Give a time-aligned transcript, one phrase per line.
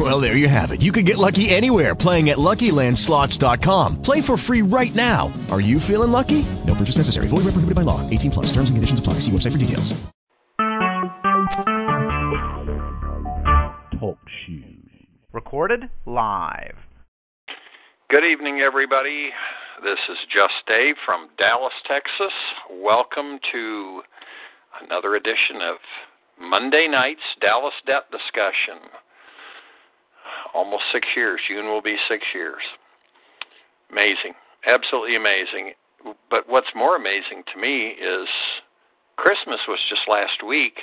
[0.00, 0.80] Well, there you have it.
[0.80, 4.00] You can get lucky anywhere playing at LuckyLandSlots.com.
[4.00, 5.30] Play for free right now.
[5.50, 6.46] Are you feeling lucky?
[6.66, 7.28] No purchase necessary.
[7.28, 8.00] Void where prohibited by law.
[8.08, 8.46] 18 plus.
[8.46, 9.20] Terms and conditions apply.
[9.20, 9.92] See website for details.
[14.00, 14.64] Talk shoes.
[15.34, 16.76] Recorded live.
[18.08, 19.28] Good evening, everybody.
[19.84, 22.32] This is Just Dave from Dallas, Texas.
[22.82, 24.00] Welcome to
[24.82, 25.76] another edition of
[26.40, 28.88] Monday night's Dallas Debt Discussion.
[30.54, 31.40] Almost six years.
[31.48, 32.62] June will be six years.
[33.90, 34.34] Amazing.
[34.66, 35.72] Absolutely amazing.
[36.30, 38.28] But what's more amazing to me is
[39.16, 40.74] Christmas was just last week,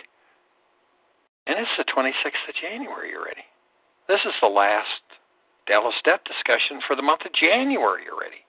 [1.48, 3.41] and it's the 26th of January already.
[4.08, 5.02] This is the last
[5.67, 8.45] Dallas Debt discussion for the month of January already.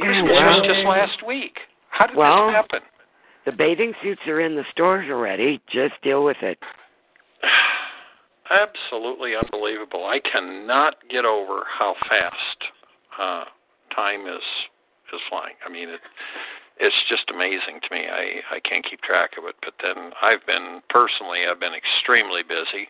[0.00, 1.58] Christmas well, was just last week.
[1.90, 2.80] How did well, this happen?
[3.46, 5.60] The bathing suits are in the stores already.
[5.72, 6.58] Just deal with it.
[8.52, 10.04] Absolutely unbelievable.
[10.04, 12.58] I cannot get over how fast
[13.18, 13.44] uh,
[13.94, 14.44] time is
[15.14, 15.54] is flying.
[15.66, 16.00] I mean, it
[16.78, 18.04] it's just amazing to me.
[18.10, 19.54] I I can't keep track of it.
[19.62, 22.88] But then I've been personally, I've been extremely busy,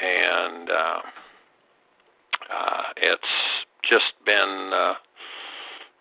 [0.00, 1.00] and uh,
[2.54, 3.32] uh, it's
[3.84, 4.94] just been uh,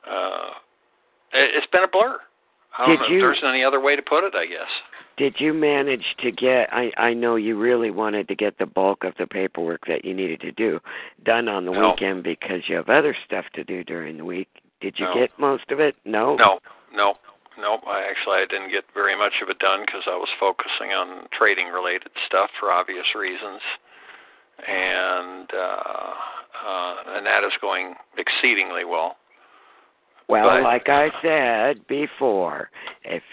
[0.10, 0.52] uh,
[1.34, 2.20] it, it's been a blur.
[2.78, 4.36] I don't Did know you- if there's any other way to put it.
[4.36, 4.70] I guess.
[5.18, 6.70] Did you manage to get?
[6.72, 10.14] I I know you really wanted to get the bulk of the paperwork that you
[10.14, 10.80] needed to do
[11.24, 11.90] done on the No.
[11.92, 14.48] weekend because you have other stuff to do during the week.
[14.80, 15.14] Did you No.
[15.16, 15.98] get most of it?
[16.06, 16.36] No.
[16.38, 16.60] No,
[16.94, 17.18] no,
[17.58, 17.82] no.
[17.86, 21.28] I actually I didn't get very much of it done because I was focusing on
[21.34, 23.62] trading related stuff for obvious reasons,
[24.66, 26.14] and uh,
[26.66, 29.18] uh, and that is going exceedingly well.
[30.30, 32.70] Well, But- like I said before,
[33.04, 33.24] if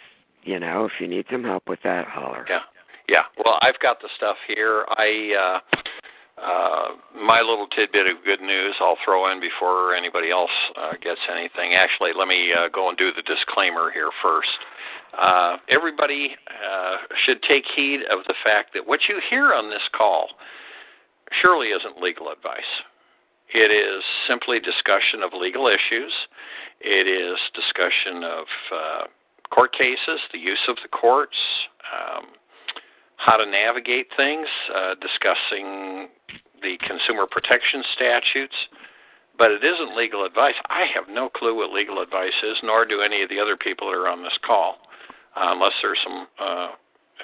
[0.44, 2.46] you know if you need some help with that, holler.
[2.48, 2.62] Yeah,
[3.08, 3.24] yeah.
[3.44, 4.86] Well, I've got the stuff here.
[4.88, 10.50] I uh, uh, my little tidbit of good news I'll throw in before anybody else
[10.76, 11.74] uh, gets anything.
[11.74, 14.48] Actually, let me uh, go and do the disclaimer here first.
[15.18, 19.86] Uh, everybody uh, should take heed of the fact that what you hear on this
[19.96, 20.28] call
[21.42, 22.62] surely isn't legal advice.
[23.54, 26.12] It is simply discussion of legal issues.
[26.80, 29.04] It is discussion of uh,
[29.50, 31.36] court cases, the use of the courts,
[31.92, 32.26] um,
[33.16, 36.08] how to navigate things, uh, discussing
[36.62, 38.54] the consumer protection statutes.
[39.38, 40.54] But it isn't legal advice.
[40.70, 43.88] I have no clue what legal advice is, nor do any of the other people
[43.88, 44.76] that are on this call,
[45.36, 46.68] uh, unless there's some uh,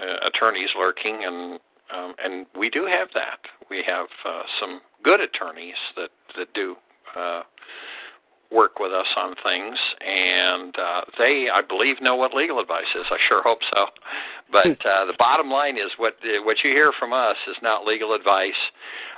[0.00, 1.60] uh, attorneys lurking, and
[1.94, 3.40] um, and we do have that.
[3.68, 6.76] We have uh, some good attorneys that that do
[7.16, 7.42] uh,
[8.52, 13.04] work with us on things, and uh, they, I believe, know what legal advice is.
[13.10, 13.86] I sure hope so.
[14.50, 18.14] But uh, the bottom line is what what you hear from us is not legal
[18.14, 18.52] advice.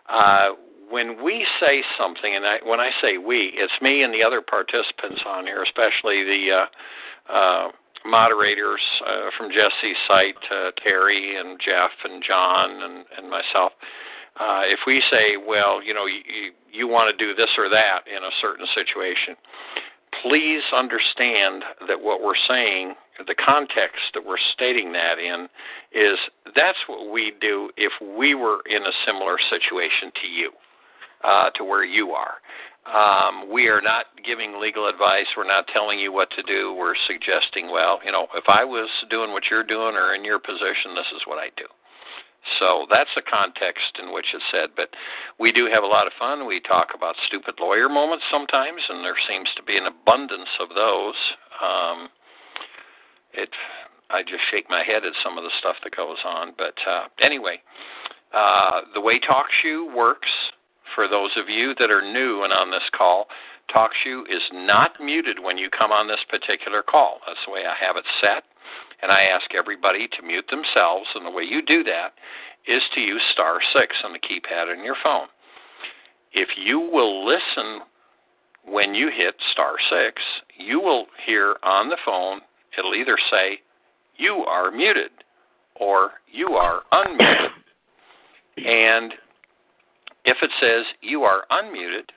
[0.09, 0.51] Uh,
[0.91, 4.41] when we say something, and I, when I say we, it's me and the other
[4.41, 6.67] participants on here, especially the
[7.31, 7.69] uh, uh,
[8.05, 13.73] moderators uh, from Jesse's site, uh, Terry and Jeff and John and, and myself.
[14.39, 17.69] Uh, if we say, well, you know, you, you, you want to do this or
[17.69, 19.37] that in a certain situation,
[20.23, 22.95] please understand that what we're saying,
[23.27, 25.49] the context that we're stating that in,
[25.93, 26.19] is
[26.55, 30.51] that's what we'd do if we were in a similar situation to you,
[31.23, 32.35] uh, to where you are.
[32.85, 35.25] Um, we are not giving legal advice.
[35.37, 36.75] We're not telling you what to do.
[36.75, 40.39] We're suggesting, well, you know, if I was doing what you're doing or in your
[40.39, 41.65] position, this is what I do.
[42.59, 44.71] So that's the context in which it's said.
[44.77, 44.91] But
[45.39, 46.47] we do have a lot of fun.
[46.47, 50.69] We talk about stupid lawyer moments sometimes, and there seems to be an abundance of
[50.75, 51.19] those.
[51.63, 52.09] Um,
[53.33, 53.51] it,
[54.11, 56.53] I just shake my head at some of the stuff that goes on.
[56.57, 57.61] But uh, anyway,
[58.33, 60.31] uh, the way TalkShoe works,
[60.95, 63.27] for those of you that are new and on this call,
[63.75, 67.21] TalkShoe is not muted when you come on this particular call.
[67.27, 68.45] That's the way I have it set
[69.03, 71.07] and I ask everybody to mute themselves.
[71.15, 72.15] And the way you do that
[72.67, 75.27] is to use star six on the keypad on your phone.
[76.33, 77.83] If you will listen
[78.67, 80.23] when you hit star six,
[80.59, 82.41] you will hear on the phone,
[82.79, 83.59] it'll either say,
[84.17, 85.11] You are muted
[85.77, 87.49] or You are unmuted.
[88.57, 89.13] and
[90.25, 92.09] if it says You are unmuted,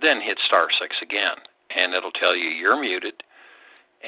[0.00, 1.36] then hit star six again,
[1.74, 3.14] and it'll tell you you're muted,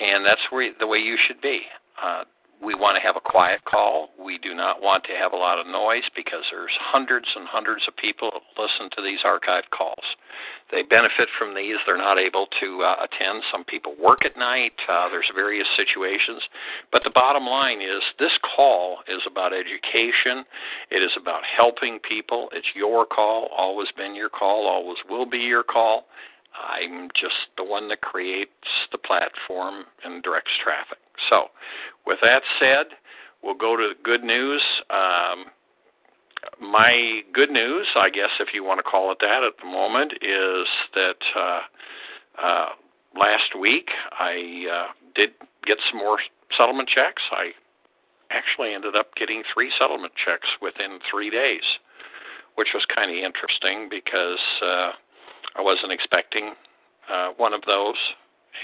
[0.01, 1.63] and that's where, the way you should be.
[2.03, 2.25] Uh,
[2.63, 4.11] we want to have a quiet call.
[4.23, 7.89] We do not want to have a lot of noise because there's hundreds and hundreds
[7.89, 10.05] of people that listen to these archived calls.
[10.71, 11.77] They benefit from these.
[11.87, 13.43] They're not able to uh, attend.
[13.51, 14.77] Some people work at night.
[14.89, 16.43] Uh, there's various situations.
[16.93, 20.45] But the bottom line is this call is about education.
[20.91, 22.51] It is about helping people.
[22.53, 26.05] It's your call, always been your call, always will be your call.
[26.53, 30.99] I'm just the one that creates the platform and directs traffic.
[31.29, 31.47] So,
[32.07, 32.87] with that said,
[33.43, 34.63] we'll go to good news.
[34.91, 35.47] Um,
[36.61, 40.13] my good news, I guess, if you want to call it that at the moment,
[40.23, 41.61] is that uh,
[42.43, 42.69] uh,
[43.19, 43.89] last week
[44.19, 45.31] I uh, did
[45.67, 46.19] get some more
[46.57, 47.23] settlement checks.
[47.31, 47.51] I
[48.31, 51.65] actually ended up getting three settlement checks within three days,
[52.55, 54.93] which was kind of interesting because uh,
[55.57, 56.53] I wasn't expecting
[57.13, 57.97] uh, one of those,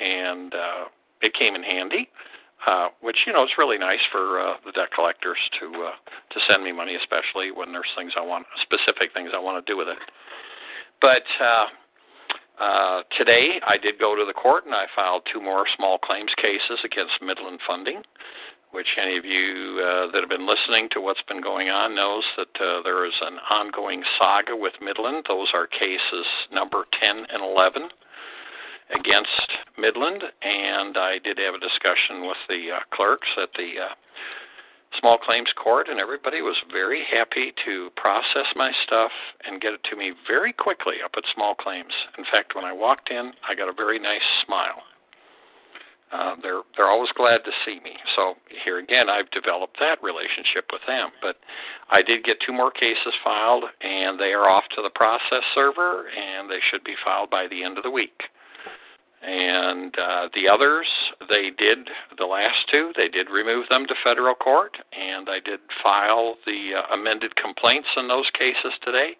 [0.02, 0.85] and uh,
[1.20, 2.09] it came in handy.
[2.09, 2.36] Uh,
[3.00, 5.97] which you know is really nice for uh, the debt collectors to uh,
[6.32, 9.70] to send me money, especially when there's things I want, specific things I want to
[9.70, 9.99] do with it.
[11.00, 11.67] But uh,
[12.58, 16.32] uh, today I did go to the court and I filed two more small claims
[16.37, 18.03] cases against Midland Funding,
[18.73, 22.25] which any of you uh, that have been listening to what's been going on knows
[22.37, 25.26] that uh, there is an ongoing saga with Midland.
[25.29, 27.88] Those are cases number 10 and 11
[28.94, 33.94] against Midland, and I did have a discussion with the uh, clerks at the uh,
[35.00, 39.11] small claims court, and everybody was very happy to process my stuff
[39.44, 41.93] and get it to me very quickly up at small claims.
[42.19, 44.83] In fact, when I walked in, I got a very nice smile.
[46.12, 47.97] Uh, they're they're always glad to see me.
[48.15, 48.35] So
[48.65, 51.11] here again, I've developed that relationship with them.
[51.21, 51.37] But
[51.91, 56.06] I did get two more cases filed, and they are off to the process server,
[56.09, 58.23] and they should be filed by the end of the week.
[59.26, 60.87] And uh, the others,
[61.28, 65.58] they did, the last two, they did remove them to federal court, and I did
[65.82, 69.17] file the uh, amended complaints in those cases today.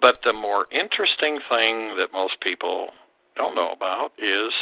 [0.00, 2.88] But the more interesting thing that most people
[3.36, 4.52] don't know about is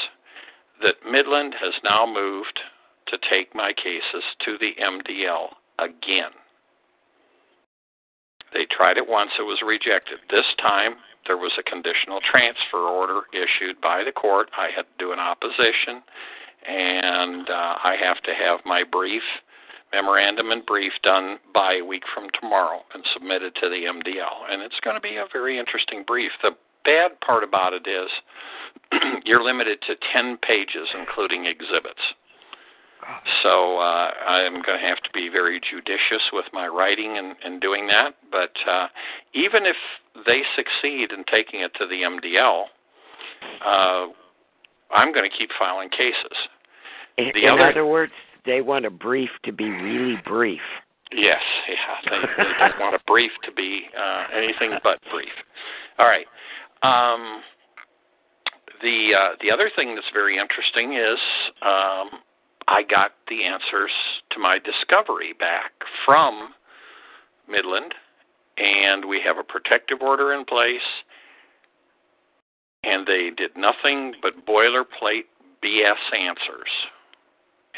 [0.83, 2.61] that Midland has now moved
[3.07, 5.49] to take my cases to the MDL
[5.79, 6.33] again.
[8.53, 10.19] They tried it once, it was rejected.
[10.31, 14.49] This time, there was a conditional transfer order issued by the court.
[14.57, 16.03] I had to do an opposition,
[16.67, 19.23] and uh, I have to have my brief,
[19.93, 24.51] memorandum and brief done by a week from tomorrow and submitted to the MDL.
[24.51, 26.33] And it's going to be a very interesting brief.
[26.43, 26.53] The
[26.85, 28.11] bad part about it is
[29.25, 32.01] you're limited to 10 pages, including exhibits.
[33.43, 37.61] So uh, I'm going to have to be very judicious with my writing and, and
[37.61, 38.17] doing that.
[38.31, 38.89] But uh,
[39.35, 39.77] even if
[40.27, 42.65] they succeed in taking it to the MDL,
[43.65, 44.13] uh,
[44.95, 46.37] I'm going to keep filing cases.
[47.17, 48.13] In, in other, other words,
[48.47, 50.61] they want a brief to be really brief.
[51.11, 55.33] Yes, yeah, they, they don't want a brief to be uh, anything but brief.
[55.99, 56.27] All right.
[56.83, 57.43] Um,
[58.83, 61.19] the uh, the other thing that's very interesting is
[61.63, 62.21] um,
[62.69, 63.91] I got the answers
[64.31, 65.73] to my discovery back
[66.05, 66.51] from
[67.51, 67.95] Midland,
[68.59, 70.81] and we have a protective order in place,
[72.85, 75.27] and they did nothing but boilerplate
[75.65, 76.71] BS answers.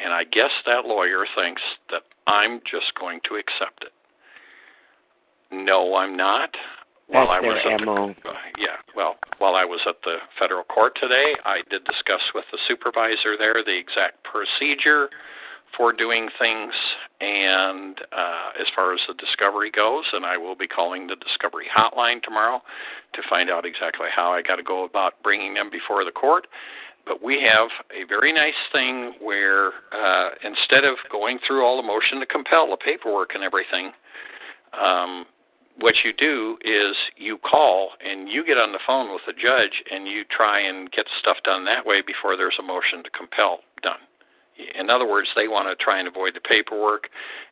[0.02, 3.92] And I guess that lawyer thinks that I'm just going to accept it.
[5.52, 6.50] No, I'm not
[7.10, 8.14] while I was at MO.
[8.22, 12.44] the, yeah, well, while I was at the federal court today, I did discuss with
[12.52, 15.10] the supervisor there the exact procedure
[15.76, 16.72] for doing things,
[17.20, 21.66] and uh, as far as the discovery goes, and I will be calling the discovery
[21.74, 22.60] hotline tomorrow
[23.14, 26.46] to find out exactly how I got to go about bringing them before the court.
[27.06, 31.86] But we have a very nice thing where uh, instead of going through all the
[31.86, 33.92] motion to compel the paperwork and everything,
[34.80, 35.24] um,
[35.78, 39.82] what you do is you call and you get on the phone with the judge
[39.90, 43.60] and you try and get stuff done that way before there's a motion to compel
[43.82, 44.00] done.
[44.78, 47.08] In other words, they want to try and avoid the paperwork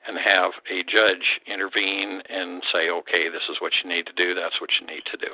[0.07, 4.35] and have a judge intervene and say, okay, this is what you need to do,
[4.35, 5.33] that's what you need to do.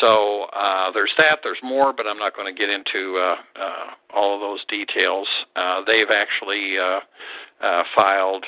[0.00, 1.40] So uh, there's that.
[1.42, 5.26] There's more, but I'm not going to get into uh, uh, all of those details.
[5.56, 7.00] Uh, they've actually uh,
[7.64, 8.44] uh, filed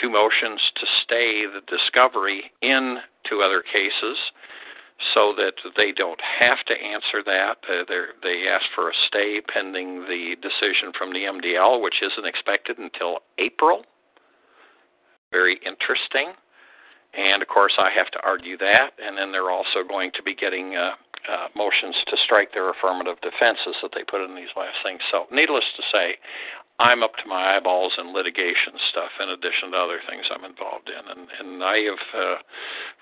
[0.00, 4.16] two motions to stay the discovery in two other cases
[5.12, 7.56] so that they don't have to answer that.
[7.68, 7.84] Uh,
[8.22, 13.18] they ask for a stay pending the decision from the MDL, which isn't expected until
[13.38, 13.84] April.
[15.32, 16.32] Very interesting.
[17.16, 18.90] And of course, I have to argue that.
[19.02, 20.94] And then they're also going to be getting uh,
[21.30, 25.00] uh, motions to strike their affirmative defenses that they put in these last things.
[25.10, 26.16] So, needless to say,
[26.78, 30.90] I'm up to my eyeballs in litigation stuff in addition to other things I'm involved
[30.90, 31.06] in.
[31.06, 32.36] And and I have, uh,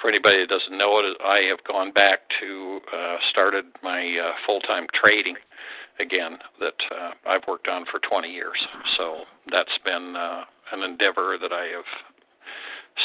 [0.01, 4.33] for anybody that doesn't know it, I have gone back to uh, started my uh,
[4.45, 5.37] full-time trading
[5.99, 8.59] again that uh, I've worked on for 20 years.
[8.99, 11.89] So that's been uh, an endeavor that I have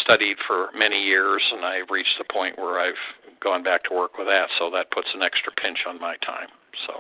[0.03, 2.99] studied for many years, and I've reached the point where I've
[3.41, 4.47] gone back to work with that.
[4.59, 6.49] So that puts an extra pinch on my time.
[6.87, 6.93] So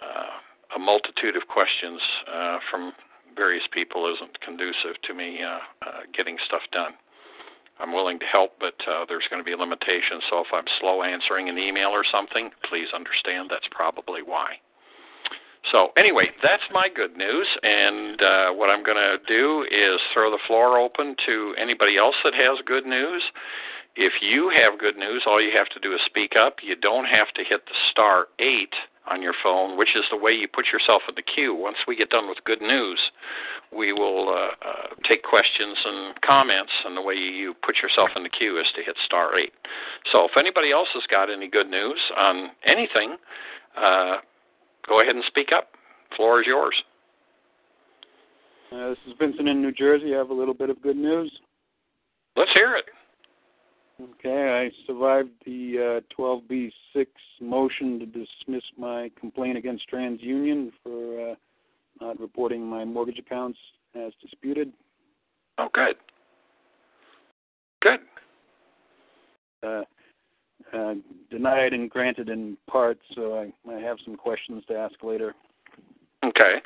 [0.00, 2.00] uh, a multitude of questions
[2.32, 2.92] uh, from
[3.36, 6.92] various people isn't conducive to me uh, uh, getting stuff done.
[7.80, 10.22] I'm willing to help, but uh, there's going to be limitations.
[10.28, 14.60] So if I'm slow answering an email or something, please understand that's probably why.
[15.72, 20.30] So anyway, that's my good news, and uh, what I'm going to do is throw
[20.30, 23.22] the floor open to anybody else that has good news.
[23.96, 26.56] If you have good news, all you have to do is speak up.
[26.62, 28.72] You don't have to hit the star eight
[29.10, 31.54] on your phone, which is the way you put yourself in the queue.
[31.54, 32.98] Once we get done with good news,
[33.76, 38.22] we will uh, uh, take questions and comments, and the way you put yourself in
[38.22, 39.52] the queue is to hit star eight.
[40.12, 43.16] So if anybody else has got any good news on anything,
[43.76, 44.16] uh,
[44.88, 45.68] go ahead and speak up.
[46.16, 46.74] Floor is yours.
[48.72, 50.14] Uh, this is Vincent in New Jersey.
[50.14, 51.32] I have a little bit of good news.
[52.36, 52.84] Let's hear it.
[54.00, 57.06] Okay, I survived the uh, 12B6
[57.40, 61.34] motion to dismiss my complaint against TransUnion for uh,
[62.00, 63.58] not reporting my mortgage accounts
[63.94, 64.72] as disputed.
[65.58, 65.96] Oh, good.
[67.82, 68.00] Good.
[69.62, 69.82] Uh,
[70.72, 70.94] uh,
[71.30, 75.34] denied and granted in part, so I, I have some questions to ask later.
[76.24, 76.56] Okay.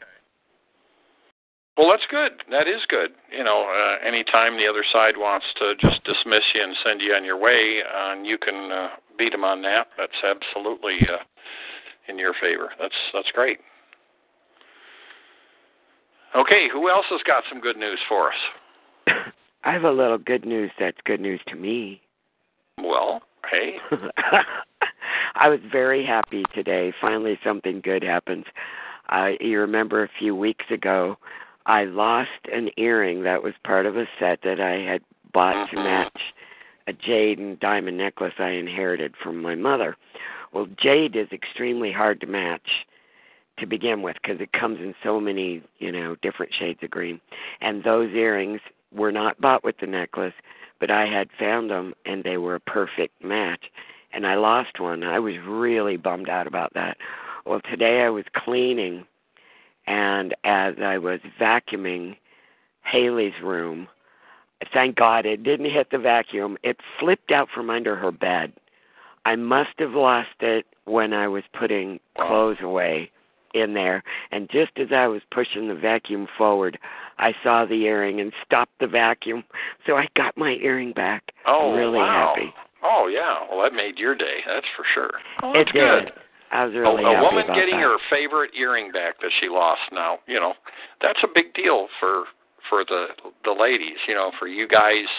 [1.76, 2.32] Well, that's good.
[2.50, 3.10] That is good.
[3.36, 7.14] You know, uh, anytime the other side wants to just dismiss you and send you
[7.14, 8.88] on your way, uh, and you can uh,
[9.18, 11.22] beat them on that, that's absolutely uh,
[12.08, 12.70] in your favor.
[12.80, 13.58] That's that's great.
[16.36, 18.38] Okay, who else has got some good news for us?
[19.64, 22.00] I have a little good news that's good news to me.
[22.78, 23.76] Well, hey.
[25.36, 26.92] I was very happy today.
[27.00, 28.44] Finally, something good happens.
[29.08, 31.16] Uh, you remember a few weeks ago,
[31.66, 35.02] I lost an earring that was part of a set that I had
[35.32, 35.84] bought to Mhm.
[35.84, 36.34] match
[36.86, 39.96] a jade and diamond necklace I inherited from my mother.
[40.52, 42.86] Well, jade is extremely hard to match
[43.56, 47.20] to begin with because it comes in so many, you know, different shades of green.
[47.60, 48.60] And those earrings
[48.92, 50.34] were not bought with the necklace,
[50.80, 53.70] but I had found them and they were a perfect match.
[54.12, 55.02] And I lost one.
[55.02, 56.98] I was really bummed out about that.
[57.44, 59.06] Well, today I was cleaning
[59.86, 62.16] and as I was vacuuming
[62.84, 63.88] Haley's room,
[64.72, 66.56] thank God it didn't hit the vacuum.
[66.62, 68.52] It flipped out from under her bed.
[69.24, 73.10] I must have lost it when I was putting clothes away
[73.54, 74.02] in there.
[74.32, 76.78] And just as I was pushing the vacuum forward,
[77.18, 79.44] I saw the earring and stopped the vacuum.
[79.86, 81.22] So I got my earring back.
[81.46, 82.34] Oh, I'm really wow.
[82.36, 82.52] happy.
[82.82, 83.38] Oh, yeah.
[83.50, 84.40] Well, that made your day.
[84.46, 85.12] That's for sure.
[85.42, 86.12] Oh, it that's good.
[86.54, 87.90] I was A- really a, happy woman getting that.
[87.90, 90.54] her favorite earring back that she lost now you know
[91.02, 92.24] that's a big deal for
[92.70, 93.06] for the
[93.44, 95.10] the ladies you know for you guys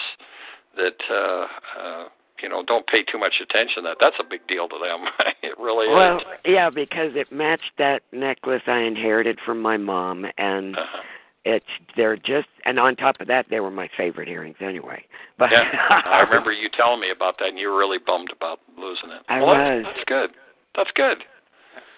[0.76, 1.46] that uh
[1.78, 2.04] uh
[2.42, 5.06] you know don't pay too much attention to that that's a big deal to them
[5.42, 10.26] it really Well, is yeah, because it matched that necklace I inherited from my mom,
[10.36, 11.02] and uh-huh.
[11.44, 11.66] it's
[11.96, 15.04] they're just and on top of that, they were my favorite earrings anyway.
[15.38, 18.60] But yeah i remember you telling me about that and you were really bummed about
[18.76, 19.84] losing it I well, was.
[19.84, 20.30] That's, that's good
[20.76, 21.18] that's good.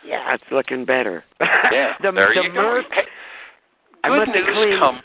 [0.06, 1.24] Yeah, it's looking better.
[1.40, 2.80] yeah the there the you go.
[2.92, 3.02] Hey,
[4.08, 5.02] good news cleaned- comes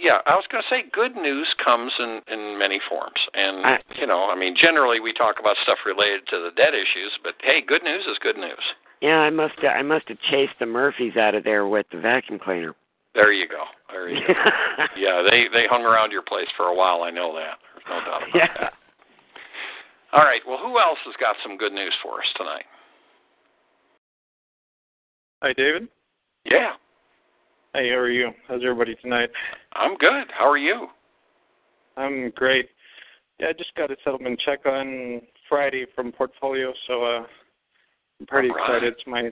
[0.00, 3.20] yeah i was going to say good news comes in in many forms.
[3.34, 6.72] And I- you know i mean generally we talk about stuff related to the debt
[6.74, 8.64] issues but hey good news is good news.
[9.00, 12.00] Yeah, I must have, I must have chased the Murphys out of there with the
[12.00, 12.74] vacuum cleaner.
[13.14, 13.62] there you go.
[13.92, 14.34] There you go.
[14.96, 17.58] Yeah they they hung around your place for a while i know that.
[17.74, 18.48] There's no doubt about Yeah.
[18.60, 18.72] that.
[20.12, 22.64] All right well who else has got some good news for us tonight
[25.42, 25.88] Hi, David.
[26.44, 26.72] yeah
[27.74, 28.30] Hey, how are you?
[28.48, 29.30] How's everybody tonight?
[29.74, 30.88] i'm good how are you
[31.96, 32.68] I'm great.
[33.40, 37.26] Yeah, I just got a settlement check on Friday from Portfolio, so uh,
[38.20, 38.62] I'm pretty right.
[38.62, 38.92] excited.
[38.92, 39.30] It's my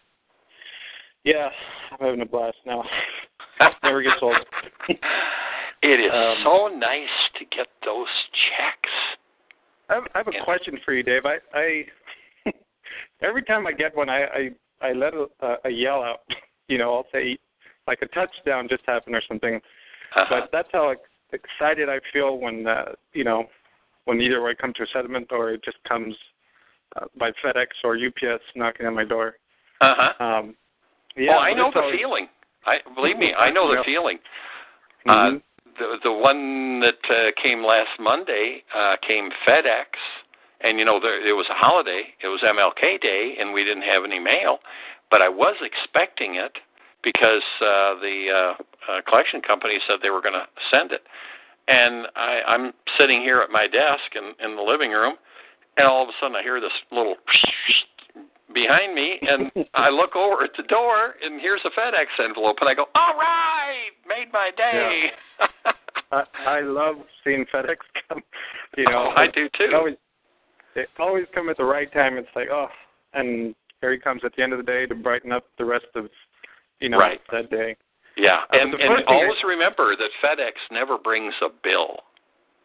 [1.25, 1.49] yeah,
[1.93, 2.83] I'm having a blast now.
[3.85, 4.37] Never gets old.
[5.83, 7.09] it is Um, so nice
[7.39, 8.09] to get those
[8.49, 8.93] checks
[9.89, 11.23] I have, I have a question for you, Dave.
[11.25, 11.85] I, I
[13.23, 14.51] every time I get one, I I,
[14.83, 16.21] I let a, a yell out.
[16.69, 17.39] You know, I'll say
[17.87, 19.55] like a touchdown just happened or something.
[20.17, 20.25] uh-huh.
[20.29, 20.93] But that's how
[21.33, 23.45] excited I feel when uh, you know
[24.07, 26.17] when either I come to a settlement or it just comes
[26.97, 29.35] uh, by FedEx or UPS knocking on my door.
[29.81, 30.57] uh-huh Um,
[31.17, 32.27] yeah, well, I know the always- feeling.
[32.67, 34.19] I believe me, I know the feeling.
[35.07, 35.37] Mhm.
[35.37, 35.39] Uh,
[35.79, 39.87] the the one that uh, came last Monday uh, came FedEx,
[40.61, 42.03] and you know there, it was a holiday.
[42.23, 44.59] It was MLK Day, and we didn't have any mail,
[45.11, 46.53] but I was expecting it
[47.03, 51.03] because uh, the uh, uh, collection company said they were going to send it.
[51.69, 55.15] And I, I'm sitting here at my desk in, in the living room,
[55.77, 57.17] and all of a sudden I hear this little
[58.55, 62.71] behind me, and I look over at the door, and here's a FedEx envelope, and
[62.71, 65.11] I go, "All right, made my day."
[66.13, 67.77] I, I love seeing FedEx
[68.09, 68.23] come.
[68.77, 69.97] You know, Oh, I do too.
[70.77, 72.19] They always, they come at the right time.
[72.19, 72.69] It's like, oh,
[73.15, 75.87] and here he comes at the end of the day to brighten up the rest
[75.97, 76.09] of,
[76.81, 77.21] you know, Right.
[77.33, 77.77] that day.
[78.17, 82.05] Yeah, Uh, and and first thing I- always remember that FedEx never brings a bill.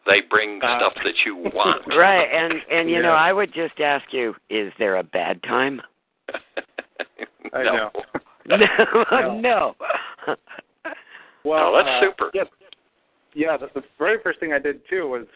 [0.06, 1.86] They bring Uh, stuff that you want.
[1.88, 5.80] Right, and and you know, I would just ask you, is there a bad time?
[7.52, 7.72] I no.
[7.76, 7.90] know.
[9.40, 9.40] no.
[9.40, 9.76] no.
[11.44, 12.30] Well, No, that's uh, super.
[12.34, 12.44] Yeah,
[13.34, 13.56] yeah.
[13.56, 15.26] The, the very first thing I did too was,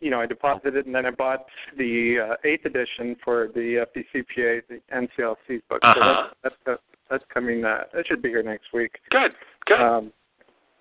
[0.00, 4.62] you know, I deposited and then I bought the uh, eighth edition for the FDCPA,
[4.68, 5.80] the NCLC book.
[5.82, 6.28] So Uh-huh.
[6.42, 7.64] that's, that's that's coming.
[7.64, 8.92] Uh, that should be here next week.
[9.10, 9.32] Good,
[9.66, 9.80] good.
[9.80, 10.12] Um,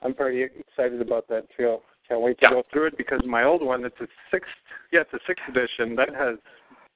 [0.04, 1.78] I'm pretty excited about that too.
[2.08, 2.50] Can't wait to Yeah.
[2.52, 4.50] go through it because my old one, it's a sixth.
[4.92, 6.38] Yeah, it's a sixth edition that has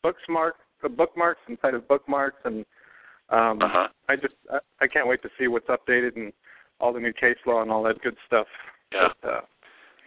[0.04, 2.66] bookmark, uh, bookmarks inside of bookmarks, and
[3.30, 3.88] um, Uh-huh.
[4.10, 6.34] I just I, I can't wait to see what's updated and
[6.80, 8.48] all the new case law and all that good stuff.
[8.94, 9.08] Yeah.
[9.22, 9.42] But, uh,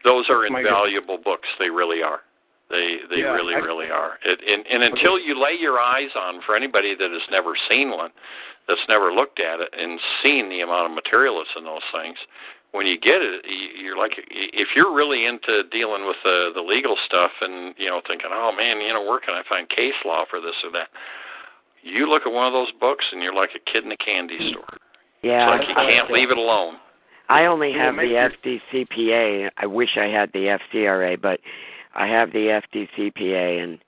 [0.05, 1.49] Those are my invaluable books.
[1.59, 2.21] They really are.
[2.71, 4.19] They they Yeah, really I- really are.
[4.25, 7.91] It, and and until you lay your eyes on, for anybody that has never seen
[7.91, 8.11] one,
[8.69, 12.17] that's never looked at it and seen the amount of material that's in those things,
[12.73, 16.63] when you get it, you- you're like, if you're really into dealing with the the
[16.63, 19.95] legal stuff and you know thinking, oh man, you know, where can I find case
[20.05, 20.89] law for this or that?
[21.83, 24.51] You look at one of those books and you're like a kid in a candy
[24.51, 24.65] store.
[25.23, 25.55] Yeah.
[25.55, 26.77] It's like you I- can't leave it alone.
[27.29, 29.51] I only Yeah, have the your- FDCPA.
[29.57, 31.41] I wish I had the FCRA, but
[31.95, 33.79] I have the FDCPA, and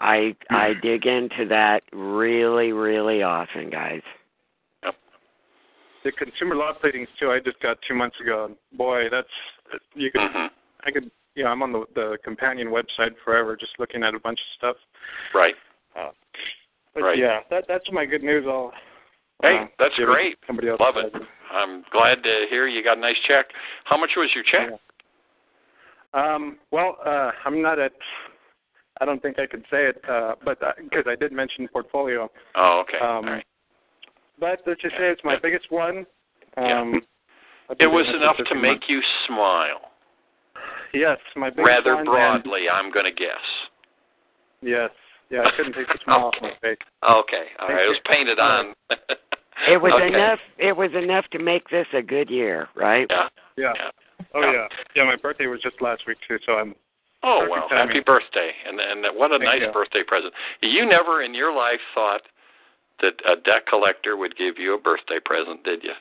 [0.00, 4.02] I I dig into that really, really often, guys.
[4.82, 4.96] Yep.
[6.04, 7.30] the consumer law pleadings too.
[7.30, 8.46] I just got two months ago.
[8.46, 9.28] And boy, that's
[9.94, 10.46] you could hmm
[10.84, 14.18] I could you know I'm on the the companion website forever just looking at a
[14.18, 14.76] bunch of stuff.
[15.34, 15.54] Right.
[15.94, 16.10] Uh,
[16.94, 17.18] but Right.
[17.18, 18.46] yeah, that that's my good news.
[18.48, 18.72] I'll
[19.42, 20.38] Hey, uh, that's give it to great.
[20.46, 21.12] Somebody else Love it.
[21.52, 23.46] I'm glad to hear you got a nice check.
[23.84, 24.78] How much was your check?
[26.14, 27.92] Um, well, uh, I'm not at.
[29.00, 32.28] I don't think I could say it, uh, but because I did mention portfolio.
[32.56, 32.98] Oh, okay.
[33.04, 33.44] Um, right.
[34.38, 36.06] But let's just say it's my biggest one.
[36.56, 36.80] Yeah.
[36.80, 37.00] Um,
[37.70, 38.86] I've It was enough to make months.
[38.88, 39.92] you smile,
[40.92, 42.00] Yes, my biggest rather one.
[42.00, 42.68] and- broadly.
[42.68, 43.38] I'm going to guess.
[44.60, 44.90] yes,
[45.30, 46.78] yeah, I couldn't take the smile off my face.
[47.02, 47.44] Okay.
[47.58, 47.84] All Thank right.
[47.86, 48.10] It was you.
[48.12, 48.74] painted on.
[49.68, 50.08] It was Okay.
[50.08, 50.38] enough.
[50.58, 53.06] It was enough to make this a good year, right?
[53.10, 53.28] Yeah.
[53.56, 53.72] Yeah.
[53.76, 53.90] Yeah.
[54.34, 54.66] Oh yeah.
[54.94, 56.74] Yeah, my birthday was just last week too, so I'm.
[57.22, 57.88] Oh well, timing.
[57.88, 58.50] happy birthday!
[58.66, 59.72] And and what a Thank nice you.
[59.72, 60.32] birthday present.
[60.62, 62.22] You never in your life thought
[63.02, 65.92] that a debt collector would give you a birthday present, did you?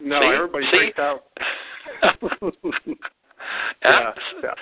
[0.00, 0.26] No, See?
[0.34, 0.76] everybody See?
[0.76, 1.24] freaked out.
[3.82, 4.12] yeah.
[4.42, 4.54] yeah.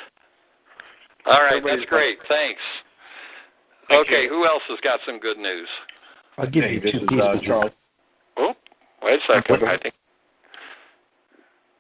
[1.27, 2.19] All right, Everybody's that's great.
[2.29, 2.61] Thanks.
[3.89, 4.29] Thank okay, you.
[4.29, 5.69] who else has got some good news?
[6.37, 7.23] I'll give Hey, you this two is pieces.
[7.25, 7.73] uh, Charles.
[8.37, 8.55] Oh,
[9.03, 9.65] wait a second.
[9.69, 9.95] I think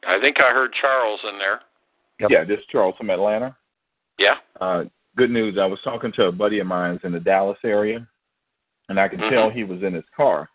[0.06, 1.60] I think I heard Charles in there.
[2.20, 2.30] Yep.
[2.30, 3.54] Yeah, this is Charles from Atlanta.
[4.18, 4.36] Yeah.
[4.60, 4.84] Uh,
[5.16, 5.58] good news.
[5.60, 8.06] I was talking to a buddy of mine in the Dallas area,
[8.88, 9.30] and I could Mhm.
[9.30, 10.48] tell he was in his car.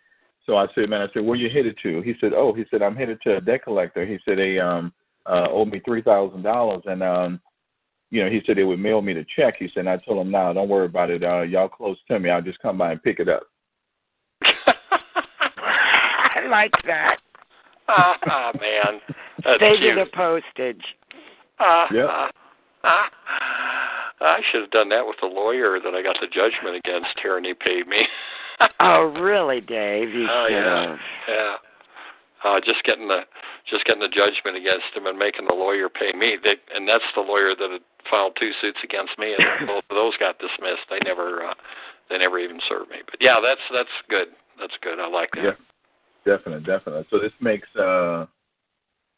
[0.46, 2.82] So I said, "Man, I said, where you headed to?" He said, "Oh, he said
[2.82, 4.92] I'm headed to a debt collector." He said they um
[5.26, 7.40] uh owed me three thousand dollars, and um
[8.14, 9.56] you know he said they would mail me the check.
[9.58, 11.24] He said, and I told him, "No, don't worry about it.
[11.24, 12.30] Uh, y'all close to me.
[12.30, 13.44] I'll just come by and pick it up."
[14.44, 17.18] I like that.
[17.88, 19.02] ah, ah, man,
[19.44, 19.98] that's Save cute.
[19.98, 20.84] you the postage.
[21.60, 22.08] Yep.
[22.10, 22.30] ah,
[22.84, 23.10] ah.
[24.22, 27.36] I should have done that with the lawyer that I got the judgment against here,
[27.38, 28.06] and he paid me.
[28.80, 30.10] Oh, really, Dave?
[30.14, 30.88] You Oh, should yeah.
[30.90, 31.00] have.
[31.28, 31.56] Yeah.
[32.44, 33.22] Uh, just getting the
[33.72, 36.36] just getting the judgment against him and making the lawyer pay me.
[36.44, 39.96] They, and that's the lawyer that had filed two suits against me, and both of
[39.96, 40.84] those got dismissed.
[40.90, 41.54] They never uh,
[42.10, 42.98] they never even served me.
[43.06, 44.28] But yeah, that's that's good.
[44.60, 45.00] That's good.
[45.00, 45.56] I like that.
[45.56, 47.06] Yeah, definitely, definitely.
[47.10, 48.26] So this makes uh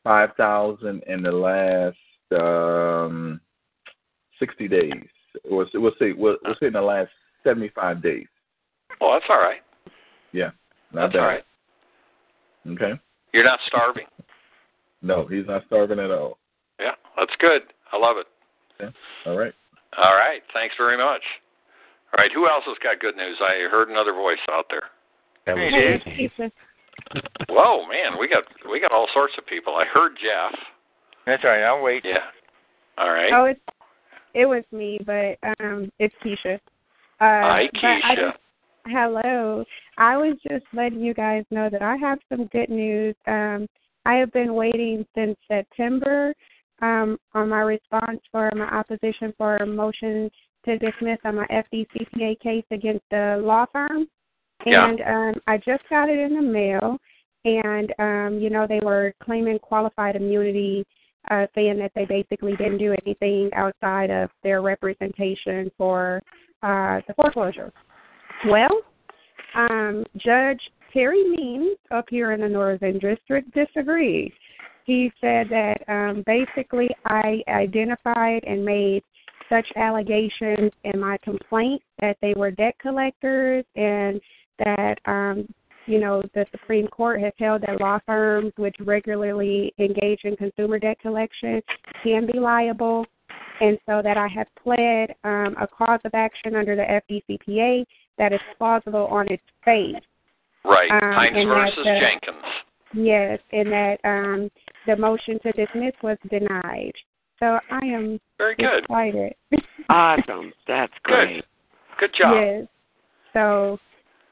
[0.04, 1.98] five thousand in the last
[2.40, 3.42] um
[4.40, 4.94] sixty days.
[5.50, 7.10] We'll, we'll say we'll, we'll say in the last
[7.44, 8.28] seventy five days.
[9.02, 9.62] Oh, that's all right.
[10.32, 10.52] Yeah,
[10.94, 11.20] not That's bad.
[11.20, 11.44] all right.
[12.68, 13.00] Okay.
[13.36, 14.06] You're not starving.
[15.02, 16.40] No, he's not starving at all.
[16.80, 17.62] Yeah, that's good.
[17.94, 18.26] I love it.
[18.82, 18.92] Okay.
[19.28, 19.54] All right.
[20.00, 20.42] All right.
[20.52, 21.22] Thanks very much.
[22.10, 22.32] All right.
[22.34, 23.38] Who else has got good news?
[23.40, 24.90] I heard another voice out there.
[25.46, 26.52] That was Hey, Dave.
[27.50, 29.76] Whoa, man, we got we got all sorts of people.
[29.76, 30.58] I heard Jeff.
[31.28, 31.64] That's all right.
[31.64, 32.02] I'll wait.
[32.04, 32.26] Yeah.
[32.98, 33.32] All right.
[33.32, 33.60] Oh, it's
[34.34, 36.56] it was me, but um, it's Keisha.
[36.56, 36.60] Uh,
[37.20, 38.34] Hi, but I Keisha.
[38.88, 39.64] Hello.
[39.98, 43.16] I was just letting you guys know that I have some good news.
[43.28, 43.68] Um,
[44.06, 46.34] I have been waiting since September
[46.82, 50.30] um, on my response for my opposition for a motion
[50.66, 54.08] to dismiss on my FDCPA case against the law firm.
[54.66, 54.90] Yeah.
[54.90, 56.98] And um, I just got it in the mail,
[57.44, 60.86] and um, you know they were claiming qualified immunity,
[61.30, 66.22] uh, saying that they basically didn't do anything outside of their representation for
[66.64, 67.72] uh, the foreclosure.
[68.48, 68.82] Well,
[69.56, 70.62] um, Judge
[70.94, 74.32] Terry Means up here in the Northern District disagreed.
[74.86, 79.04] He said that um, basically I identified and made
[79.50, 84.22] such allegations in my complaint that they were debt collectors and
[84.60, 85.48] that um,
[85.86, 90.80] you know the Supreme Court has held that law firms which regularly engage in consumer
[90.80, 91.62] debt collection
[92.04, 93.06] can be liable,
[93.62, 97.86] and so that I have pled um, a cause of action under the FDCPA
[98.18, 99.96] that is plausible on its face.
[100.64, 100.90] Right.
[100.92, 102.46] Um, Heintz versus the- Jenkins.
[102.94, 104.50] Yes, and that um,
[104.88, 106.94] the motion to dismiss was denied.
[107.40, 108.84] So I am Very good.
[108.84, 109.36] excited.
[109.88, 110.52] Awesome.
[110.68, 111.44] That's great.
[112.00, 112.34] Good job.
[112.42, 112.68] Yes.
[113.34, 113.78] So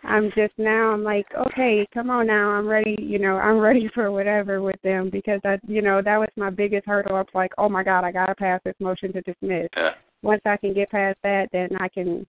[0.04, 3.88] I'm just now I'm like, okay, come on now, I'm ready, you know, I'm ready
[3.94, 7.16] for whatever with them because I you know, that was my biggest hurdle.
[7.16, 9.68] I was like, Oh my God, I gotta pass this motion to dismiss.
[9.78, 9.92] Yeah.
[10.24, 12.26] Once I can get past that then I can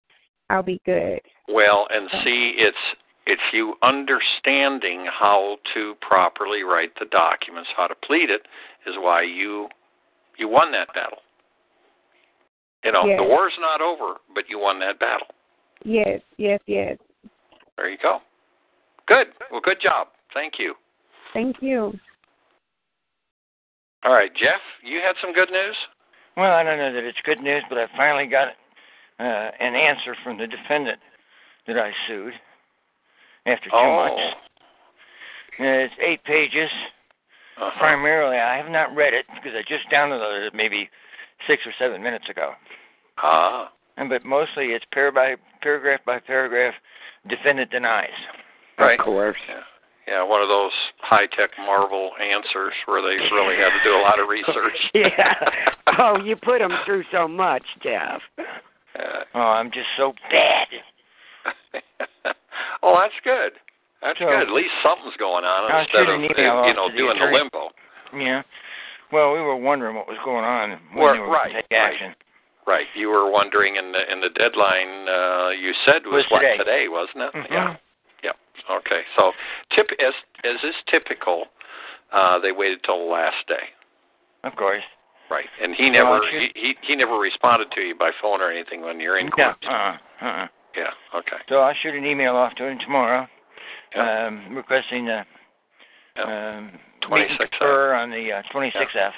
[0.52, 1.22] I'll be good.
[1.48, 2.78] Well, and see, it's
[3.26, 8.42] it's you understanding how to properly write the documents, how to plead it,
[8.86, 9.70] is why you
[10.38, 11.20] you won that battle.
[12.84, 13.18] You know, Yes.
[13.20, 15.28] the war's not over, but you won that battle.
[15.84, 16.98] Yes, yes, yes.
[17.78, 18.22] There you go.
[19.08, 19.28] Good.
[19.52, 20.08] Well, good job.
[20.34, 20.76] Thank you.
[21.34, 21.98] Thank you.
[24.04, 25.76] All right, Jeff, you had some good news.
[26.36, 28.50] Well, I don't know that it's good news, but I finally got
[29.22, 31.00] uh, an answer from the defendant
[31.68, 32.34] that I sued
[33.46, 33.96] after two Oh.
[33.96, 34.22] months.
[35.60, 36.70] Uh, it's eight pages.
[37.58, 37.78] Uh-huh.
[37.78, 40.90] Primarily, I have not read it because I just downloaded it maybe
[41.48, 42.54] six or seven minutes ago.
[43.18, 43.72] Ah.
[43.98, 46.74] And but mostly it's par by paragraph by paragraph.
[47.30, 48.10] Defendant denies.
[48.80, 49.00] Right.
[49.00, 49.38] Of course.
[49.48, 49.62] Yeah.
[50.08, 54.02] Yeah, one of those high tech Marvel answers where they really had to do a
[54.02, 54.78] lot of research.
[54.94, 55.34] yeah.
[56.00, 58.22] Oh, you put them through so much, Jeff.
[58.98, 60.68] Uh, Oh, I'm just so bad.
[62.84, 63.54] oh, that's good.
[64.02, 64.42] That's So- good.
[64.42, 67.26] At least something's going on I'll instead of uh, you know to the doing the
[67.32, 67.70] limbo.
[68.18, 68.42] Yeah.
[69.12, 71.94] Well, we were wondering what was going on when Well, they were right, take right.
[71.94, 72.16] action.
[72.68, 72.86] Right.
[72.96, 76.88] You were wondering, and the and the deadline uh, you said was, Was what today.
[76.88, 77.34] wasn't it?
[77.34, 77.52] Mhm.
[77.52, 77.76] Yeah.
[78.24, 78.32] Yeah.
[78.78, 79.02] Okay.
[79.18, 79.32] So,
[79.76, 81.46] tip as as is typical,
[82.14, 83.70] uh, they waited till the last day.
[84.44, 84.84] Of course.
[85.32, 85.46] Right.
[85.64, 89.00] And he never he, he he never responded to you by phone or anything when
[89.00, 89.54] you're in Yeah.
[89.66, 89.98] Uh-uh.
[90.22, 90.48] Uh-uh.
[90.76, 90.90] Yeah.
[91.18, 91.38] Okay.
[91.48, 93.26] So I'll shoot an email off to him tomorrow,
[93.96, 94.28] Yeah.
[94.28, 95.22] um, requesting the
[96.18, 96.58] Yeah.
[96.58, 96.66] um,
[97.10, 98.04] meet 26F.
[98.04, 99.12] on the uh, 26F.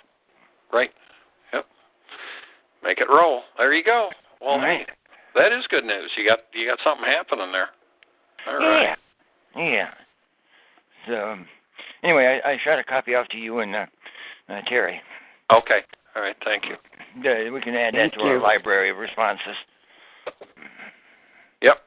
[0.72, 0.92] Right.
[1.52, 1.66] Yep.
[2.84, 3.42] Make it roll.
[3.58, 4.10] There you go.
[4.40, 4.86] Well, right.
[4.88, 4.94] hey,
[5.36, 6.12] that is good news.
[6.16, 7.70] You got you got something happening there.
[8.48, 8.96] All right.
[9.56, 9.64] Yeah.
[9.64, 9.90] Yeah.
[11.08, 11.48] So um,
[12.04, 13.86] anyway, I, I shot a copy off to you and uh,
[14.50, 15.02] uh, Terry.
[15.52, 15.80] Okay.
[16.16, 16.36] All right.
[16.44, 16.76] Thank you.
[16.76, 19.56] Uh, we can add Thank that to our library of responses.
[21.62, 21.78] Yep.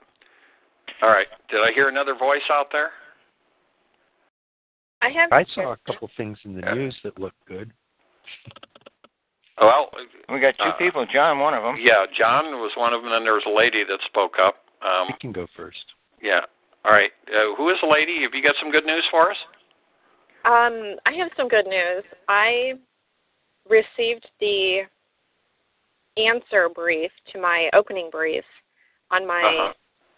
[1.03, 1.27] All right.
[1.51, 2.91] Did I hear another voice out there?
[5.03, 5.33] I have.
[5.33, 6.75] I saw a couple things in the Yeah.
[6.75, 7.71] news that looked good.
[9.61, 9.91] Well,
[10.29, 11.07] We got two Uh, people.
[11.07, 11.77] John, one of them.
[11.79, 12.05] yeah.
[12.13, 14.65] John was one of them, and there was a lady that spoke up.
[14.83, 15.95] Um, You can go first.
[16.21, 16.45] yeah.
[16.85, 17.13] All right.
[17.33, 18.23] Uh, who is the lady?
[18.23, 19.39] Have you got some good news for us?
[20.45, 22.05] Um, I have some good news.
[22.29, 22.79] I
[23.69, 24.81] received the
[26.17, 28.45] answer brief to my opening brief
[29.11, 29.73] on my Uh-huh.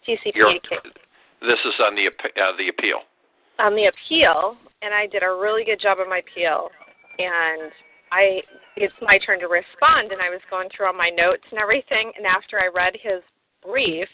[0.07, 0.93] TCPA case
[1.41, 3.01] This is on the uh, the appeal.
[3.59, 6.69] on the appeal, and I did a really good job on my appeal.
[7.19, 7.71] And
[8.11, 8.41] I,
[8.77, 12.11] it's my turn to respond, and I was going through all my notes and everything.
[12.17, 13.21] And after I read his
[13.61, 14.07] brief,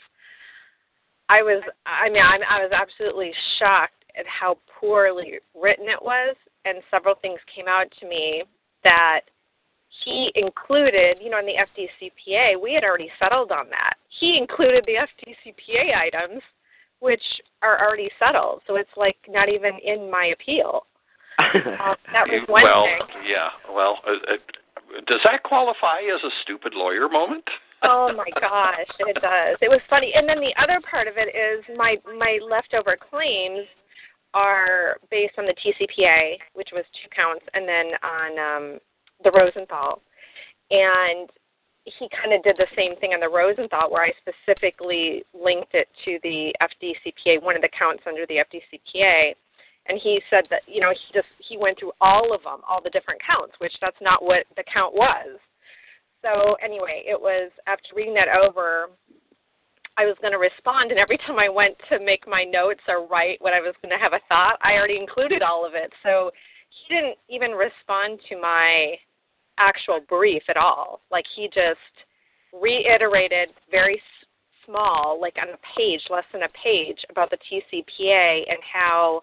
[1.29, 6.35] I was, I mean, I, I was absolutely shocked at how poorly written it was,
[6.65, 8.43] and several things came out to me
[8.85, 9.21] that
[10.03, 13.95] he included, you know, in the FDCPA, we had already settled on that.
[14.19, 16.41] He included the FDCPA items,
[16.99, 17.23] which
[17.61, 18.61] are already settled.
[18.67, 20.85] So it's like not even in my appeal.
[21.39, 21.43] Uh,
[22.13, 23.23] that was one well, thing.
[23.27, 23.49] yeah.
[23.73, 27.43] Well, uh, uh, does that qualify as a stupid lawyer moment?
[27.87, 29.57] Oh my gosh, it does.
[29.61, 30.11] It was funny.
[30.15, 33.67] And then the other part of it is my my leftover claims
[34.35, 38.79] are based on the TCPA, which was two counts, and then on um,
[39.23, 40.01] the Rosenthal.
[40.69, 41.29] And
[41.85, 45.87] he kind of did the same thing on the Rosenthal, where I specifically linked it
[46.03, 49.33] to the FDCPA, one of the counts under the FDCPA.
[49.87, 52.81] And he said that you know he just he went through all of them, all
[52.83, 55.39] the different counts, which that's not what the count was.
[56.23, 58.89] So anyway, it was after reading that over,
[59.97, 63.07] I was going to respond, and every time I went to make my notes or
[63.07, 65.91] write what I was going to have a thought, I already included all of it.
[66.03, 66.31] So
[66.69, 68.95] he didn't even respond to my
[69.57, 71.01] actual brief at all.
[71.11, 71.79] Like he just
[72.53, 74.01] reiterated very
[74.65, 79.21] small, like on a page, less than a page, about the TCPA and how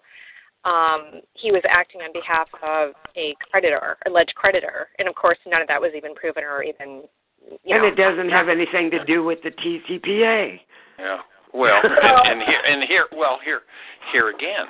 [0.65, 5.61] um, he was acting on behalf of a creditor, alleged creditor, and of course none
[5.61, 7.03] of that was even proven or even.
[7.63, 10.59] You and know, it doesn't have anything to do with the TCPA.
[10.99, 11.17] Yeah.
[11.53, 13.61] Well, and, and here and here well here
[14.11, 14.67] here again.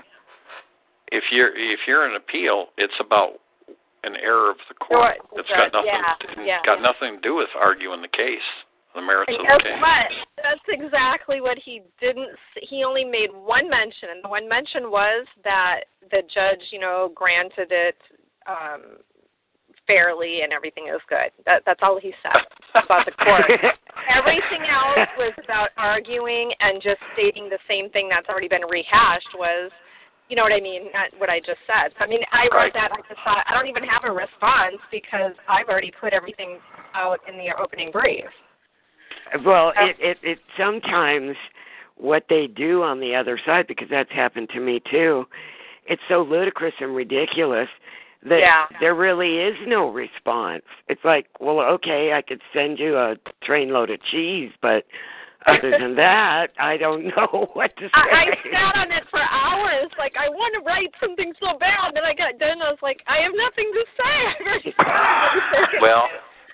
[1.11, 3.33] If you're if you're an appeal, it's about
[4.03, 5.15] an error of the court.
[5.29, 5.87] Sure, It's got nothing
[6.45, 6.59] yeah, yeah.
[6.65, 8.43] got nothing to do with arguing the case,
[8.95, 9.79] the merits And of the case.
[9.79, 10.43] what?
[10.43, 12.31] That's exactly what he didn't.
[12.31, 15.81] s- He only made one mention, and the one mention was that
[16.11, 17.95] the judge, you know, granted it
[18.45, 18.97] um,
[19.87, 21.31] fairly and everything is good.
[21.45, 22.41] That, that's all he said
[22.83, 23.43] about the court.
[24.15, 29.29] Everything else was about arguing and just stating the same thing that's already been rehashed.
[29.37, 29.71] Was
[30.29, 30.83] you know what I mean?
[30.93, 31.91] Not what I just said.
[31.99, 32.91] So, I mean, I wrote that.
[32.91, 36.59] I just thought I don't even have a response because I've already put everything
[36.95, 38.25] out in the opening brief.
[39.45, 41.35] Well, it, it it sometimes
[41.97, 45.25] what they do on the other side because that's happened to me too.
[45.85, 47.67] It's so ludicrous and ridiculous
[48.25, 48.65] that Yeah.
[48.79, 50.63] there really is no response.
[50.87, 54.85] It's like, well, okay, I could send you a trainload of cheese, but
[55.45, 57.91] other than that, I don't know what to say.
[57.93, 59.91] I, I sat on it for hours.
[59.97, 61.93] Like I want to write something so bad.
[61.93, 62.61] Then I got done.
[62.61, 64.15] I was like, I have nothing to say.
[64.27, 65.81] I've already said everything.
[65.81, 66.07] Well,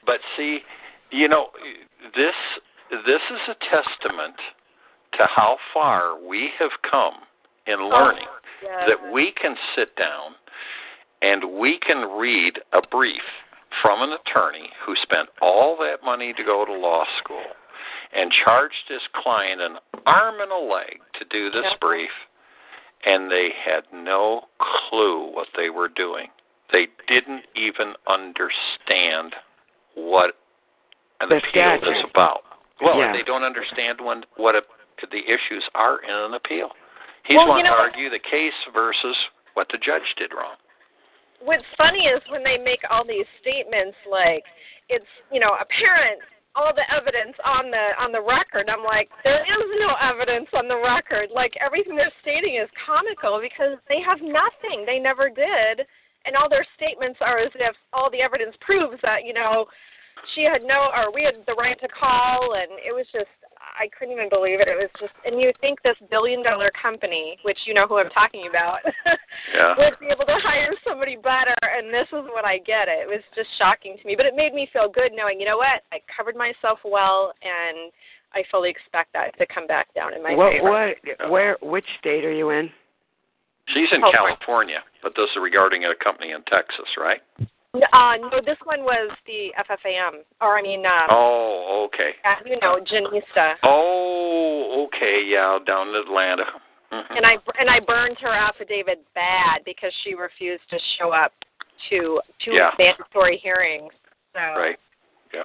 [0.06, 0.60] but see,
[1.12, 1.50] you know,
[2.16, 2.36] this
[3.06, 4.36] this is a testament
[5.18, 7.26] to how far we have come
[7.68, 8.28] in oh, learning
[8.64, 8.86] yeah.
[8.88, 10.34] that we can sit down
[11.22, 13.22] and we can read a brief
[13.82, 17.44] from an attorney who spent all that money to go to law school
[18.16, 22.10] and charged his client an arm and a leg to do this brief
[23.06, 24.42] and they had no
[24.90, 26.28] clue what they were doing.
[26.74, 29.36] They didn't even understand
[29.96, 30.36] what
[31.22, 32.44] an The appeal is about.
[32.82, 33.14] Well, Yeah.
[33.14, 34.64] they don't understand when what a,
[35.12, 36.72] the issues are in an appeal.
[37.24, 39.16] He's Well, you know- to argue the case versus
[39.54, 40.56] what the judge did wrong.
[41.42, 44.44] What's funny is when they make all these statements like
[44.90, 46.20] it's you know apparent
[46.56, 48.68] all the evidence on the on the record.
[48.68, 51.30] I'm like there is no evidence on the record.
[51.34, 54.84] Like everything they're stating is comical because they have nothing.
[54.86, 55.86] They never did,
[56.26, 59.66] and all their statements are as if all the evidence proves that you know
[60.36, 63.32] she had no or we had the right to call, and it was just
[63.80, 64.68] I couldn't even believe it.
[64.68, 68.10] It was just and you think this billion dollar company, which you know who I'm
[68.12, 68.80] talking about.
[69.56, 69.74] Yeah.
[69.78, 73.08] would be able to hire somebody better and this is what I get it.
[73.08, 74.16] It was just shocking to me.
[74.16, 77.90] But it made me feel good knowing, you know what, I covered myself well and
[78.34, 80.70] I fully expect that to come back down in my what favor.
[80.70, 82.70] what where which state are you in?
[83.74, 84.38] She's in California.
[84.38, 87.22] California, but this is regarding a company in Texas, right?
[87.76, 90.22] Uh no, this one was the FFAM.
[90.42, 92.12] Or I mean um Oh, okay.
[92.26, 93.54] uh, you know, Janista.
[93.64, 95.24] Oh, okay.
[95.26, 96.46] Yeah, down in Atlanta.
[96.92, 97.18] Mhm.
[97.18, 101.32] And I and I burned her affidavit bad because she refused to show up
[101.90, 102.72] to two Yeah.
[102.80, 103.94] mandatory hearings.
[104.34, 104.80] So Right.
[105.32, 105.44] Yeah.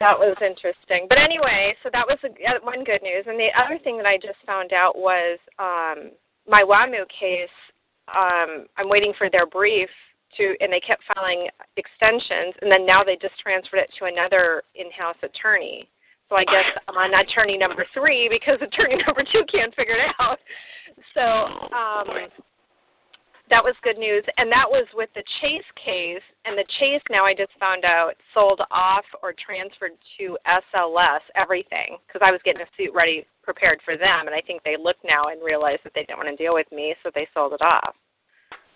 [0.00, 1.06] That was interesting.
[1.08, 3.24] But anyway, so that was a, uh, one good news.
[3.28, 6.10] And the other thing that I just found out was um,
[6.48, 7.48] my WAMU case.
[8.12, 9.88] Um, I'm waiting for their brief
[10.36, 14.62] to, and they kept filing extensions, and then now they just transferred it to another
[14.74, 15.88] in-house attorney.
[16.28, 20.14] So I guess I'm on attorney number three because attorney number two can't figure it
[20.18, 20.38] out.
[21.14, 22.28] So um,
[23.50, 26.24] that was good news, and that was with the Chase case.
[26.46, 31.98] And the Chase now I just found out sold off or transferred to SLS everything
[32.06, 35.04] because I was getting a suit ready prepared for them, and I think they looked
[35.04, 37.60] now and realized that they didn't want to deal with me, so they sold it
[37.60, 37.94] off.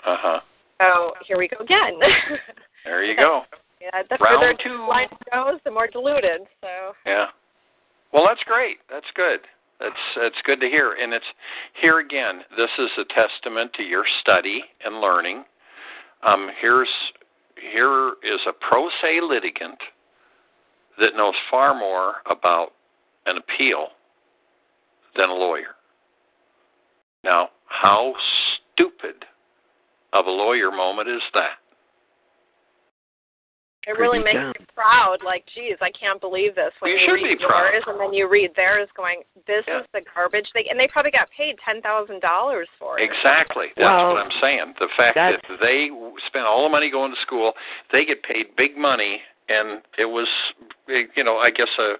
[0.04, 0.40] Uh huh.
[0.80, 1.98] So here we go again.
[2.84, 3.42] There you go.
[3.80, 4.86] yeah, the Round further two.
[4.88, 6.42] line goes, the more diluted.
[6.60, 7.26] So Yeah.
[8.12, 8.78] Well, that's great.
[8.90, 9.40] That's good.
[9.80, 10.94] That's that's good to hear.
[11.00, 11.24] And it's
[11.80, 12.40] here again.
[12.56, 15.44] This is a testament to your study and learning.
[16.22, 16.88] Um, here's
[17.72, 19.78] here is a pro se litigant
[20.98, 22.70] that knows far more about
[23.26, 23.88] an appeal
[25.16, 25.74] than a lawyer.
[27.24, 28.14] Now, how
[28.72, 29.24] stupid
[30.20, 31.58] of a lawyer moment is that?
[33.88, 34.52] It really makes dumb.
[34.58, 35.18] you proud.
[35.24, 36.72] Like, geez, I can't believe this.
[36.80, 37.70] When You you, should read be proud.
[37.70, 39.78] yours and then you read theirs, going, "This Yeah.
[39.80, 43.04] is the garbage." They and they probably got paid ten thousand dollars for it.
[43.04, 43.68] Exactly.
[43.76, 44.74] That's Well, what I'm saying.
[44.80, 45.90] The fact that they
[46.26, 47.52] spent all the money going to school,
[47.92, 50.26] they get paid big money, and it was,
[50.88, 51.94] you know, I guess a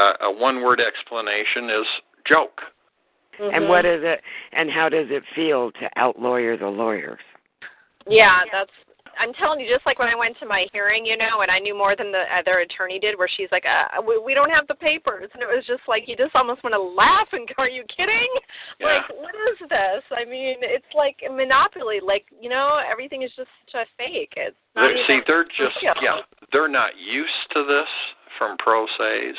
[0.00, 1.86] a, a one-word explanation is
[2.24, 2.62] joke.
[3.38, 3.54] Mm-hmm.
[3.54, 4.22] And what is it?
[4.52, 7.20] And how does it feel to outlawyer the lawyers?
[8.08, 8.70] Yeah, that's.
[9.18, 11.58] I'm telling you, just like when I went to my hearing, you know, and I
[11.58, 14.66] knew more than the other attorney did, where she's like, uh, we, "We don't have
[14.68, 17.62] the papers," and it was just like you just almost want to laugh and go,
[17.64, 18.28] "Are you kidding?
[18.78, 18.86] Yeah.
[19.00, 20.04] Like, what is this?
[20.12, 22.00] I mean, it's like a monopoly.
[22.04, 24.34] Like, you know, everything is just such a fake.
[24.36, 25.94] It's not They're- even See, they're just real.
[26.02, 26.20] yeah,
[26.52, 27.88] they're not used to this
[28.36, 29.36] from pro se's.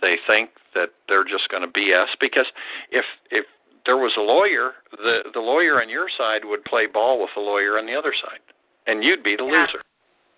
[0.00, 2.46] They think that they're just going to BS because
[2.90, 3.44] if if
[3.86, 7.40] there was a lawyer, the the lawyer on your side would play ball with the
[7.40, 8.40] lawyer on the other side,
[8.86, 9.62] and you'd be the Yeah.
[9.66, 9.82] loser.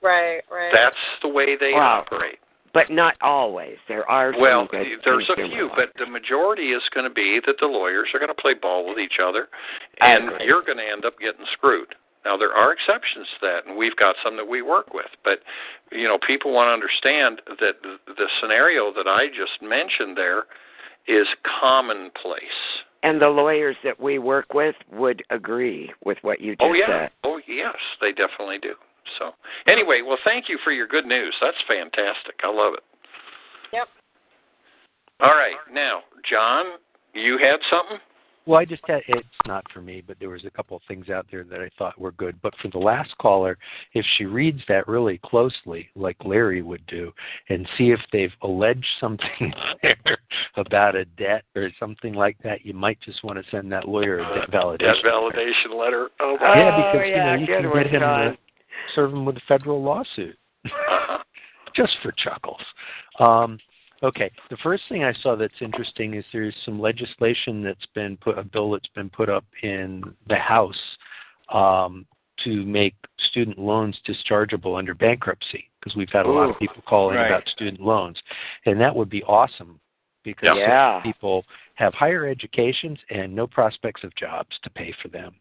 [0.02, 0.72] Right, right.
[0.72, 2.00] That's the way they Wow.
[2.06, 2.38] operate.
[2.72, 3.78] But not always.
[3.86, 5.72] There are some Well, good there's a few, lawyers.
[5.76, 8.84] but the majority is going to be that the lawyers are going to play ball
[8.84, 9.48] with each other,
[10.00, 11.94] and you're going to end up getting screwed.
[12.24, 15.10] Now there are exceptions to that, and we've got some that we work with.
[15.22, 15.42] But
[15.92, 20.46] you know, people want to understand that the, the scenario that I just mentioned there
[21.06, 21.28] is
[21.60, 22.82] commonplace.
[23.04, 26.72] And the lawyers that we work with would agree with what you oh, just oh
[26.72, 27.10] yeah, said.
[27.22, 28.74] oh yes, they definitely do.
[29.18, 29.32] So
[29.68, 31.34] anyway, well, thank you for your good news.
[31.40, 32.34] That's fantastic.
[32.42, 32.82] I love it.
[33.74, 33.88] Yep.
[35.20, 36.78] All right, now, John,
[37.12, 37.98] you had something.
[38.46, 41.08] Well, I just had it's not for me, but there was a couple of things
[41.08, 42.40] out there that I thought were good.
[42.42, 43.56] But for the last caller,
[43.94, 47.12] if she reads that really closely, like Larry would do,
[47.48, 49.52] and see if they've alleged something
[49.82, 50.18] there
[50.56, 54.18] about a debt or something like that, you might just want to send that lawyer
[54.18, 54.78] a debt validation.
[54.78, 56.08] Debt validation letter.
[56.20, 56.54] Oh my.
[56.56, 58.36] yeah, because you know you can get him to
[58.94, 61.18] serve him with a federal lawsuit Uh-huh.
[61.76, 62.60] just for chuckles.
[63.18, 63.58] Um,
[64.04, 68.38] okay, the first thing I saw that's interesting is there's some legislation that's been put,
[68.38, 70.80] a bill that's been put up in the House
[71.52, 72.06] um,
[72.44, 72.94] to make
[73.30, 77.26] student loans dischargeable under bankruptcy because we've had a lot of people calling right.
[77.26, 78.16] about student loans,
[78.66, 79.80] and that would be awesome
[80.24, 81.00] because Yeah.
[81.02, 85.34] people have higher educations and no prospects of jobs to pay for them.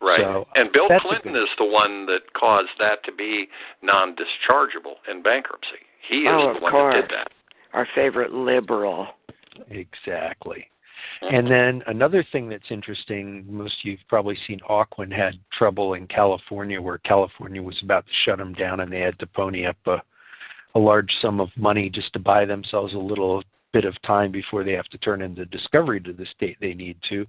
[0.00, 0.20] Right.
[0.20, 3.48] So, and Bill Clinton good- is the one that caused that to be
[3.82, 5.84] non-dischargeable in bankruptcy.
[6.08, 6.94] He is Oh, the one course.
[6.94, 7.32] that did that.
[7.72, 9.06] Our favorite liberal.
[9.70, 10.66] Exactly.
[11.22, 16.06] And then another thing that's interesting, most of you've probably seen Ocwen had trouble in
[16.06, 19.76] California where California was about to shut them down and they had to pony up
[19.86, 20.02] a,
[20.74, 24.64] a large sum of money just to buy themselves a little bit of time before
[24.64, 27.26] they have to turn in the discovery to the state they need to.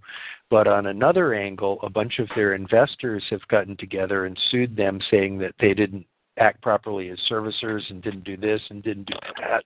[0.50, 5.00] But on another angle, a bunch of their investors have gotten together and sued them
[5.12, 6.06] saying that they didn't
[6.42, 9.64] act properly as servicers and didn't do this and didn't do that.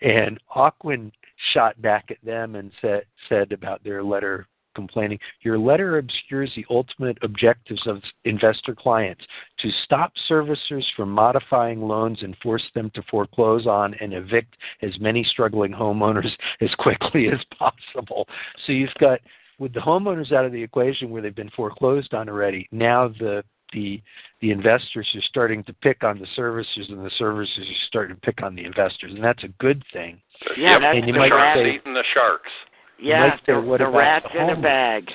[0.00, 1.12] And Ocwen
[1.52, 6.66] shot back at them and said said about their letter complaining, your letter obscures the
[6.70, 9.24] ultimate objectives of investor clients
[9.58, 14.92] to stop servicers from modifying loans and force them to foreclose on and evict as
[15.00, 18.28] many struggling homeowners as quickly as possible.
[18.66, 19.20] So you've got
[19.58, 23.42] with the homeowners out of the equation where they've been foreclosed on already, now the
[23.72, 24.00] the
[24.40, 28.20] the investors are starting to pick on the servicers and the servicers are starting to
[28.20, 30.20] pick on the investors and that's a good thing.
[30.56, 30.80] Yeah, yep.
[30.80, 32.50] that's and you the might say- eating the sharks.
[32.98, 35.10] Yeah, say, the, what the rats the in a bag.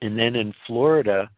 [0.00, 1.28] And then in Florida,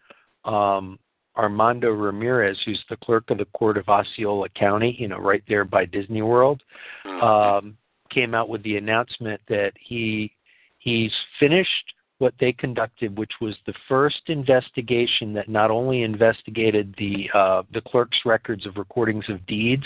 [0.44, 0.98] um,
[1.36, 5.64] Armando Ramirez, who's the clerk of the court of Osceola County, you know, right there
[5.64, 6.62] by Disney World,
[7.04, 7.22] Mhm.
[7.22, 7.76] um,
[8.10, 10.32] came out with the announcement that he
[10.78, 17.28] he's finished what they conducted, which was the first investigation that not only investigated the
[17.34, 19.84] uh, the clerk's records of recordings of deeds,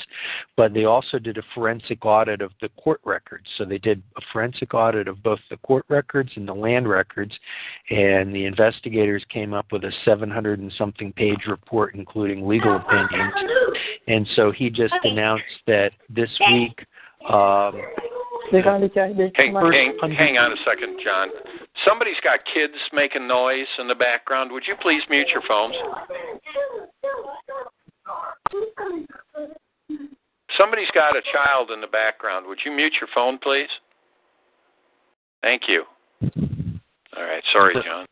[0.56, 3.44] but they also did a forensic audit of the court records.
[3.58, 7.32] So they did a forensic audit of both the court records and the land records,
[7.90, 13.34] and the investigators came up with a 700 and something page report, including legal opinions.
[14.06, 16.86] And so he just announced that this week.
[17.28, 17.82] Um,
[19.34, 21.28] Hang, hang, hang on a second, John.
[21.86, 24.50] Somebody's got kids making noise in the background.
[24.52, 25.76] Would you please mute your phones?
[30.56, 32.46] Somebody's got a child in the background.
[32.46, 33.68] Would you mute your phone, please?
[35.42, 35.84] Thank you.
[37.16, 37.42] All right.
[37.52, 38.06] Sorry, John.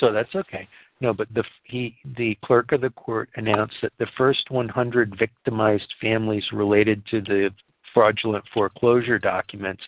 [0.00, 0.68] So that's okay.
[1.00, 5.92] No, but the he the clerk of the court announced that the first 100 victimized
[6.00, 7.50] families related to the
[7.94, 9.82] fraudulent foreclosure documents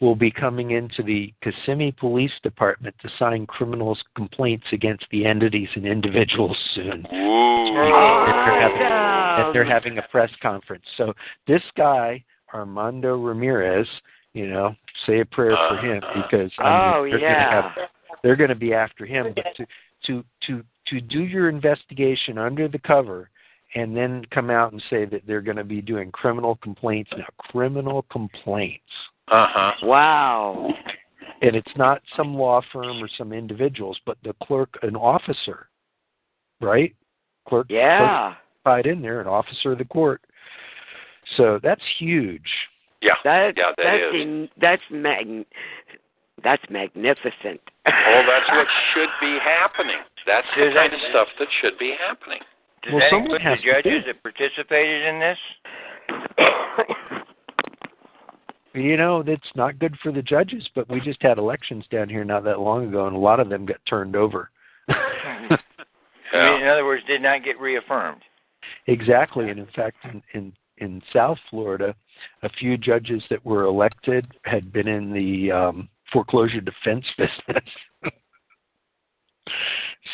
[0.00, 5.68] will be coming into the Kissimmee Police Department to sign criminals' complaints against the entities
[5.74, 7.04] and individuals soon.
[7.12, 7.76] Ooh.
[7.76, 10.84] And they're, having, and they're having a press conference.
[10.96, 11.12] So
[11.46, 12.24] this guy,
[12.54, 13.86] Armando Ramirez,
[14.32, 14.74] you know,
[15.06, 17.50] say a prayer for him uh, because I Oh, they're yeah.
[17.50, 17.88] gonna have,
[18.22, 19.34] they're going to be after him.
[19.34, 19.66] But to
[20.06, 23.30] to to to do your investigation under the cover
[23.74, 27.26] and then come out and say that they're going to be doing criminal complaints now,
[27.38, 28.82] criminal complaints.
[29.28, 29.72] Uh huh.
[29.84, 30.72] Wow.
[31.42, 35.68] And it's not some law firm or some individuals, but the clerk, an officer,
[36.60, 36.94] right?
[37.48, 38.34] Clerk, Yeah.
[38.64, 40.20] clerk in there, an officer of the court.
[41.36, 42.48] So that's huge.
[43.02, 43.12] Yeah.
[43.24, 44.20] That, yeah, that that's is.
[44.22, 45.46] in, that's mag,
[46.42, 47.60] that's magnificent.
[47.86, 50.00] Well, that's what should be happening.
[50.26, 52.40] That's the kind of stuff that should be happening.
[52.82, 55.38] Does Well, that someone include the judges that participated in this?
[58.72, 62.24] You know, it's not good for the judges, but we just had elections down here
[62.24, 64.50] not that long ago, and a lot of them got turned over.
[64.88, 65.48] I
[66.32, 68.22] mean, in other words, did not get reaffirmed.
[68.86, 71.94] Exactly, and in fact, in, in in South Florida,
[72.42, 77.64] a few judges that were elected had been in the um, foreclosure defense business.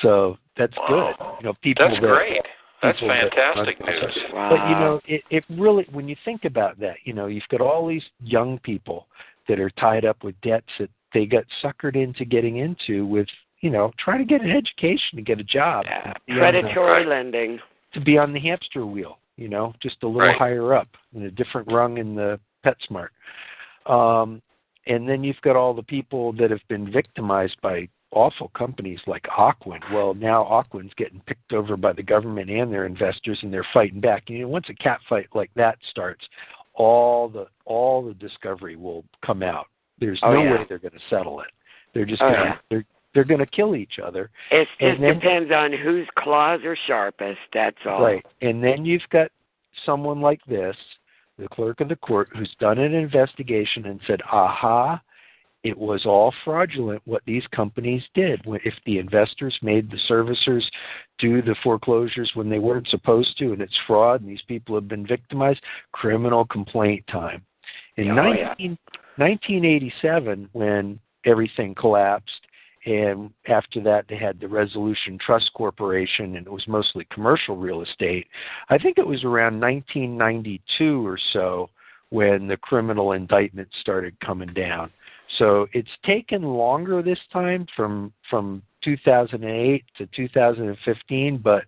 [0.03, 1.15] So that's good.
[1.41, 2.41] You know, people That's that, great.
[2.83, 4.19] That's people that- fantastic news.
[4.33, 7.61] But you know, it, it really when you think about that, you know, you've got
[7.61, 9.07] all these young people
[9.49, 13.29] that are tied up with debts that they got suckered into getting into with,
[13.61, 15.85] you know, trying to get an education to get a job.
[15.85, 17.59] to be on the- Predatory lending.
[17.95, 20.37] to be on the hamster wheel, you know, just a little Right.
[20.37, 23.09] higher up in a different rung in the PetSmart.
[23.91, 24.43] Um,
[24.87, 29.25] and then you've got all the people that have been victimized by awful companies like
[29.25, 29.81] Ocwen.
[29.93, 34.01] Well, now Ocwen's getting picked over by the government and their investors, and they're fighting
[34.01, 34.25] back.
[34.29, 36.25] You know, once a cat fight like that starts,
[36.75, 39.67] all the all the discovery will come out.
[39.99, 40.53] There's Oh, no yeah.
[40.59, 41.49] way they're going to settle it.
[41.95, 42.57] They're just Oh, going to yeah.
[42.71, 42.85] they're
[43.15, 44.31] they're going to kill each other.
[44.51, 47.41] It just then- depends on whose claws are sharpest.
[47.55, 48.03] That's all.
[48.03, 48.25] Right.
[48.43, 49.31] And then you've got
[49.87, 50.77] someone like this,
[51.39, 55.01] the clerk of the court, who's done an investigation and said, aha,
[55.67, 58.41] it was all fraudulent what these companies did.
[58.47, 60.63] If the investors made the servicers
[61.19, 64.87] do the foreclosures when they weren't supposed to, and it's fraud, and these people have
[64.87, 65.61] been victimized,
[65.91, 67.45] criminal complaint time.
[67.97, 68.55] In Oh, yeah.
[69.17, 72.47] 1987, when everything collapsed,
[72.85, 77.83] and after that they had the Resolution Trust Corporation, and it was mostly commercial real
[77.83, 78.29] estate.
[78.69, 81.71] I think it was around 1992 or so
[82.11, 84.93] when the criminal indictments started coming down.
[85.39, 91.65] So it's taken longer this time from from 2008 to 2015, but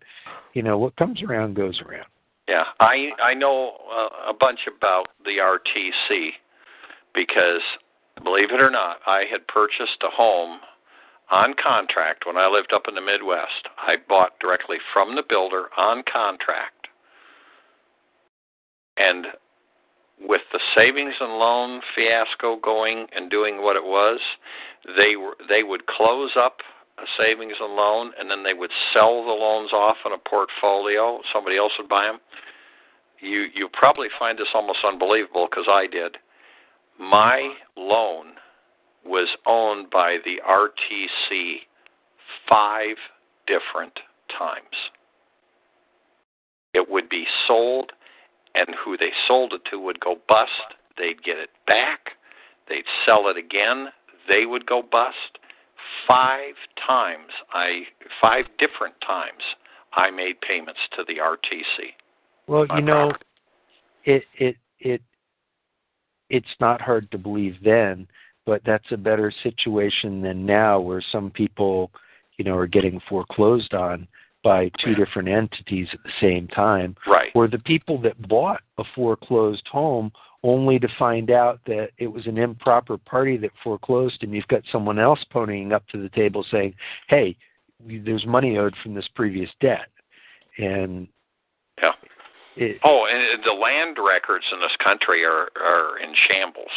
[0.55, 2.07] you know what comes around goes around.
[2.49, 6.31] Yeah, I I know uh, a bunch about the RTC
[7.15, 7.63] because
[8.23, 10.61] believe it or not, I had purchased a home
[11.31, 13.69] on contract when I lived up in the Midwest.
[13.77, 16.89] I bought directly from the builder on contract.
[18.97, 19.27] And
[20.21, 24.21] with the savings and loan fiasco going and doing what it was,
[24.97, 26.59] they were they would close up
[26.99, 31.21] a savings and loan and then they would sell the loans off in a portfolio.
[31.33, 32.19] Somebody else would buy them.
[33.21, 36.17] You you probably find this almost unbelievable because I did.
[36.99, 38.35] My loan
[39.05, 41.59] was owned by the RTC
[42.49, 42.97] five
[43.47, 43.99] different
[44.37, 44.91] times.
[46.75, 47.93] It would be sold,
[48.55, 50.51] and who they sold it to would go bust.
[50.97, 52.11] They'd get it back.
[52.69, 53.89] They'd sell it again.
[54.29, 55.39] They would go bust.
[56.07, 56.55] Five
[56.87, 57.83] times, I
[58.21, 59.43] five different times,
[59.95, 61.93] I made payments to the RTC.
[62.47, 63.25] Well, you know, property.
[64.05, 65.03] it it it
[66.31, 68.07] it's not hard to believe then,
[68.45, 71.91] but that's a better situation than now where some people,
[72.37, 74.07] you know, are getting foreclosed on
[74.49, 76.97] by two different entities at the same time.
[77.07, 77.31] Right.
[77.35, 80.11] Or the people that bought a foreclosed home
[80.43, 84.63] only to find out that it was an improper party that foreclosed and you've got
[84.73, 86.75] someone else ponying up to the table saying,
[87.09, 87.37] "Hey,
[87.79, 89.91] there's money owed from this previous debt."
[90.57, 91.09] And
[91.83, 91.93] Yeah.
[92.57, 96.73] it, Oh, and the land records in this country are are in shambles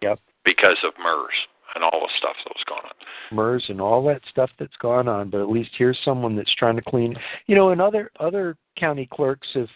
[0.00, 0.20] yep.
[0.42, 1.34] because of MERS
[1.74, 3.36] and all the stuff that was going on.
[3.36, 6.76] MERS and all that stuff that's gone on, but at least here's someone that's trying
[6.76, 7.14] to clean.
[7.46, 9.68] You know, and other other county clerks have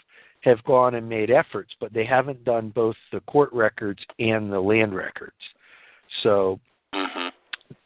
[0.43, 4.61] have gone and made efforts, but they haven't done both the court records and the
[4.61, 5.35] land records.
[6.23, 6.61] So
[6.95, 7.29] hmm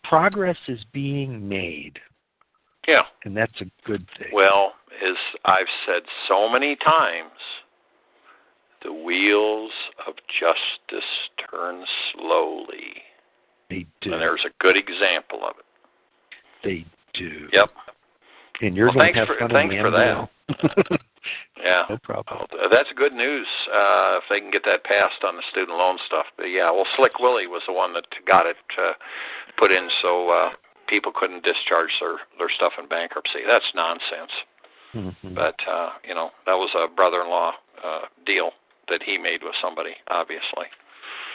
[0.05, 1.99] progress is being made,
[2.87, 3.03] Yeah.
[3.25, 4.29] and that's a good thing.
[4.33, 7.31] Well, as I've said so many times,
[8.85, 9.71] The wheels
[10.07, 11.09] of justice
[11.51, 13.03] turn slowly.
[13.73, 14.13] They do.
[14.13, 15.65] And there's a good example of it.
[16.63, 16.85] They
[17.19, 17.49] do.
[17.53, 17.71] Yep.
[18.61, 20.29] And you're well, going thanks to have for, fun thanks in for that.
[21.65, 21.89] yeah.
[21.89, 22.47] No problem.
[22.53, 25.97] Well, that's good news uh, if they can get that passed on the student loan
[26.07, 26.27] stuff.
[26.37, 28.93] But yeah, well, Slick Willie was the one that got it uh,
[29.57, 30.51] put in so uh,
[30.87, 33.41] people couldn't discharge their their stuff in bankruptcy.
[33.49, 34.37] That's nonsense.
[34.95, 35.35] Mm-hmm.
[35.35, 37.53] But uh, you know, that was a brother-in-law
[37.83, 38.51] uh, deal
[38.89, 40.69] that he made with somebody, obviously.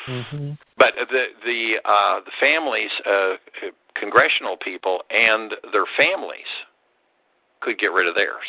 [0.08, 0.52] Mm-hmm.
[0.78, 3.34] But the the uh, the families, uh,
[4.00, 6.48] congressional people, and their families
[7.62, 8.46] could get rid of theirs,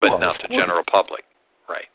[0.00, 1.24] but Well, not the general public.
[1.68, 1.88] Right,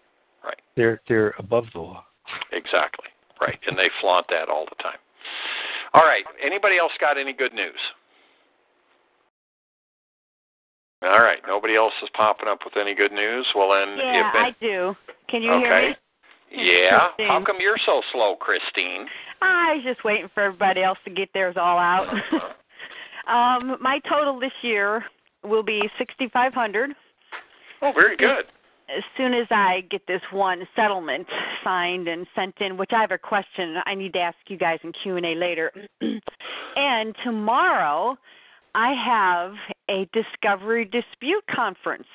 [0.44, 2.06] right, They're they're above the law.
[2.52, 3.08] exactly,
[3.42, 5.00] right, and they flaunt that all the time.
[5.94, 7.80] All right, anybody else got any good news?
[11.02, 13.48] All right, nobody else is popping up with any good news.
[13.56, 14.96] Well, then, Yeah, if I do.
[15.30, 15.64] Can you okay.
[15.66, 15.96] hear me?
[16.52, 17.10] Yeah.
[17.28, 19.06] How come you're so slow, Christine?
[19.42, 22.08] I was just waiting for everybody else to get theirs all out.
[23.28, 25.04] um, my total this year
[25.44, 26.92] will be sixty five hundred.
[27.82, 28.46] Oh, very good.
[28.96, 31.28] As soon as I get this one settlement
[31.64, 34.80] signed and sent in, which I have a question I need to ask you guys
[34.84, 35.72] in Q and A later.
[36.76, 38.18] and tomorrow,
[38.74, 39.54] I have
[39.90, 42.08] a discovery dispute conference.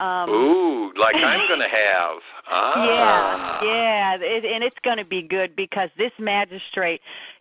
[0.00, 2.18] Um, Ooh, like I'm going to have.
[2.50, 3.60] Ah.
[3.62, 7.00] Yeah, yeah, it, and it's going to be good because this magistrate,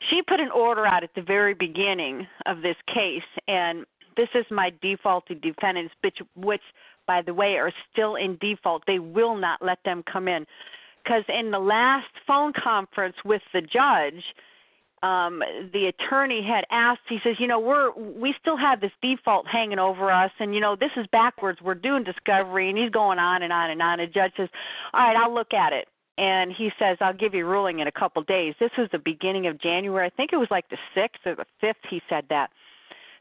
[0.09, 3.85] she put an order out at the very beginning of this case, and
[4.15, 6.61] this is my defaulted defendants, which, which,
[7.07, 8.83] by the way, are still in default.
[8.85, 10.45] They will not let them come in,
[11.03, 14.23] because in the last phone conference with the judge,
[15.03, 15.43] um
[15.73, 19.77] the attorney had asked he says you know we're we still have this default hanging
[19.77, 21.59] over us and you know this is backwards.
[21.61, 23.99] We're doing discovery and he's going on and on and on.
[23.99, 24.49] And the judge says
[24.93, 25.87] all right i'll look at it.
[26.17, 28.55] And he says i'll give you a ruling in a couple of days.
[28.59, 30.07] This was the beginning of january.
[30.07, 32.49] I think it was like the sixth or the fifth he said that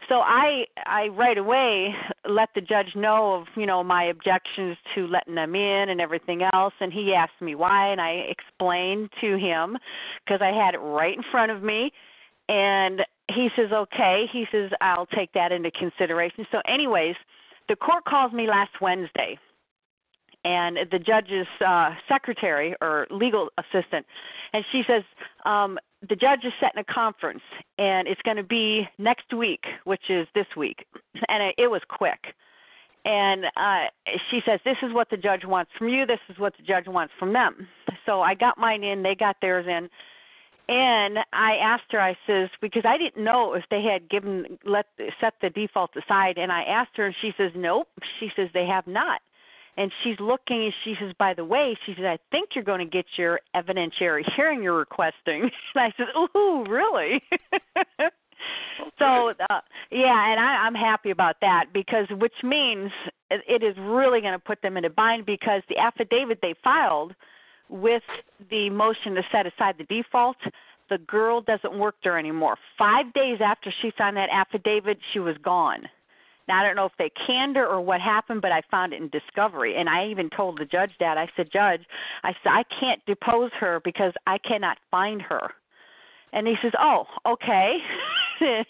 [0.09, 1.95] so i i right away
[2.29, 6.43] let the judge know of you know my objections to letting them in and everything
[6.53, 9.77] else and he asked me why and i explained to him
[10.25, 11.93] because i had it right in front of me
[12.49, 16.47] and he says okay he says i'll take that into consideration.
[16.51, 17.15] So anyways
[17.69, 19.39] the court calls me last wednesday
[20.45, 24.07] and the judge's uh secretary or legal assistant
[24.53, 25.03] and she says
[25.45, 25.79] um
[26.09, 27.43] the judge is setting a conference
[27.79, 30.87] and it's going to be next week which is this week.
[31.29, 32.35] And it, it was quick.
[33.05, 33.87] And uh
[34.31, 36.07] she says this is what the judge wants from you.
[36.07, 37.69] This is what the judge wants from them.
[38.07, 39.03] So i got mine in.
[39.03, 39.89] They got theirs in.
[40.69, 44.87] And i asked her i says because i didn't know if they had given let
[45.21, 46.39] set the default aside.
[46.39, 47.89] And i asked her and she says nope.
[48.19, 49.21] She says they have not
[49.77, 52.79] and she's looking and she says by the way she says i think you're going
[52.79, 55.51] to get your evidentiary hearing you're requesting.
[55.75, 57.23] And i said ooh really?
[58.99, 59.61] So uh,
[59.91, 62.91] yeah and i i'm happy about that because which means
[63.31, 66.55] it, it is really going to put them in a bind because the affidavit they
[66.65, 67.15] filed
[67.69, 68.03] with
[68.51, 70.37] the motion to set aside the default
[70.91, 72.57] the girl doesn't work there anymore.
[72.77, 75.89] Five days after she signed that affidavit she was gone
[76.49, 79.03] now I don't know if they canned her or what happened, but I found it
[79.03, 81.19] in discovery, and I even told the judge that.
[81.19, 81.83] I said, Judge,
[82.25, 85.53] I said I can't depose her because I cannot find her.
[86.33, 87.77] And he says, Oh, okay.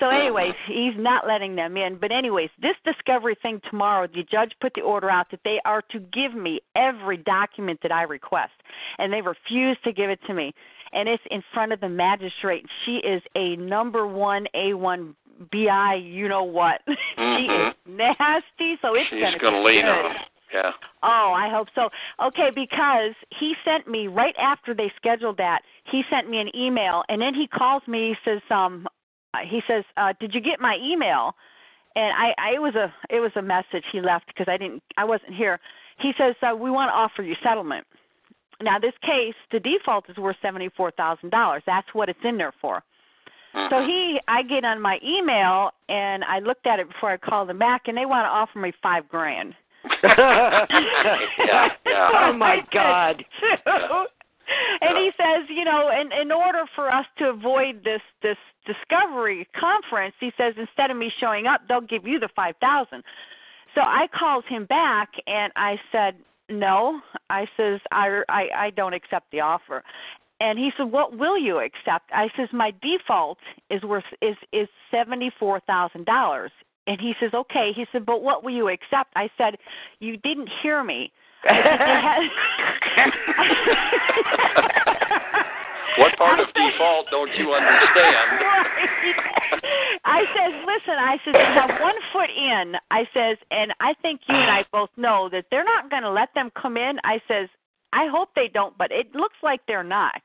[0.00, 1.98] so, anyways, he's not letting them in.
[1.98, 5.82] But, anyways, this discovery thing tomorrow, the judge put the order out that they are
[5.92, 8.52] to give me every document that I request,
[8.98, 10.52] and they refuse to give it to me.
[10.92, 12.64] And it's in front of the magistrate.
[12.84, 15.14] She is a number one A1
[15.52, 16.80] BI, you know what.
[16.86, 19.90] she is nasty, so it's She's gonna going to be lean good.
[19.90, 20.16] on 'em.
[20.52, 20.70] Yeah.
[21.02, 21.90] Oh, I hope so.
[22.24, 25.60] Okay, because he sent me right after they scheduled that.
[25.90, 28.16] He sent me an email, and then he calls me.
[28.24, 28.86] He says, "Um,
[29.44, 31.34] he says, uh, did you get my email?"
[31.96, 34.82] And I, I it was a it was a message he left because I didn't
[34.96, 35.60] I wasn't here.
[35.98, 37.86] He says, uh, "We want to offer you settlement."
[38.60, 41.62] Now, this case, the default is worth seventy four thousand dollars.
[41.66, 42.82] That's what it's in there for.
[43.58, 43.68] Uh-huh.
[43.70, 47.48] So he, I get on my email and I looked at it before I called
[47.48, 49.54] them back, and they want to offer me five grand.
[50.02, 50.66] yeah,
[51.40, 51.68] yeah.
[51.86, 53.24] Oh my God.
[54.80, 58.36] and he says, you know, in in order for us to avoid this this
[58.66, 63.02] discovery conference, he says instead of me showing up, they'll give you the five thousand.
[63.74, 66.16] So I called him back and I said,
[66.48, 67.00] no.
[67.30, 69.82] I says I I I don't accept the offer.
[70.40, 73.38] And he said, "What will you accept?" I says, "My default
[73.70, 76.52] is worth is is seventy four thousand dollars."
[76.86, 79.58] And he says, "Okay." He said, "But what will you accept?" I said,
[80.00, 81.12] "You didn't hear me.
[85.98, 88.42] what part of default don't you understand?
[90.04, 92.74] I says, listen, I says, you have one foot in.
[92.90, 96.10] I says, and I think you and I both know that they're not going to
[96.10, 96.98] let them come in.
[97.04, 97.48] I says,
[97.92, 100.20] I hope they don't, but it looks like they're not.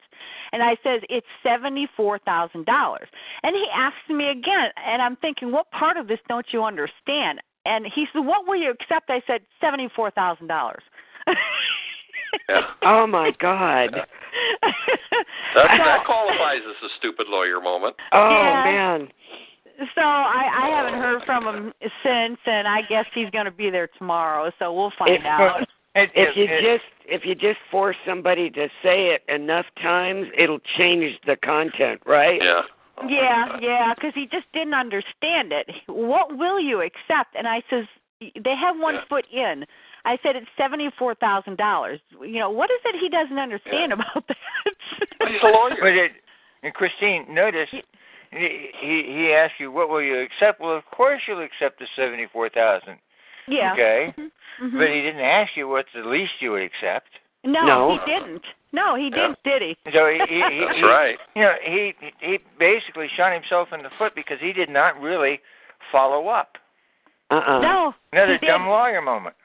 [0.52, 3.08] And I says it's seventy four thousand dollars.
[3.44, 7.40] And he asks me again, and I'm thinking, what part of this don't you understand?
[7.66, 9.10] And he said, what will you accept?
[9.10, 10.84] I said seventy four thousand dollars.
[12.82, 13.90] Oh my God.
[15.56, 17.96] That, that qualifies as a stupid lawyer moment.
[18.12, 18.64] Oh Yeah.
[18.64, 19.08] man.
[19.94, 23.70] So I, I haven't heard from him since, and I guess he's going to be
[23.70, 24.52] there tomorrow.
[24.58, 25.68] So we'll find If- out.
[25.96, 31.20] If you just if you just force somebody to say it enough times, it'll change
[31.26, 32.42] the content, right?
[32.42, 32.62] Yeah.
[33.08, 35.68] Yeah, yeah, because he just didn't understand it.
[35.88, 37.36] What will you accept?
[37.36, 37.86] And I says
[38.22, 39.66] they have one foot in.
[40.06, 42.00] I said it's seventy four thousand dollars.
[42.22, 45.28] You know what is it he doesn't understand about that?
[45.28, 45.76] He's a lawyer.
[45.80, 46.12] But it,
[46.62, 47.82] and Christine, notice he
[48.32, 50.62] he he asked you what will you accept.
[50.62, 53.00] Well, of course you'll accept the seventy four thousand.
[53.48, 53.74] Yeah.
[53.74, 54.14] Okay.
[54.62, 54.78] Mhm.
[54.78, 57.10] But he didn't ask you what's the least you would accept.
[57.44, 57.98] No, No.
[58.06, 58.44] he didn't.
[58.72, 59.78] No, he didn't, did he?
[59.94, 61.18] So he, he, he That's he- right.
[61.36, 65.42] You know, he he basically shot himself in the foot because he did not really
[65.92, 66.58] follow up.
[67.30, 67.60] Uh-uh.
[67.62, 67.94] No.
[68.12, 68.70] Another he dumb didn't.
[68.72, 69.36] lawyer moment.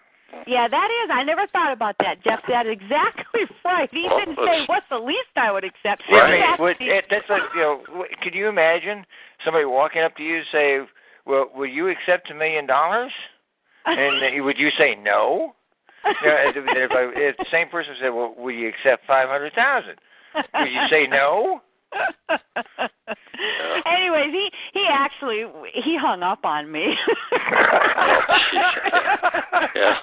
[0.46, 1.10] Yeah, that is.
[1.10, 2.40] I never thought about that, Jeff.
[2.46, 3.88] That's exactly right.
[3.90, 6.02] He Well, didn't say what's the least I would accept.
[6.08, 7.80] Yeah, I mean, would, it, that's like you know.
[7.86, 9.06] w- Could you imagine
[9.42, 10.80] somebody walking up to you and say,
[11.24, 13.10] "Well, will you accept a million dollars?"
[13.96, 15.54] And would you say no?
[16.04, 19.96] If, if, I, if the same person said, "Well, will you accept five hundred thousand?
[20.34, 21.60] Would you say no?
[23.84, 26.94] Anyways, he he actually he hung up on me.
[29.74, 29.98] Yeah.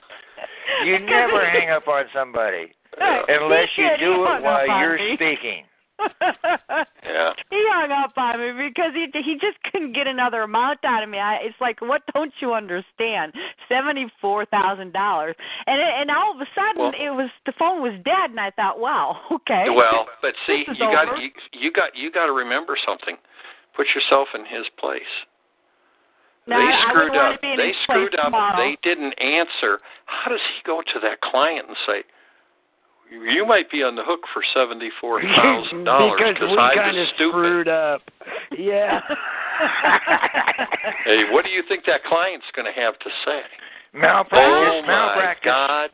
[0.83, 5.15] You never hang up on somebody unless you do it while you're me.
[5.15, 5.63] speaking.
[5.99, 7.31] Yeah.
[7.49, 11.09] He hung up on me because he he just couldn't get another amount out of
[11.09, 11.19] me.
[11.19, 13.33] I, it's like, what don't you understand?
[13.69, 15.35] Seventy four thousand dollars,
[15.67, 18.39] and it, and all of a sudden Well- it was the phone was dead, and
[18.39, 19.65] I thought, wow, okay.
[19.69, 21.17] Well, but see, you got over.
[21.17, 23.15] you, you got you got to remember something.
[23.75, 25.01] Put yourself in his place.
[26.47, 27.41] No, they screwed up.
[27.41, 28.25] They screwed up.
[28.25, 28.57] tomorrow.
[28.57, 29.79] They didn't answer.
[30.05, 32.03] How does he go to that client and say,
[33.11, 36.97] "You might be on the hook for seventy four thousand dollars because we I kind
[36.97, 38.01] of screwed up.
[38.57, 39.01] Yeah.
[41.05, 43.41] Hey, what do you think that client's going to have to say?
[43.93, 45.45] Malpractice, oh my malpractice.
[45.45, 45.89] God!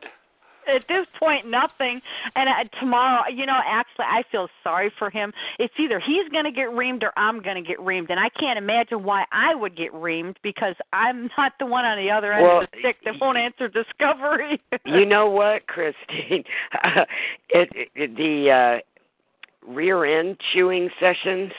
[0.68, 2.00] At this point, nothing.
[2.36, 5.32] And uh, tomorrow, you know, actually, I feel sorry for him.
[5.58, 8.28] It's either he's going to get reamed or I'm going to get reamed, and I
[8.28, 12.32] can't imagine why I would get reamed because I'm not the one on the other
[12.32, 14.60] end Well, of the stick that won't answer discovery.
[14.84, 16.44] you know what, Christine?
[17.48, 21.52] it, it the uh rear end chewing sessions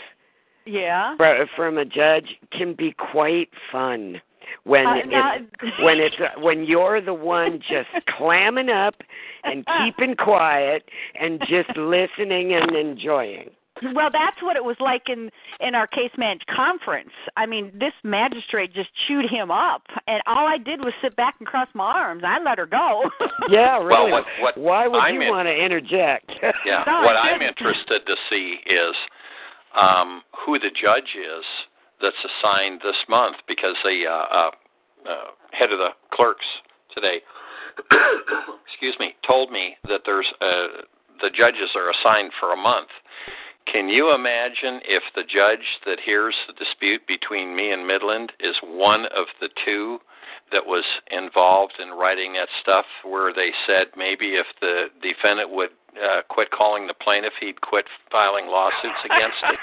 [0.65, 1.15] yeah.
[1.55, 4.21] from a judge can be quite fun
[4.63, 5.37] when Uh, it, now-
[5.81, 8.95] when it's uh, when you're the one just clamming up
[9.43, 10.83] and keeping quiet
[11.19, 13.49] and just listening and enjoying.
[13.95, 15.29] Well, that's what it was like in
[15.59, 17.09] in our case managed conference.
[17.35, 21.35] I mean, this magistrate just chewed him up, and all I did was sit back
[21.39, 22.23] and cross my arms.
[22.25, 23.09] I let her go.
[23.49, 24.11] Yeah, Well, really.
[24.11, 26.31] what- what Why would I'm you in- want to interject?
[26.65, 26.83] Yeah.
[26.87, 28.95] No, what I I'm interested to see is
[29.75, 31.43] um, who the judge is
[32.03, 34.51] that's assigned this month because the uh, uh,
[35.09, 36.45] uh, head of the clerks
[36.93, 37.21] today,
[38.67, 40.83] excuse me, told me that there's uh,
[41.21, 42.89] the judges are assigned for a month.
[43.71, 48.55] Can you imagine if the judge that hears the dispute between me and Midland is
[48.61, 49.99] one of the two
[50.53, 55.69] that was involved in writing that stuff where they said maybe if the defendant would
[55.97, 59.57] uh, quit calling the plaintiff, he'd quit filing lawsuits against him?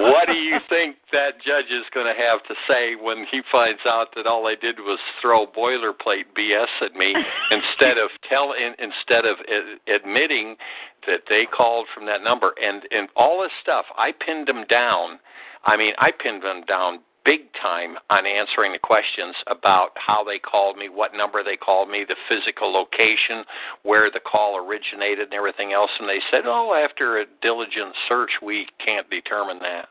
[0.12, 3.80] what do you think that judge is going to have to say when he finds
[3.86, 7.14] out that all I did was throw boilerplate BS at me
[7.50, 10.56] instead of tell in, instead of uh, admitting
[11.06, 15.20] that they called from that number and and all this stuff I pinned them down.
[15.64, 20.38] I mean, I pinned them down big time on answering the questions about how they
[20.38, 23.42] called me, what number they called me, the physical location,
[23.82, 25.90] where the call originated, and everything else.
[25.98, 29.88] And they said, "Oh, after a diligent search, we can't determine that."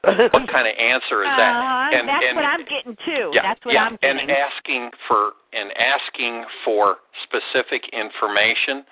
[0.32, 1.52] what kind of answer is that?
[1.52, 3.30] Uh-huh, and that's and what I'm getting too.
[3.36, 4.20] yeah, that's what yeah, I'm getting.
[4.20, 6.96] and asking for and asking for
[7.28, 8.82] specific information,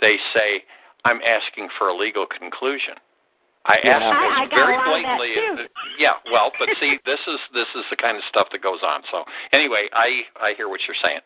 [0.00, 0.64] they say,
[1.04, 2.98] "I'm asking for a legal conclusion."
[3.68, 3.96] I Yeah.
[3.98, 5.34] asked I- I very lot that, blatantly.
[5.34, 5.68] too.
[5.98, 9.02] yeah, well, but see, this is this is the kind of stuff that goes on.
[9.10, 11.20] So anyway, I I hear what you're saying.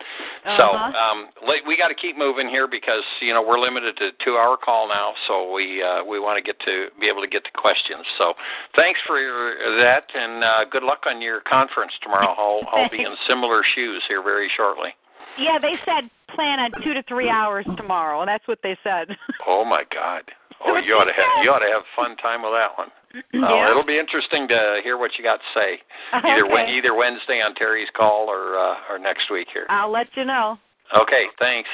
[0.57, 0.99] So Uh-huh.
[0.99, 4.39] um, le- we got to keep moving here because you know we're limited to two
[4.39, 5.15] hour call now.
[5.27, 8.07] So we uh, we want to get to be able to get to questions.
[8.17, 8.35] So
[8.75, 12.35] thanks for your, that and uh, good luck on your conference tomorrow.
[12.39, 14.95] I'll I'll be in similar shoes here very shortly.
[15.37, 18.25] Yeah, they said plan on two to three hours tomorrow.
[18.25, 19.17] That's what they said.
[19.47, 20.23] Oh my God!
[20.65, 22.89] Oh, you ought to have you ought to have fun time with that one.
[22.93, 23.71] Oh, Yeah.
[23.71, 25.79] it'll be interesting to hear what you got to say.
[26.13, 26.77] Either Wed- Okay.
[26.77, 29.67] either Wednesday on Terry's call or uh, or next week here.
[29.69, 30.59] I'll let you know.
[30.97, 31.69] Okay, thanks.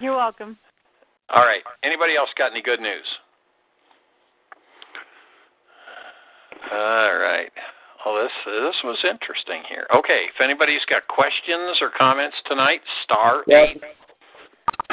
[0.00, 0.58] You're welcome.
[1.30, 1.62] All right.
[1.84, 3.06] Anybody else got any good news?
[6.72, 7.50] All right.
[8.04, 9.86] Well, this this was interesting here.
[9.94, 13.80] Okay, if anybody's got questions or comments tonight, star eight.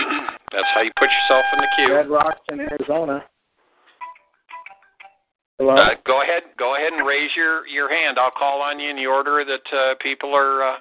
[0.52, 1.96] That's how you put yourself in the queue.
[1.96, 3.24] Red Rocks in Arizona.
[5.60, 5.76] Hello.
[5.76, 6.44] Uh, go ahead.
[6.58, 8.18] Go ahead and raise your your hand.
[8.18, 10.76] I'll call on you in the order that uh, people are uh,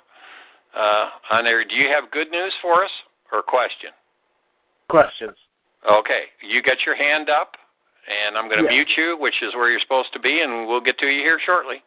[0.79, 1.65] uh, on there.
[1.65, 2.91] Do you have good news for us
[3.33, 3.91] or question?
[4.89, 5.37] Questions.
[5.91, 7.53] Okay, you get your hand up,
[8.07, 8.77] and I'm going to Yeah.
[8.79, 11.41] mute you, which is where you're supposed to be, and we'll get to you here
[11.45, 11.83] shortly.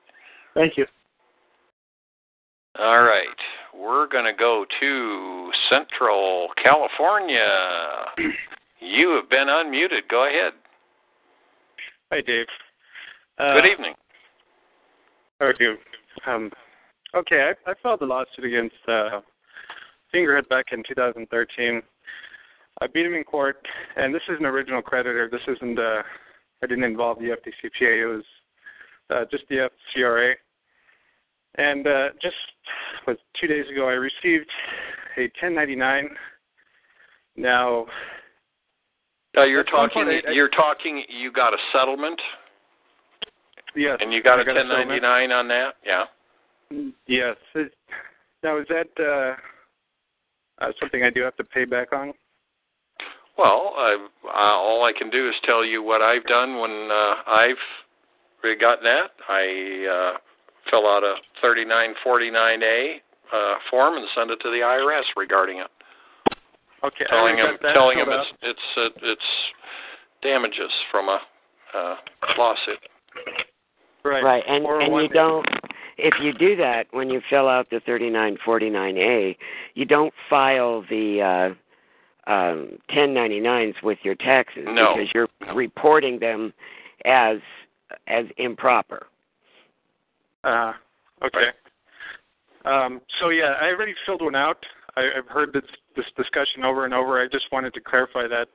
[0.53, 0.85] Thank you.
[2.77, 3.27] All right,
[3.73, 8.05] we're going to go to Central California.
[8.79, 10.07] you have been unmuted.
[10.09, 10.53] Go ahead.
[12.11, 12.47] Hi, Dave.
[13.41, 13.93] Uh, Good evening.
[15.39, 15.75] How are you?
[16.27, 16.51] Um,
[17.15, 19.21] okay, I, I filed a lawsuit against uh,
[20.13, 21.81] Fingerhut back in 2013.
[22.81, 23.57] I beat him in court,
[23.95, 25.27] and this is an original creditor.
[25.31, 25.79] This isn't.
[25.79, 26.03] Uh,
[26.63, 28.03] I didn't involve the FDCPA.
[28.03, 28.23] It was
[29.09, 29.67] uh, just the
[29.97, 30.33] FCRA.
[31.57, 32.35] And uh, just
[33.07, 34.49] was two days ago, I received
[35.17, 36.09] a 1099.
[37.37, 37.87] Now,
[39.35, 40.05] Uh, you're talking.
[40.05, 41.03] point, I- I- You're talking.
[41.09, 42.21] You got a settlement,
[43.75, 43.97] yes.
[44.01, 45.73] and you got I a got a 1099 on that.
[45.85, 46.03] Yeah.
[47.07, 47.35] Yes.
[48.43, 52.13] Now, is that uh, uh, something I do have to pay back on?
[53.37, 57.15] Well, I, uh, all I can do is tell you what I've done when uh,
[57.27, 59.11] I've gotten that.
[59.29, 60.17] I uh,
[60.69, 62.95] fill out a 3949A
[63.33, 65.67] uh, form and send it to the IRS regarding it,
[66.83, 67.05] Okay.
[67.09, 69.21] Telling them telling them it's it's uh, it's
[70.23, 71.19] damages from a
[71.75, 71.95] uh,
[72.37, 72.79] lawsuit.
[74.03, 74.23] Right.
[74.23, 75.45] Right, and and you don't.
[75.97, 79.35] If you do that when you fill out the 3949A,
[79.75, 81.53] you don't file the
[82.27, 84.95] uh, um, 1099s with your taxes No.
[84.95, 86.53] because you're reporting them
[87.05, 87.37] as
[88.07, 89.07] as improper.
[90.43, 90.73] Uh,
[91.23, 91.49] okay.
[92.65, 94.57] Um, so yeah, I already filled one out.
[94.95, 95.63] I, I've heard this
[95.95, 97.21] this discussion over and over.
[97.21, 98.47] I just wanted to clarify that,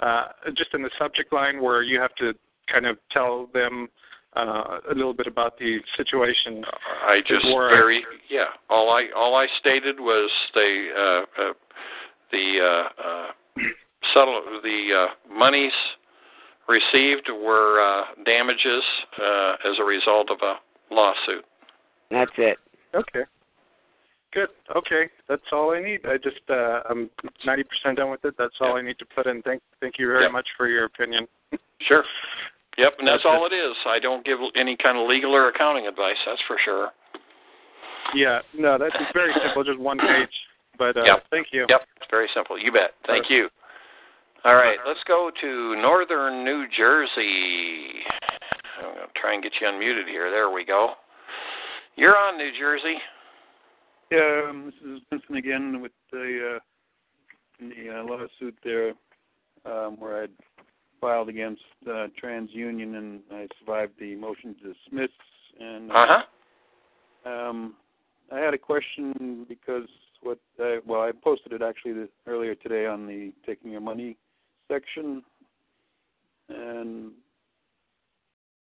[0.00, 2.32] uh, just in the subject line where you have to
[2.70, 3.88] kind of tell them
[4.36, 6.64] uh, a little bit about the situation.
[7.06, 8.46] I just before I- very yeah.
[8.68, 11.52] All I all I stated was they uh, uh,
[12.32, 13.62] the uh, uh,
[14.14, 15.72] settle the uh, monies
[16.68, 18.82] received were uh, damages
[19.20, 21.44] uh, as a result of a lawsuit.
[22.10, 22.58] That's it.
[22.94, 23.24] Okay.
[24.32, 24.48] Good.
[24.76, 26.00] Okay, that's all I need.
[26.06, 27.10] I just uh, I'm
[27.44, 28.34] 90% done with it.
[28.38, 29.42] That's all I need to put in.
[29.42, 30.32] Thank thank you very Yep.
[30.32, 31.26] much for your opinion.
[31.80, 32.04] Sure.
[32.78, 33.76] Yep, and that's That's all it is.
[33.86, 36.16] I don't give any kind of legal or accounting advice.
[36.24, 36.90] That's for sure.
[38.14, 38.40] Yeah.
[38.56, 39.64] No, that's very simple.
[39.64, 40.30] Just one page.
[40.78, 41.24] But uh, Yep.
[41.30, 41.66] thank you.
[41.68, 42.58] Yep, it's very simple.
[42.58, 42.92] You bet.
[43.06, 43.48] Thank you.
[44.44, 48.00] All right, let's go to northern New Jersey.
[48.78, 50.30] I'm going to try and get you unmuted here.
[50.30, 50.92] There we go.
[51.96, 52.96] You're on New Jersey.
[54.10, 56.58] Yeah, um, this is Vincent again with the uh,
[57.60, 58.94] the uh, lawsuit there,
[59.66, 60.30] um, where I'd
[61.00, 65.10] filed against uh, TransUnion and I survived the motion to dismiss.
[65.58, 66.06] And Uh
[67.24, 67.30] huh.
[67.30, 67.74] um,
[68.32, 69.88] I had a question because
[70.22, 74.16] what I, well I posted it actually this, earlier today on the taking your money
[74.68, 75.22] section,
[76.48, 77.12] and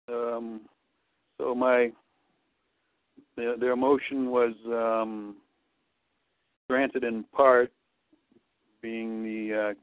[0.08, 0.60] um,
[1.38, 1.90] so my
[3.36, 5.36] their, their motion was um,
[6.68, 7.72] granted in part,
[8.82, 9.74] being the uh,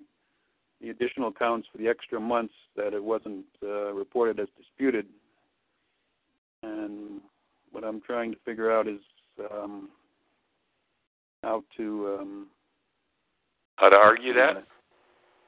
[0.83, 5.05] the additional counts for the extra months that it wasn't uh, reported as disputed.
[6.61, 7.21] And
[7.71, 8.99] what I'm trying to figure out is
[9.51, 9.89] um,
[11.41, 12.47] how to um,
[13.77, 14.65] How to argue that?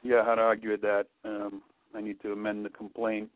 [0.03, 1.07] yeah, how to argue that.
[1.25, 1.61] Um,
[1.93, 3.29] I need to amend the complaint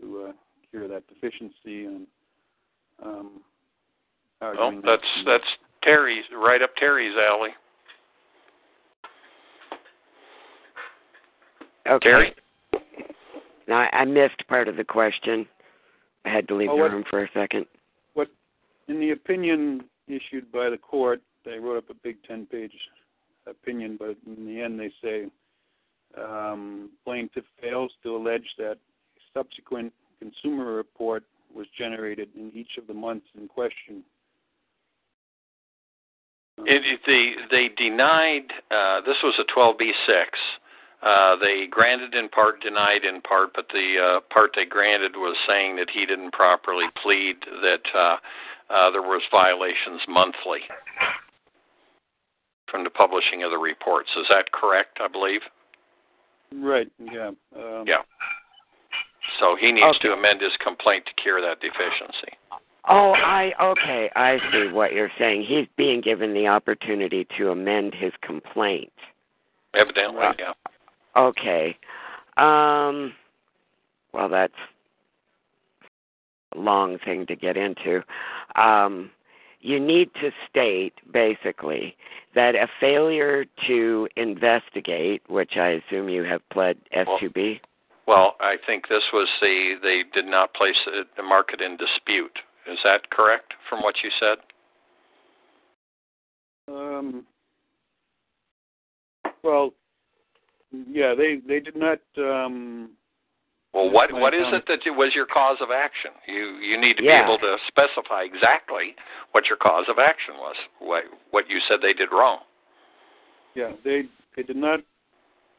[0.00, 0.32] to uh,
[0.70, 2.06] cure that deficiency and
[3.04, 3.40] um,
[4.40, 5.44] Well, arguing that's that's
[5.82, 7.50] Terry's right up Terry's alley.
[11.88, 12.08] Okay.
[12.08, 12.34] Terry.
[13.68, 15.46] Now I I missed part of the question.
[16.24, 17.66] I had to leave Oh, the what- room for a second.
[18.14, 18.28] What
[18.88, 22.72] in the opinion issued by the court, they wrote up a big ten-page
[23.46, 25.30] opinion, but in the end they say
[26.16, 28.78] um, plaintiff fails to allege that
[29.34, 31.24] subsequent consumer report
[31.54, 34.02] was generated in each of the months in question.
[36.58, 38.46] It, it, they they denied.
[38.70, 40.24] Uh, this was a 12b6.
[41.02, 45.36] Uh, they granted in part, denied in part, but the uh, part they granted was
[45.48, 48.16] saying that he didn't properly plead that uh,
[48.70, 50.60] uh, there was violations monthly
[52.70, 54.08] from the publishing of the reports.
[54.16, 54.98] Is that correct?
[55.00, 55.40] I believe.
[56.54, 56.90] Right.
[57.00, 57.32] Yeah.
[57.56, 58.02] Um, Yeah.
[59.40, 60.08] So he needs Okay.
[60.08, 62.36] to amend his complaint to cure that deficiency.
[62.88, 64.10] Oh, I okay.
[64.16, 65.44] I see what you're saying.
[65.44, 68.92] He's being given the opportunity to amend his complaint.
[69.74, 70.36] Evidently, Right.
[70.38, 70.52] yeah.
[71.16, 71.76] Okay.
[72.36, 73.12] Um
[74.12, 74.52] well that's
[76.54, 78.02] a long thing to get into.
[78.56, 79.10] Um
[79.60, 81.96] you need to state basically
[82.34, 87.60] that a failure to investigate, which I assume you have pled S2B.
[88.06, 92.36] Well, I think this was the they did not place the, the market in dispute.
[92.70, 94.38] Is that correct from what you said?
[96.68, 97.24] Um,
[99.42, 99.72] well,
[100.88, 101.98] yeah, they they did not.
[102.18, 102.90] Um,
[103.72, 106.12] Well, what what is it that you- was your cause of action?
[106.26, 107.22] You you need to Yeah.
[107.22, 108.94] be able to specify exactly
[109.32, 110.56] what your cause of action was.
[110.78, 112.44] What what you said they did wrong.
[113.54, 114.80] yeah, they they did not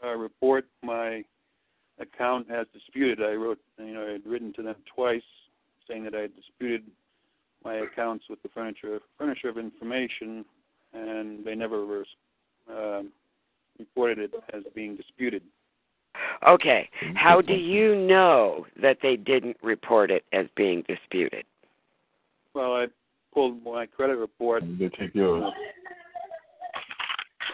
[0.03, 1.24] uh, report my
[1.99, 3.22] account as disputed.
[3.24, 5.24] I wrote, you know, I had written to them twice
[5.88, 6.84] saying that I had disputed
[7.64, 10.43] my accounts with the furniture furnisher of information,
[10.93, 12.16] and they never res-
[12.70, 13.11] um
[13.80, 15.41] reported it as being disputed.
[16.47, 16.89] Okay.
[17.03, 17.15] Mm-hmm.
[17.15, 21.45] How do you know that they didn't report it as being disputed?
[22.53, 22.88] Well, I
[23.34, 24.63] pulled my credit report.
[24.63, 25.51] You take yours.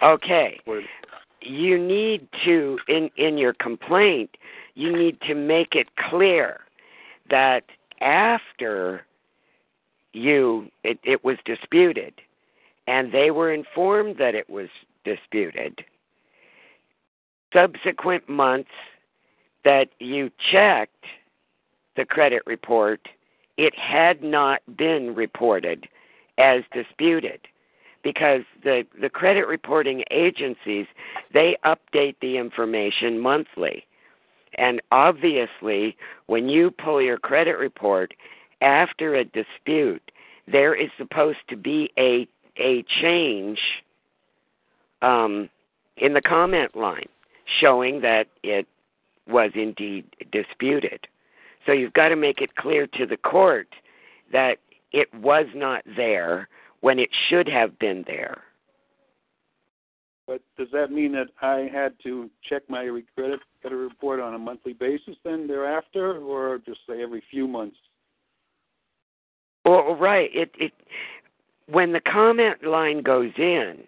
[0.03, 0.59] Okay.
[1.41, 4.31] You need to in in your complaint,
[4.75, 6.61] you need to make it clear
[7.29, 7.63] that
[8.01, 9.05] after
[10.13, 12.13] you it, it was disputed
[12.87, 14.67] and they were informed that it was
[15.05, 15.83] disputed
[17.53, 18.69] subsequent months
[19.63, 21.05] that you checked
[21.95, 23.01] the credit report
[23.59, 25.85] it had not been reported
[26.37, 27.41] as disputed.
[28.01, 30.87] Because the the credit reporting agencies
[31.33, 33.85] they update the information monthly.
[34.57, 35.97] And obviously
[36.27, 38.13] when you pull your credit report
[38.61, 40.11] after a dispute
[40.47, 42.25] there is supposed to be a
[42.57, 43.59] a change
[45.01, 45.49] um,
[45.97, 47.09] in the comment line
[47.59, 48.67] showing that it
[49.27, 51.07] was indeed disputed
[51.65, 53.67] so you've got to make it clear to the court
[54.31, 54.57] that
[54.91, 56.47] it was not there
[56.81, 58.41] when it should have been there.
[60.25, 62.85] But does that mean that I had to check my
[63.15, 67.77] credit credit report on a monthly basis then thereafter, or just say every few months?
[69.65, 70.29] Well, right.
[70.33, 70.71] It it
[71.67, 73.79] when the comment line goes in,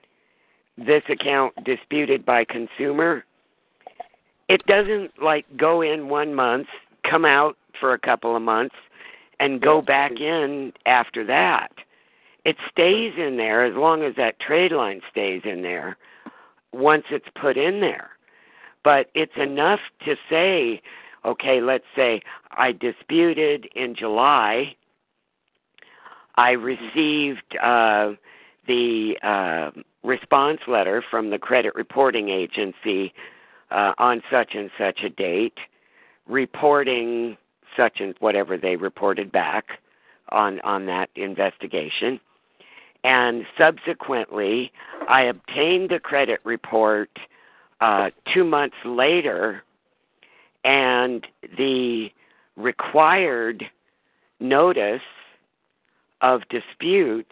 [0.78, 3.24] this account disputed by consumer,
[4.52, 6.68] it doesn't like go in one month,
[7.10, 8.76] come out for a couple of months,
[9.40, 11.72] and go back in after that.
[12.44, 15.96] It stays in there as long as that trade line stays in there
[16.74, 18.10] once it's put in there.
[18.84, 20.82] But it's enough to say,
[21.24, 22.22] okay, let's say
[22.52, 24.76] I disputed in July.
[26.36, 28.14] I received uh,
[28.68, 29.72] the uh,
[30.04, 33.14] response letter from the credit reporting agency
[33.72, 35.58] uh, on such and such a date,
[36.28, 37.38] reporting
[37.76, 39.66] such and whatever they reported back
[40.30, 42.20] on on that investigation.
[43.04, 44.72] And subsequently,
[45.10, 47.10] I obtained the credit report
[47.80, 49.64] uh, two months later,
[50.64, 51.26] and
[51.58, 52.10] the
[52.56, 53.64] required
[54.40, 55.02] notice
[56.22, 57.32] of dispute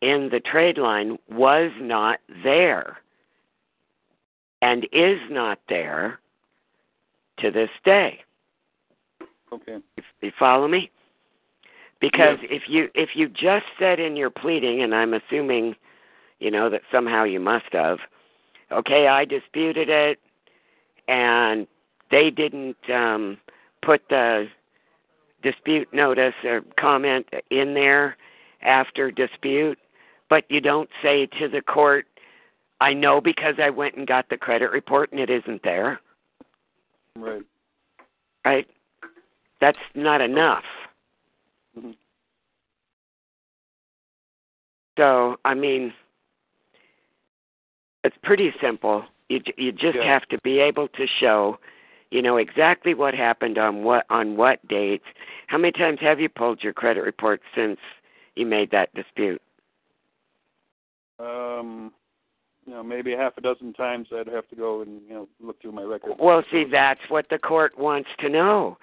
[0.00, 2.98] in the trade line was not there
[4.62, 6.18] and is not there
[7.38, 8.20] to this day.
[9.52, 9.78] Okay.
[9.96, 10.90] You, you follow me?
[12.00, 15.74] Because if you if you just said in your pleading, and I'm assuming,
[16.38, 17.98] you know, that somehow you must have,
[18.70, 20.20] okay, I disputed it,
[21.08, 21.66] and
[22.10, 23.38] they didn't um,
[23.82, 24.46] put the
[25.42, 28.16] dispute notice or comment in there
[28.62, 29.78] after dispute,
[30.28, 32.06] but you don't say to the court,
[32.80, 36.00] I know because I went and got the credit report and it isn't there,
[37.16, 37.42] Right.
[38.44, 38.66] right?
[39.60, 40.64] That's not enough.
[41.76, 41.90] Mm-hmm.
[44.96, 45.92] So, I mean,
[48.04, 49.04] it's pretty simple.
[49.28, 50.04] You you just Yeah.
[50.04, 51.58] have to be able to show,
[52.10, 55.04] you know, exactly what happened on what on what dates.
[55.48, 57.78] How many times have you pulled your credit report since
[58.36, 59.42] you made that dispute?
[61.18, 61.92] Um,
[62.68, 65.60] you know, maybe half a dozen times I'd have to go and you know look
[65.62, 66.16] through my records.
[66.18, 68.76] Well, see, that's what the court wants to know.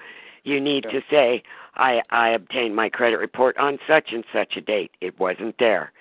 [0.44, 1.00] You need Yeah.
[1.00, 1.44] to say,
[1.76, 4.92] I I obtained my credit report on such and such a date.
[5.02, 5.92] It wasn't there.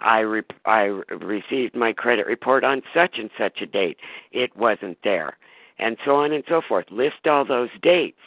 [0.00, 3.98] I re- I re- received my credit report on such and such a date.
[4.32, 5.36] It wasn't there,
[5.78, 6.86] and so on and so forth.
[6.90, 8.20] List all those dates.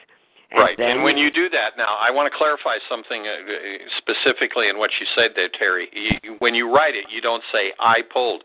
[0.52, 0.78] And right.
[0.78, 3.36] Then, and when you do that, now I want to clarify something uh,
[3.98, 5.90] specifically in what you said there, Terry.
[5.92, 8.44] You, when you write it, you don't say "I pulled."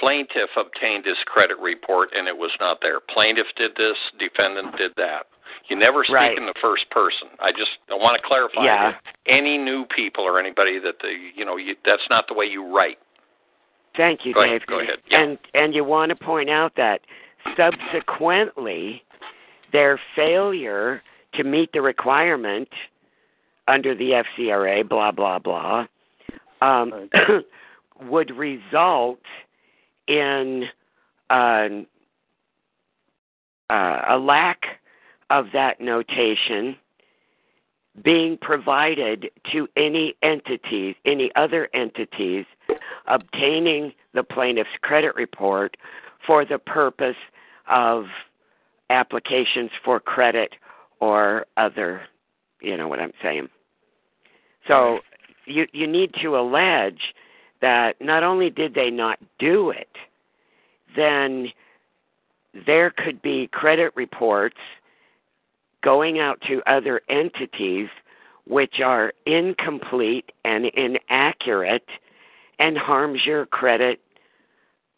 [0.00, 3.00] Plaintiff obtained his credit report and it was not there.
[3.00, 3.96] Plaintiff did this.
[4.18, 5.26] Defendant did that.
[5.68, 6.36] You never speak Right.
[6.36, 7.28] in the first person.
[7.40, 8.64] I just I want to clarify.
[8.64, 8.90] Yeah.
[8.92, 12.44] that any new people or anybody that the you know you, that's not the way
[12.46, 12.98] you write.
[13.96, 14.50] Thank you, Go Dave.
[14.50, 14.66] ahead.
[14.66, 14.98] Go ahead.
[15.10, 15.20] Yeah.
[15.22, 17.00] And and you want to point out that
[17.56, 19.02] subsequently,
[19.72, 21.02] their failure
[21.34, 22.68] to meet the requirement
[23.68, 25.86] under the FCRA, blah blah blah,
[26.60, 27.08] um,
[28.02, 29.20] would result
[30.08, 30.64] in
[31.30, 31.86] um,
[33.70, 34.62] uh, a lack
[35.30, 36.76] of that notation
[38.02, 42.44] being provided to any entities, any other entities
[43.06, 45.76] obtaining the plaintiff's credit report
[46.26, 47.16] for the purpose
[47.68, 48.06] of
[48.90, 50.54] applications for credit
[51.00, 52.02] or other,
[52.60, 53.48] you know what I'm saying.
[54.66, 55.00] So
[55.46, 57.14] you you need to allege
[57.64, 59.88] that not only did they not do it,
[60.94, 61.48] then
[62.66, 64.58] there could be credit reports
[65.82, 67.88] going out to other entities
[68.46, 71.88] which are incomplete and inaccurate
[72.58, 73.98] and harms your credit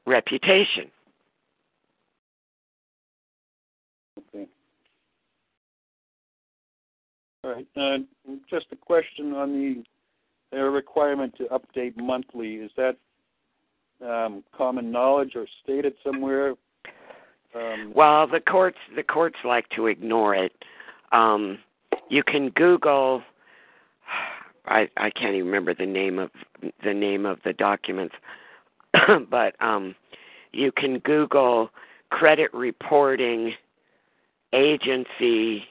[0.05, 0.91] reputation.
[4.19, 4.49] Okay.
[7.45, 7.67] All right.
[7.77, 7.99] Uh,
[8.51, 9.85] just a question on the
[10.53, 12.57] uh, requirement to update monthly.
[12.57, 12.97] Is that
[14.05, 16.55] um, common knowledge or stated somewhere?
[17.55, 20.53] Um, Well, the courts the courts like to ignore it.
[21.12, 21.59] Um,
[22.09, 23.22] you can Google.
[24.66, 26.30] I I can't even remember the name of
[26.84, 28.14] the name of the documents,
[29.30, 29.94] but um,
[30.53, 31.70] you can Google
[32.11, 33.53] credit reporting
[34.53, 35.64] agency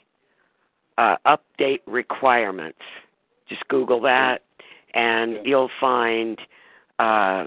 [0.97, 2.79] uh, update requirements.
[3.47, 4.43] Just Google that,
[4.95, 6.39] and you'll find
[6.97, 7.45] uh,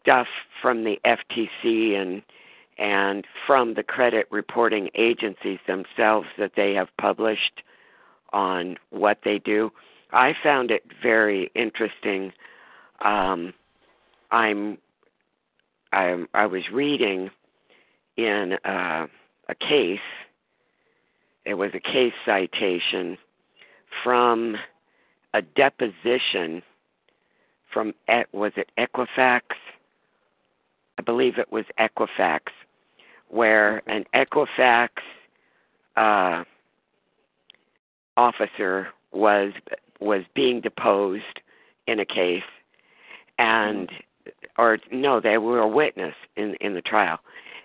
[0.00, 0.28] stuff
[0.62, 2.22] from the FTC and
[2.78, 7.62] and from the credit reporting agencies themselves that they have published
[8.32, 9.70] on what they do.
[10.12, 12.32] I found it very interesting.
[13.04, 13.52] Um,
[14.30, 14.78] I'm,
[15.92, 17.30] I'm I was reading
[18.16, 19.06] in uh,
[19.48, 19.98] a case.
[21.44, 23.18] It was a case citation
[24.02, 24.56] from
[25.34, 26.62] a deposition
[27.72, 27.94] from
[28.32, 29.42] was it Equifax?
[30.98, 32.40] I believe it was Equifax,
[33.28, 34.88] where an Equifax
[35.96, 36.44] uh,
[38.16, 39.52] officer was
[40.00, 41.40] was being deposed
[41.86, 42.42] in a case,
[43.38, 43.90] and
[44.58, 47.18] or no, they were a witness in in the trial,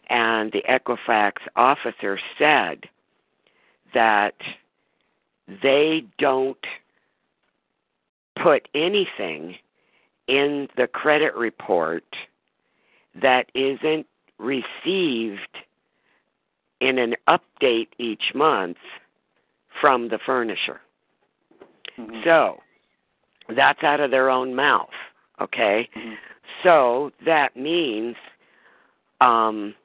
[0.10, 2.86] and the Equifax officer said
[3.94, 4.36] that
[5.62, 6.66] they don't
[8.42, 9.56] put anything
[10.28, 12.04] in the credit report
[13.22, 14.06] that isn't
[14.38, 15.58] received
[16.82, 18.78] in an update each month
[19.80, 20.82] from the furnisher.
[22.24, 22.60] So
[23.56, 24.90] that's out of their own mouth,
[25.42, 25.90] okay?
[26.64, 28.16] So that means
[29.22, 29.76] um,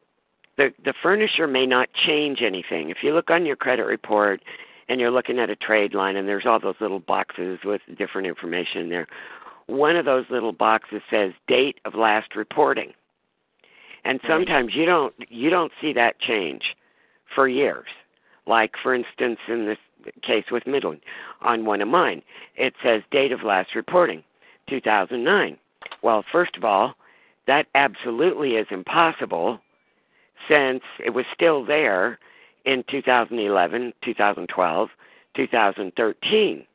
[0.56, 2.90] the the furnisher may not change anything.
[2.90, 4.42] If you look on your credit report
[4.88, 8.26] and you're looking at a trade line and there's all those little boxes with different
[8.26, 9.06] information there,
[9.70, 12.92] one of those little boxes says date of last reporting.
[14.04, 16.74] And sometimes you don't you don't see that change
[17.34, 17.88] for years.
[18.46, 19.78] Like for instance in this
[20.22, 21.00] case with Midland
[21.42, 22.22] on one of mine,
[22.56, 24.22] it says date of last reporting,
[24.68, 25.58] 2009.
[26.02, 26.94] Well, first of all,
[27.46, 29.60] that absolutely is impossible
[30.48, 32.18] since it was still there
[32.64, 34.88] in 2011, 2012,
[35.34, 36.66] 2013.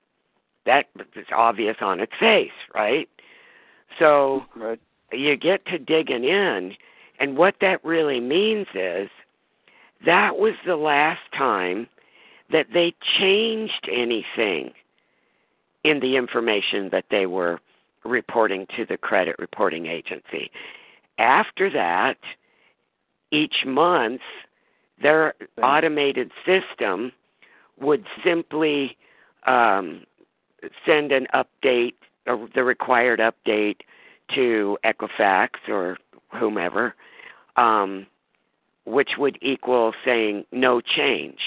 [0.65, 3.09] That is obvious on its face, right?
[3.99, 4.79] So right.
[5.11, 6.73] you get to digging in,
[7.19, 9.09] and what that really means is
[10.05, 11.87] that was the last time
[12.51, 14.71] that they changed anything
[15.83, 17.59] in the information that they were
[18.03, 20.51] reporting to the credit reporting agency.
[21.17, 22.17] After that,
[23.31, 24.21] each month,
[25.01, 27.11] their automated system
[27.79, 28.97] would simply
[29.47, 30.03] um,
[30.85, 31.95] send an update,
[32.27, 33.77] or the required update,
[34.33, 35.97] to Equifax or
[36.31, 36.95] whomever,
[37.55, 38.07] um,
[38.85, 41.39] which would equal saying no change.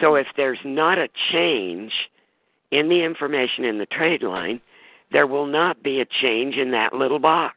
[0.00, 1.92] So if there's not a change
[2.70, 4.60] in the information in the trade line,
[5.12, 7.56] there will not be a change in that little box.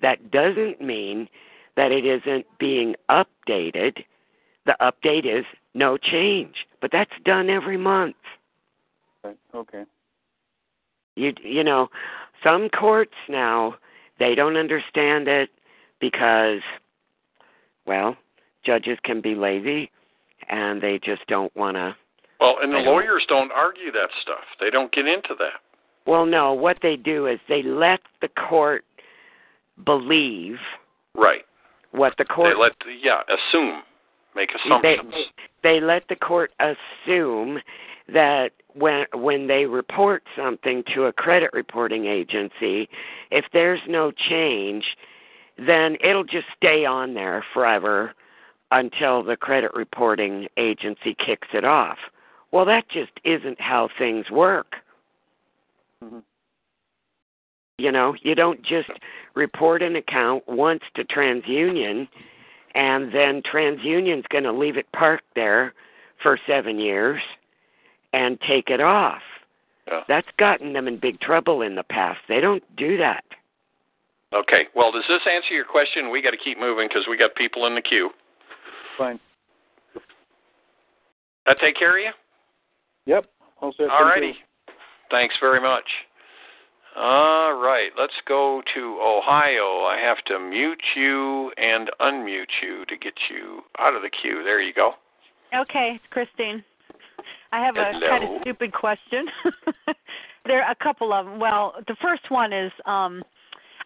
[0.00, 1.28] That doesn't mean
[1.76, 4.04] that it isn't being updated.
[4.66, 5.44] The update is
[5.74, 8.16] no change, but that's done every month.
[9.24, 9.38] Right.
[9.54, 9.84] Okay.
[11.16, 11.88] You you know,
[12.44, 13.74] some courts now
[14.18, 15.50] they don't understand it
[16.00, 16.60] because
[17.86, 18.16] well,
[18.64, 19.90] judges can be lazy
[20.48, 21.96] and they just don't want to
[22.40, 24.44] Well, and the lawyers don't argue that stuff.
[24.60, 25.60] They don't get into that.
[26.06, 28.84] Well, no, what they do is they let the court
[29.84, 30.56] believe
[31.14, 31.44] Right.
[31.92, 33.82] what the court They let the, yeah, assume,
[34.34, 34.50] make
[34.82, 35.14] they, assumptions.
[35.62, 37.58] they let the court assume
[38.12, 42.88] that when when they report something to a credit reporting agency,
[43.30, 44.96] if there's no change,
[45.58, 48.14] then it'll just stay on there forever
[48.70, 51.98] until the credit reporting agency kicks it off.
[52.50, 54.76] Well, that just isn't how things work.
[56.02, 56.22] Mhm.
[57.78, 58.90] You know, you don't just
[59.34, 62.08] report an account once to TransUnion
[62.74, 65.74] and then TransUnion's going to leave it parked there
[66.18, 67.22] for 7 years
[68.12, 69.22] and take it off.
[69.86, 70.00] Yeah.
[70.08, 72.18] That's gotten them in big trouble in the past.
[72.28, 73.24] They don't do that.
[74.32, 74.66] Okay.
[74.74, 76.10] Well, does this answer your question?
[76.10, 78.10] We got to keep moving because we got people in the queue.
[78.98, 79.18] Fine.
[81.46, 82.10] That take care of you?
[83.14, 83.26] Yep.
[83.62, 83.88] All set.
[83.88, 84.34] All righty.
[85.10, 85.84] Thanks very much.
[86.96, 89.84] All right, let's go to Ohio.
[89.84, 94.42] I have to mute you and unmute you to get you out of the queue.
[94.42, 94.94] There you go.
[95.54, 96.64] Okay, Christine.
[97.52, 98.08] I have a Hello.
[98.08, 99.26] kind of stupid question.
[100.46, 101.38] there are a couple of them.
[101.38, 103.22] Well, the first one is um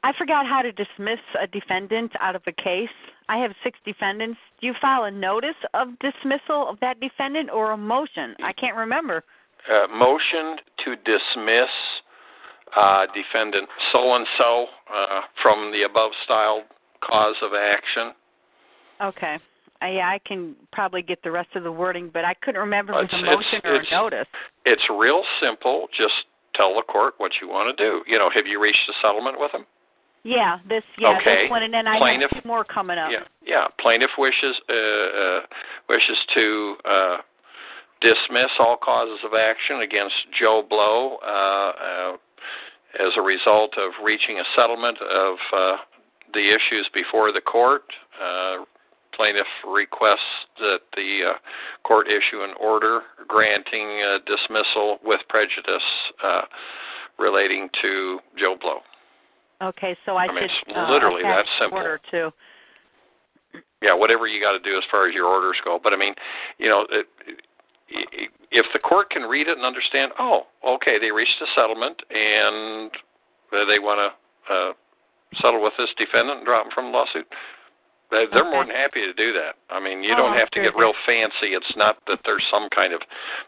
[0.04, 2.88] I forgot how to dismiss a defendant out of a case.
[3.28, 4.38] I have six defendants.
[4.60, 8.34] Do you file a notice of dismissal of that defendant or a motion?
[8.42, 9.22] I can't remember.
[9.70, 11.70] Uh, motion to dismiss
[12.76, 14.66] uh, defendant so and so
[15.40, 16.64] from the above styled
[17.00, 18.12] cause of action.
[19.00, 19.38] Okay.
[19.88, 23.10] Yeah, I can probably get the rest of the wording, but I couldn't remember if
[23.12, 24.26] it was a motion or a notice.
[24.64, 25.88] It's real simple.
[25.96, 26.14] Just
[26.54, 28.02] tell the court what you want to do.
[28.06, 29.64] You know, have you reached a settlement with them?
[30.24, 31.42] Yeah, this yeah, Okay.
[31.44, 33.10] this one, and then I Plaintiff- have two more coming up.
[33.10, 33.66] Yeah, yeah.
[33.80, 35.40] Plaintiff wishes uh, uh,
[35.88, 37.16] wishes to uh,
[38.00, 42.12] dismiss all causes of action against Joe Blow uh, uh,
[43.04, 45.76] as a result of reaching a settlement of uh,
[46.34, 47.82] the issues before the court.
[48.22, 48.58] Uh,
[49.14, 50.20] plaintiff requests
[50.58, 51.38] that the uh,
[51.86, 55.82] court issue an order granting uh, dismissal with prejudice
[56.24, 56.42] uh,
[57.18, 58.80] relating to Joe Blow.
[59.62, 61.78] Okay, so I, I mean, should it's uh, literally that simple.
[61.78, 62.30] Order too.
[63.80, 65.78] yeah, whatever you got to do as far as your orders go.
[65.82, 66.14] But I mean,
[66.58, 67.06] you know, it,
[67.88, 72.00] it, if the court can read it and understand, oh, okay, they reached a settlement
[72.10, 72.90] and
[73.52, 74.72] uh, they want to uh,
[75.40, 77.26] settle with this defendant and drop him from the lawsuit.
[78.12, 79.56] They- They're more than happy to do that.
[79.70, 81.54] I mean, you Oh, don't have to get real fancy.
[81.54, 83.00] It's not that there's some kind of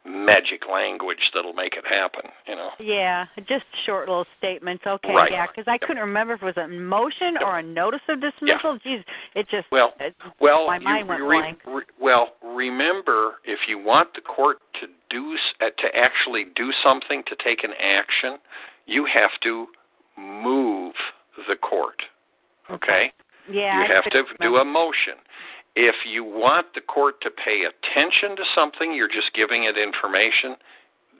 [0.05, 2.33] magic language that'll make it happen.
[2.47, 2.73] You know.
[2.79, 4.87] Yeah, just short little statements.
[4.87, 5.31] Okay, Right.
[5.31, 8.79] yeah, because I couldn't remember if it was a motion or a notice of dismissal.
[8.79, 9.05] Jeez,
[9.35, 11.61] it just Well, it, Well, my you, mind went re, blank.
[11.67, 16.73] re, well, remember if you want the court to do s- uh, to actually do
[16.73, 18.39] something to take an action,
[18.87, 19.69] you have to
[20.17, 20.95] move
[21.49, 22.03] the court.
[22.71, 23.13] Okay?
[23.51, 25.15] Yeah, you I have to do a motion.
[25.77, 30.57] If you want the court to pay attention to something, you're just giving it information,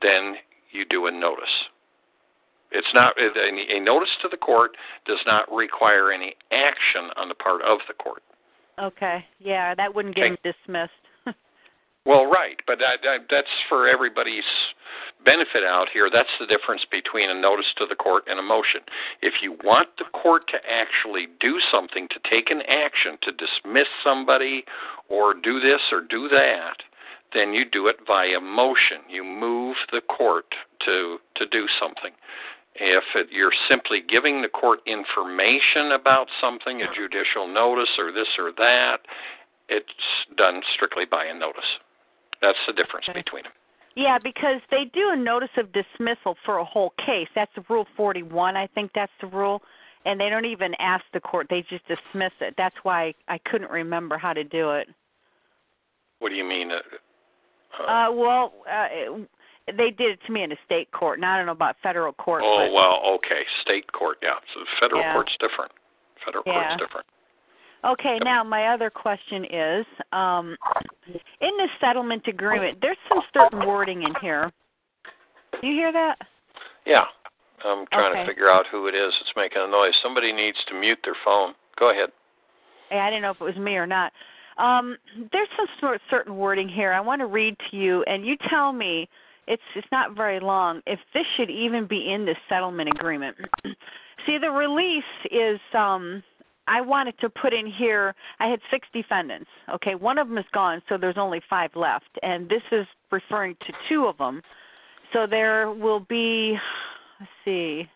[0.01, 0.35] then
[0.71, 1.69] you do a notice.
[2.71, 4.73] It's not a, a notice to the court
[5.07, 8.23] does not require any action on the part of the court.
[8.81, 10.31] Okay, yeah, that wouldn't get Okay.
[10.31, 10.93] him dismissed.
[12.07, 14.45] Well, right, but that, that, that's for everybody's
[15.25, 16.11] benefit out here.
[16.13, 18.81] That's the difference between a notice to the court and a motion.
[19.23, 23.89] If you want the court to actually do something, to take an action, to dismiss
[24.05, 24.65] somebody,
[25.09, 26.77] or do this or do that,
[27.33, 29.01] then you do it via motion.
[29.09, 30.47] You move the court
[30.85, 32.13] to to do something.
[32.77, 38.29] If it, you're simply giving the court information about something, a judicial notice or this
[38.39, 38.99] or that,
[39.69, 39.87] it's
[40.37, 41.79] done strictly by a notice.
[42.43, 43.53] That's the difference between them.
[43.97, 47.29] Yeah, because they do a notice of dismissal for a whole case.
[47.35, 48.57] That's Rule 41.
[48.57, 49.63] I think that's the rule.
[50.05, 52.55] And they don't even ask the court, they just dismiss it.
[52.59, 54.89] That's why I couldn't remember how to do it.
[56.19, 56.71] What do you mean?
[56.73, 59.29] Uh, Uh, well, uh, it,
[59.79, 62.13] they did it to me in a state court, and I don't know about federal
[62.13, 62.43] court.
[62.45, 64.35] oh but, well, okay, state court, yeah.
[64.53, 65.13] So federal Yeah.
[65.15, 65.73] court's different.
[66.25, 66.53] Federal Yeah.
[66.53, 67.07] court's different.
[67.85, 70.57] Okay, now my other question is, um,
[71.07, 74.51] in the settlement agreement, there's some certain wording in here.
[75.61, 76.17] Do you hear that?
[76.87, 77.05] Yeah.
[77.65, 78.21] I'm trying Okay.
[78.23, 79.95] to figure out who it is that's making a noise.
[80.03, 81.55] Somebody needs to mute their phone.
[81.79, 82.11] Go ahead.
[82.91, 84.13] Hey, I didn't know if it was me or not.
[84.59, 84.97] Um,
[85.33, 86.93] there's some sort certain wording here.
[86.93, 89.09] I want to read to you, and you tell me.
[89.47, 90.81] It's it's not very long.
[90.87, 93.37] If this should even be in the settlement agreement.
[94.27, 95.61] See, the release is.
[95.75, 96.23] um
[96.67, 98.15] I wanted to put in here.
[98.41, 99.51] I had six defendants.
[99.75, 103.57] Okay, one of them is gone, so there's only five left, and this is referring
[103.67, 104.43] to two of them.
[105.13, 106.57] So there will be.
[107.21, 107.89] Let's see,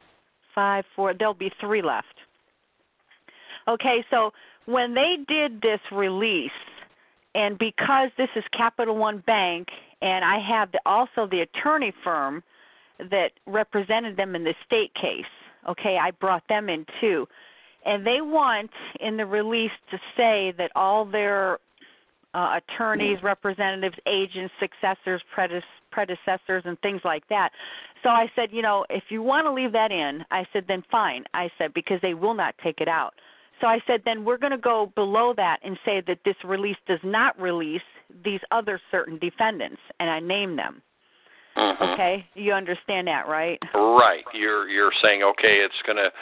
[0.54, 1.14] five, four.
[1.14, 2.14] There'll be three left.
[3.66, 4.32] Okay, so
[4.66, 6.50] when they did this release,
[7.34, 9.68] and because this is Capital One Bank,
[10.00, 12.42] and I have the, also the attorney firm
[13.10, 15.24] that represented them in the state case,
[15.68, 17.26] okay, I brought them in too.
[17.84, 21.58] And they want in the release to say that all their
[22.34, 27.50] uh, attorneys, representatives, agents, successors, prede- predecessors, and things like that.
[28.02, 30.82] So I said, you know, if you want to leave that in, I said, then
[30.90, 31.24] fine.
[31.34, 33.14] I said, because they will not take it out.
[33.60, 36.76] So I said, then we're going to go below that and say that this release
[36.86, 37.82] does not release
[38.24, 40.82] these other certain defendants, and I name them.
[41.58, 41.94] Mhm.
[41.94, 43.58] Okay, you understand that, right?
[43.74, 44.24] Right.
[44.32, 46.12] You're you're saying okay, it's going to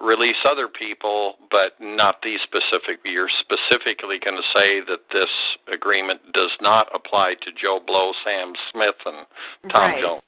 [0.00, 3.00] release other people, but not these specific.
[3.04, 5.28] You're specifically going to say that this
[5.72, 9.26] agreement does not apply to Joe Blow, Sam Smith, and
[9.70, 10.02] Tom Right.
[10.02, 10.22] Jones.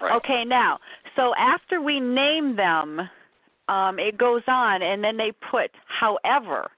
[0.00, 0.16] Right.
[0.16, 0.78] Okay, now,
[1.14, 3.00] so after we name them,
[3.68, 6.70] um, it goes on, and then they put, however,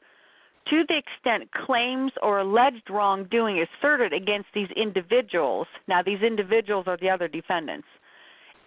[0.70, 6.96] to the extent claims or alleged wrongdoing asserted against these individuals, now these individuals are
[6.96, 7.86] the other defendants,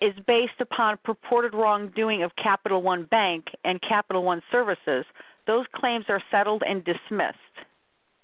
[0.01, 5.05] is based upon purported wrongdoing of Capital One Bank and Capital One Services,
[5.47, 7.37] those claims are settled and dismissed.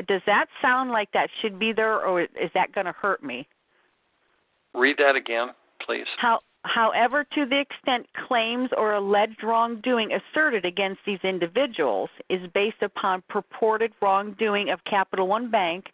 [0.07, 3.48] Does that sound like that should be there, or is that going to hurt me?
[4.73, 5.49] Read that again,
[5.85, 6.07] please.
[6.18, 12.82] How, however, to the extent claims or alleged wrongdoing asserted against these individuals is based
[12.82, 15.86] upon purported wrongdoing of Capital One Bank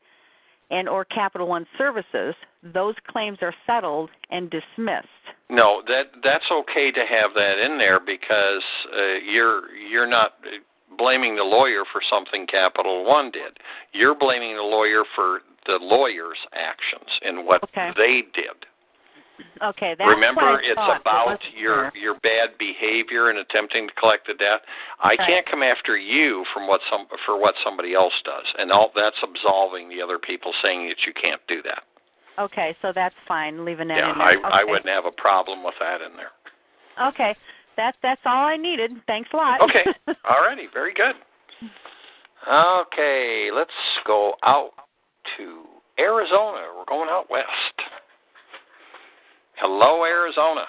[0.69, 2.35] and or Capital One Services,
[2.73, 5.07] those claims are settled and dismissed.
[5.49, 8.63] No, that that's okay to have that in there because
[8.93, 10.33] uh, you're you're not
[10.97, 13.57] blaming the lawyer for something Capital One did.
[13.93, 17.91] You're blaming the lawyer for the lawyer's actions and what Okay.
[17.95, 18.65] they did.
[19.61, 24.27] Okay, that's Remember, it's thought, about wasn't your your bad behavior in attempting to collect
[24.27, 24.61] the debt.
[24.99, 25.19] I Right.
[25.19, 29.17] can't come after you from what some for what somebody else does, and all that's
[29.21, 31.83] absolving the other people, saying that you can't do that.
[32.39, 34.27] Okay, so that's fine, leaving that yeah, in there.
[34.27, 34.49] I okay.
[34.51, 36.31] I wouldn't have a problem with that in there.
[37.09, 37.35] Okay,
[37.75, 38.91] that's that's all I needed.
[39.07, 39.61] Thanks a lot.
[39.61, 39.85] Okay,
[40.29, 41.15] all righty, very good.
[42.47, 43.71] Okay, let's
[44.05, 44.71] go out
[45.37, 45.63] to
[45.99, 46.69] Arizona.
[46.77, 47.86] We're going out west.
[49.59, 50.65] Hello, Arizona.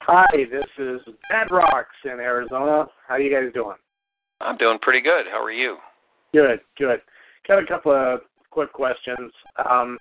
[0.00, 2.86] Hi, this is Bad Rocks in Arizona.
[3.08, 3.78] How you guys doing?
[4.42, 5.24] I'm doing pretty good.
[5.32, 5.78] How are you?
[6.34, 7.00] Good, good.
[7.48, 8.20] Got a couple of
[8.50, 9.32] quick questions.
[9.70, 9.98] Um,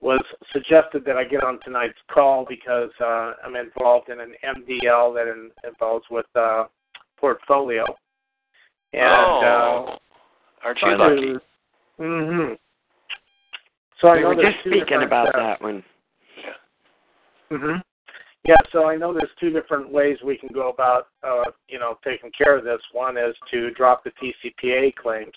[0.00, 5.14] was suggested that I get on tonight's call because uh, I'm involved in an MDL
[5.14, 6.64] that in, involves with uh,
[7.18, 7.84] portfolio.
[8.94, 11.44] And oh, uh, aren't you lucky?
[12.00, 12.54] Mm-hmm.
[14.00, 15.84] So I we know were just speaking about uh, that one.
[17.52, 17.76] Hmm
[18.44, 21.98] Yeah, so I know there's two different ways we can go about, uh, you know,
[22.02, 22.80] taking care of this.
[22.92, 25.32] One is to drop the TCPA claims,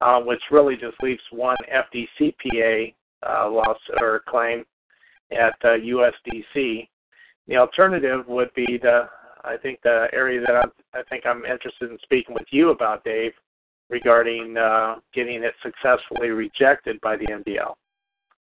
[0.00, 2.94] uh, which really just leaves one FDCPA
[3.28, 4.64] uh, loss or claim
[5.32, 6.88] at uh, USDC.
[7.46, 9.08] The alternative would be the,
[9.44, 13.04] I think the area that I'm, I think I'm interested in speaking with you about,
[13.04, 13.32] Dave,
[13.90, 17.74] regarding uh, getting it successfully rejected by the MDL.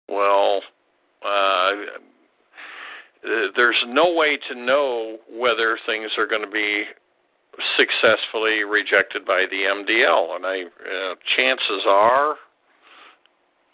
[0.09, 0.63] Well,
[1.25, 1.71] uh,
[3.57, 6.85] there's no way to know whether things are going to be
[7.77, 12.33] successfully rejected by the MDL, and I uh, chances are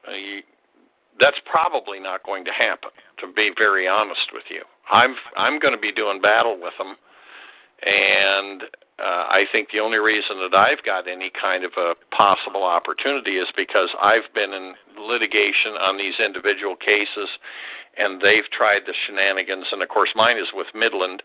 [0.09, 0.43] uh, you,
[1.21, 2.91] that's probably not going to happen.
[3.21, 6.97] To be very honest with you, I'm I'm going to be doing battle with them,
[7.85, 8.63] and
[8.99, 13.39] uh, I think the only reason that I've got any kind of a possible opportunity
[13.39, 17.29] is because I've been in litigation on these individual cases,
[17.99, 19.67] and they've tried the shenanigans.
[19.73, 21.23] And of course, mine is with Midland,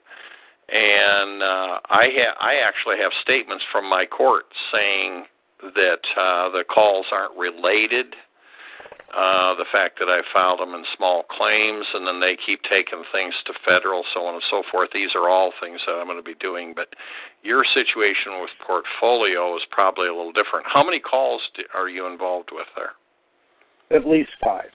[0.67, 5.25] and uh, I ha- I actually have statements from my court saying
[5.61, 8.15] that uh, the calls aren't related
[9.15, 13.03] uh, the fact that I filed them in small claims, and then they keep taking
[13.11, 14.89] things to federal, so on and so forth.
[14.93, 16.73] These are all things that I'm going to be doing.
[16.75, 16.89] But
[17.43, 20.65] your situation with portfolio is probably a little different.
[20.67, 22.93] How many calls do, are you involved with there?
[23.95, 24.69] At least five.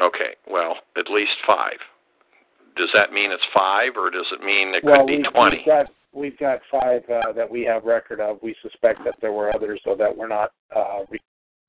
[0.00, 1.78] Okay, well, at least five.
[2.76, 5.56] Does that mean it's five, or does it mean it well, could be we've, twenty?
[5.58, 8.38] We've got we've got five uh, that we have record of.
[8.42, 11.20] We suspect that there were others, so that we're not uh, re-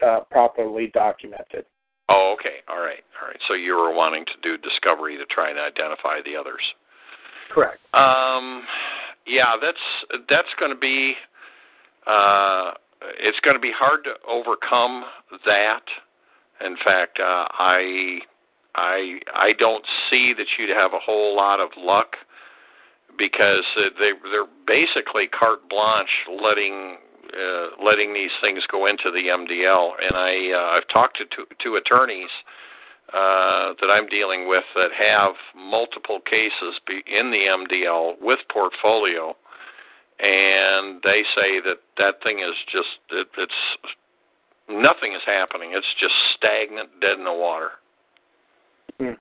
[0.06, 1.66] uh, properly documented.
[2.10, 2.58] Oh, okay.
[2.70, 3.04] All right.
[3.22, 3.40] All right.
[3.48, 6.62] So you were wanting to do discovery to try and identify the others.
[7.52, 7.80] Correct.
[7.94, 8.64] Um,
[9.26, 11.14] yeah, that's that's going to be
[12.06, 12.72] uh,
[13.20, 15.04] it's going to be hard to overcome
[15.46, 15.84] that.
[16.66, 18.20] In fact, uh, I
[18.76, 22.16] I I don't see that you'd have a whole lot of luck
[23.18, 23.64] because
[24.00, 26.98] they they're basically carte blanche letting
[27.34, 29.92] uh, letting these things go into the MDL.
[30.02, 32.30] And I uh, I've talked to two, two attorneys
[33.14, 39.36] uh, that I'm dealing with that have multiple cases be in the MDL with portfolio,
[40.20, 43.54] and they say that that thing is just it, it's
[44.70, 45.72] nothing is happening.
[45.74, 47.72] It's just stagnant, dead in the water.
[49.00, 49.14] Hmm.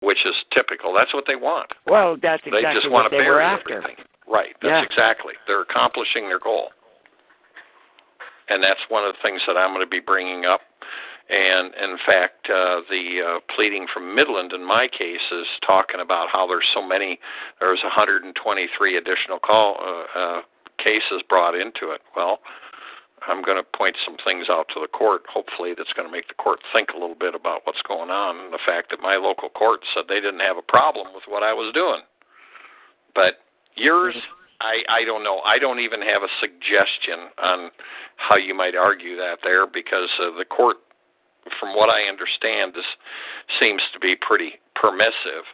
[0.00, 0.94] Which is typical.
[0.94, 1.70] That's what they want.
[1.86, 3.74] Well, that's exactly they just what want to they bury were after.
[3.76, 4.04] everything.
[4.26, 4.56] Right.
[4.62, 4.82] That's Yeah.
[4.82, 5.34] exactly.
[5.46, 6.70] They're accomplishing their goal.
[8.50, 10.60] And that's one of the things that I'm going to be bringing up.
[11.30, 16.26] And in fact, uh, the uh, pleading from Midland in my case is talking about
[16.30, 17.20] how there's so many.
[17.60, 18.34] There's 123
[18.96, 20.40] additional call uh, uh,
[20.82, 22.02] cases brought into it.
[22.16, 22.40] Well,
[23.28, 25.22] I'm going to point some things out to the court.
[25.32, 28.42] Hopefully, that's going to make the court think a little bit about what's going on.
[28.42, 31.44] And the fact that my local court said they didn't have a problem with what
[31.44, 32.02] I was doing,
[33.14, 33.46] but
[33.76, 34.16] yours,
[34.60, 35.40] I I don't know.
[35.40, 37.70] I don't even have a suggestion on
[38.16, 40.76] how you might argue that there because uh, the court,
[41.58, 42.84] from what I understand, this
[43.58, 45.48] seems to be pretty permissive.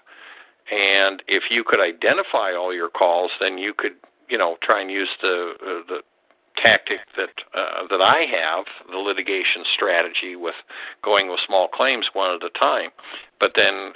[0.70, 3.94] And if you could identify all your calls, then you could,
[4.28, 5.98] you know, try and use the uh, the
[6.56, 10.56] tactic that uh, that I have, the litigation strategy with
[11.04, 12.90] going with small claims one at a time.
[13.38, 13.92] But then,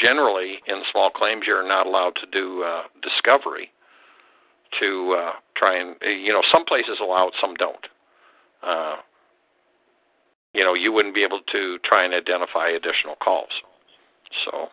[0.00, 3.72] generally, in small claims, you're not allowed to do uh, discovery
[4.78, 7.86] to uh, try and you know some places allow it, some don't.
[8.62, 8.96] Uh,
[10.52, 13.50] you know, you wouldn't be able to try and identify additional calls.
[14.44, 14.68] So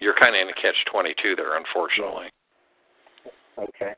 [0.00, 2.26] you're kind of in a catch twenty two there, unfortunately.
[3.58, 3.92] Okay.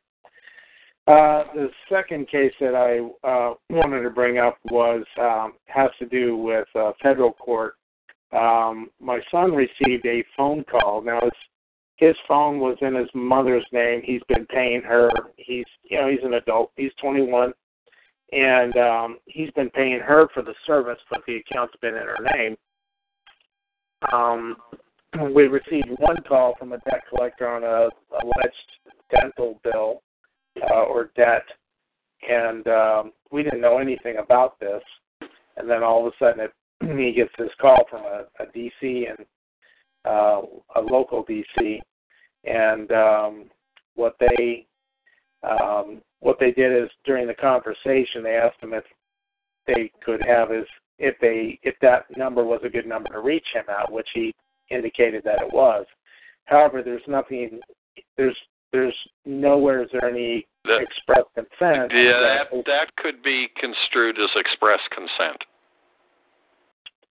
[1.07, 6.07] Uh, the second case that I uh, wanted to bring up was um, has to
[6.07, 7.77] do with uh, federal court.
[8.33, 11.01] Um, my son received a phone call.
[11.03, 11.33] Now his
[11.99, 14.01] his phone was in his mother's name.
[14.05, 15.11] He's been paying her.
[15.37, 16.70] He's you know he's an adult.
[16.77, 17.53] He's 21,
[18.33, 22.25] and um, he's been paying her for the service, but the account's been in her
[22.37, 22.57] name.
[24.12, 24.57] Um,
[25.35, 27.89] we received one call from a debt collector on a
[28.23, 28.55] alleged
[29.11, 30.03] dental bill
[30.70, 31.45] uh, or debt,
[32.29, 34.83] and um, we didn't know anything about this.
[35.57, 36.53] And then all of a sudden, it,
[36.97, 39.27] he gets this call from a, a DC and
[40.05, 40.43] uh,
[40.77, 41.81] a local DC,
[42.44, 43.44] and um,
[43.94, 44.66] what they
[45.43, 48.85] um, what they did is during the conversation, they asked him if
[49.66, 50.66] they could have his
[50.98, 54.35] if they if that number was a good number to reach him at, which he
[54.70, 55.86] indicated that it was.
[56.47, 57.60] However, there's nothing
[58.16, 58.36] there's
[58.73, 58.94] there's
[59.24, 61.93] nowhere is there any That- express consent.
[61.93, 65.43] Yeah, that that could be construed as express consent.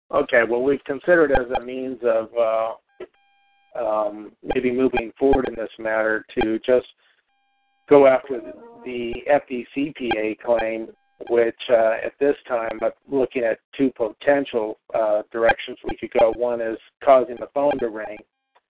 [0.09, 2.73] Okay, well, we've considered it as a means of uh,
[3.79, 6.87] um, maybe moving forward in this matter to just
[7.89, 8.41] go after
[8.85, 10.87] the FDCPA claim,
[11.29, 16.33] which uh, at this time, I'm looking at two potential uh, directions we could go.
[16.35, 18.17] One is causing the phone to ring,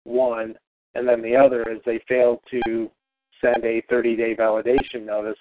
[0.05, 0.55] one,
[0.95, 2.91] and then the other is they failed to
[3.41, 5.39] send a 30 day validation notice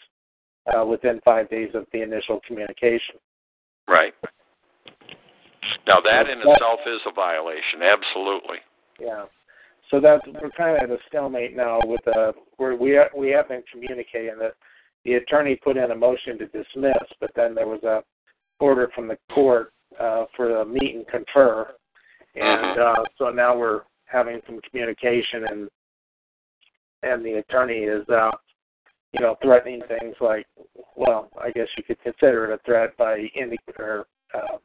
[0.76, 3.16] uh, within five days of the initial communication.
[3.88, 4.14] Right.
[5.88, 7.82] Now that in itself is a violation.
[7.82, 8.58] Absolutely.
[9.00, 9.26] Yeah.
[9.92, 13.30] So that's we're kind of at a stalemate now with uh where we are, we
[13.30, 14.54] have been communicating that
[15.06, 18.04] the attorney put in a motion to dismiss, but then there was a
[18.60, 21.74] order from the court uh, for a meet and confer,
[22.36, 25.70] and uh, so now we're having some communication and
[27.04, 28.32] and the attorney is uh,
[29.14, 30.48] you know, threatening things like,
[30.96, 34.58] well, I guess you could consider it a threat by indi- or uh,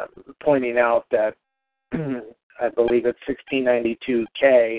[0.00, 0.06] uh,
[0.42, 1.34] pointing out that
[2.60, 3.18] I believe it's
[3.52, 4.76] 1692K,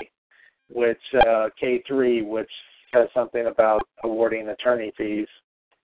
[0.74, 2.50] which uh, K3, which
[2.94, 5.28] says something about awarding attorney fees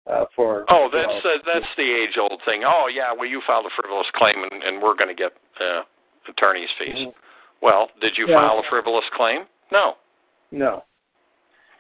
[0.08, 0.66] uh, for.
[0.70, 2.64] Oh, you that's know, uh, that's the age old thing.
[2.66, 5.32] Oh yeah, well you filed a frivolous claim and, and we're going to get
[5.62, 5.82] uh,
[6.28, 7.08] attorney's fees.
[7.08, 7.14] Mhm.
[7.62, 8.36] Well, did you Yeah.
[8.36, 9.46] file a frivolous claim?
[9.72, 9.98] No.
[10.52, 10.84] no.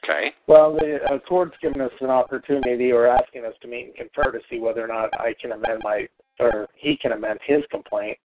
[0.04, 0.34] Okay.
[0.48, 4.32] Well, the uh, court's given us an opportunity or asking us to meet and confer
[4.32, 6.08] to see whether or not I can amend my
[6.40, 8.18] or he can amend his complaint,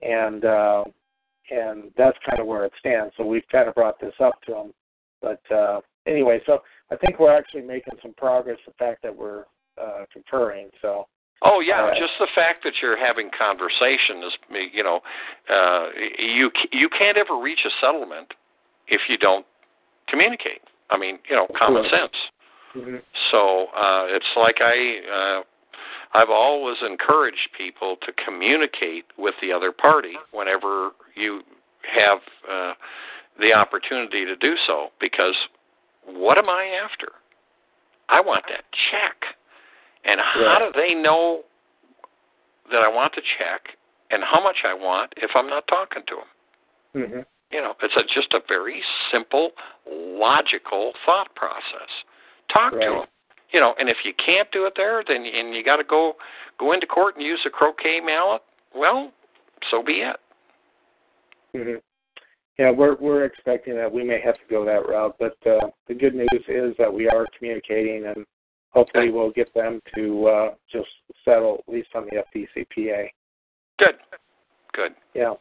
[0.00, 0.84] and uh,
[1.50, 3.14] and that's kind of where it stands.
[3.16, 4.74] So we've kind of brought this up to them,
[5.20, 6.60] but uh, anyway, so
[6.90, 8.58] I think we're actually making some progress.
[8.66, 9.44] The fact that we're
[9.80, 11.06] uh, conferring, so
[11.42, 14.32] Oh yeah, Uh, just the fact that you're having conversation is,
[14.72, 15.00] you know,
[15.48, 15.88] uh,
[16.18, 18.34] you you can't ever reach a settlement
[18.88, 19.46] if you don't
[20.08, 20.60] communicate.
[20.90, 22.16] I mean, you know, common sense.
[22.76, 22.96] mm-hmm.
[23.30, 25.42] So uh, it's like I, uh,
[26.12, 31.42] I've always encouraged people to communicate with the other party whenever you
[31.94, 32.18] have
[32.50, 32.72] uh,
[33.38, 34.88] the opportunity to do so.
[35.00, 35.36] Because
[36.04, 37.12] what am I after?
[38.08, 39.36] I want that check.
[40.04, 41.42] And how do they know
[42.72, 43.76] that I want the check
[44.10, 47.04] and how much I want if I'm not talking to them?
[47.04, 47.20] Mm-hmm.
[47.52, 48.82] You know, it's a, just a very
[49.12, 49.50] simple,
[49.88, 51.90] logical thought process.
[52.52, 53.04] Talk to them.
[53.52, 56.14] You know, and if you can't do it there, then and you got to go
[56.58, 58.42] go into court and use a croquet mallet.
[58.74, 59.12] Well,
[59.70, 60.16] so be it.
[61.54, 61.74] hmm
[62.58, 65.94] Yeah, we're we're expecting that we may have to go that route, but uh, the
[65.94, 68.24] good news is that we are communicating, and
[68.70, 70.88] hopefully we'll get them to uh, just
[71.24, 73.08] settle at least on the FDCPA.
[73.78, 73.94] Good.
[74.72, 74.92] Good.
[75.14, 75.34] Yeah.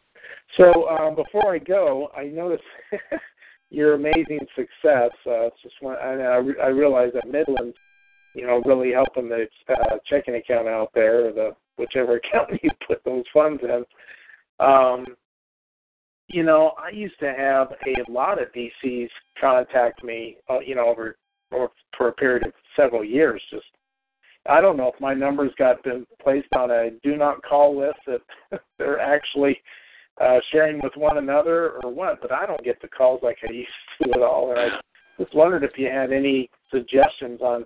[0.57, 2.63] So um, before I go, I noticed
[3.69, 5.11] your amazing success.
[5.25, 7.73] Uh, it's just one, and I, re- I realize that Midland,
[8.39, 12.69] you know, really helping the uh, checking account out there, or the whichever account you
[12.87, 13.85] put those funds in.
[14.65, 15.05] Um,
[16.27, 19.09] you know, I used to have a lot of DCs
[19.39, 21.17] contact me, uh, you know, over
[21.51, 23.41] or for a period of several years.
[23.49, 23.65] Just,
[24.47, 27.99] I don't know if my numbers got been placed on a do not call list
[28.05, 28.21] that
[28.77, 29.59] they're actually
[30.21, 33.51] uh, sharing with one another or what, but I don't get the calls like I
[33.51, 33.69] used
[34.03, 34.51] to at all.
[34.51, 34.67] And I
[35.19, 37.65] just wondered if you had any suggestions on,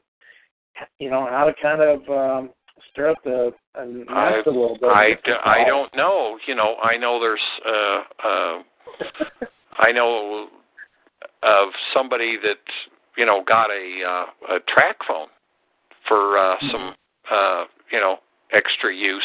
[0.99, 2.49] you know, how to kind of um,
[2.91, 4.89] stir up the uh, nest I, a little bit.
[4.89, 6.37] I, d- I don't know.
[6.47, 8.63] You know, I know there's uh uh
[9.77, 10.47] I know
[11.43, 12.57] of somebody that
[13.17, 15.27] you know got a uh, a track phone
[16.07, 16.93] for uh some
[17.31, 18.17] uh you know
[18.51, 19.23] extra use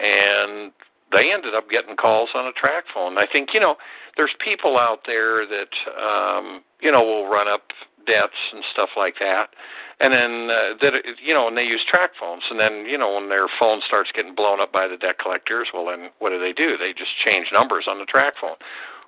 [0.00, 0.72] and
[1.12, 3.16] they ended up getting calls on a TracFone.
[3.16, 3.76] I think you know
[4.16, 7.62] there's people out there that um you know will run up
[8.08, 9.52] debts and stuff like that.
[10.00, 13.28] And then uh, that you know and they use TracFones and then you know when
[13.28, 16.52] their phone starts getting blown up by the debt collectors well then what do they
[16.52, 16.78] do?
[16.78, 18.56] They just change numbers on the TracFone.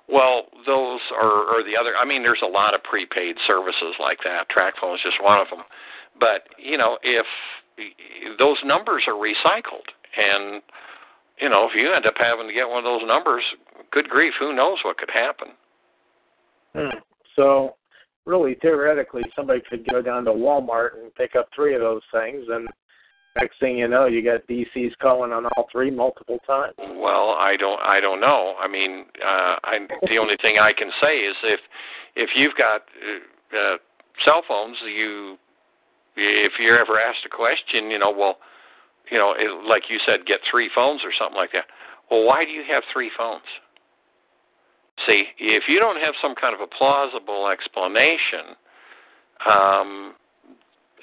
[0.07, 4.19] Well those are or the other i mean there's a lot of prepaid services like
[4.23, 4.51] that.
[4.53, 5.63] TracFone is just one of them.
[6.19, 7.25] But you know if
[8.37, 10.61] those numbers are recycled and
[11.39, 13.43] you know if you end up having to get one of those numbers
[13.91, 15.55] good grief who knows what could happen?
[16.75, 16.99] Hmm.
[17.35, 17.75] So,
[18.25, 22.45] really, theoretically, somebody could go down to Walmart and pick up three of those things,
[22.49, 22.67] and
[23.35, 26.73] next thing you know, you got DCs calling on all three multiple times.
[26.77, 28.55] Well, I don't I don't know.
[28.59, 31.59] I mean, uh I the only thing I can say is if
[32.15, 33.77] if you've got uh, uh
[34.25, 35.37] cell phones, you
[36.15, 38.37] if you're ever asked a question, you know, well,
[39.09, 41.65] you know, it, like you said get three phones or something like that.
[42.09, 43.43] Well, why do you have three phones?
[45.05, 48.55] See, if you don't have some kind of a plausible explanation,
[49.45, 50.15] um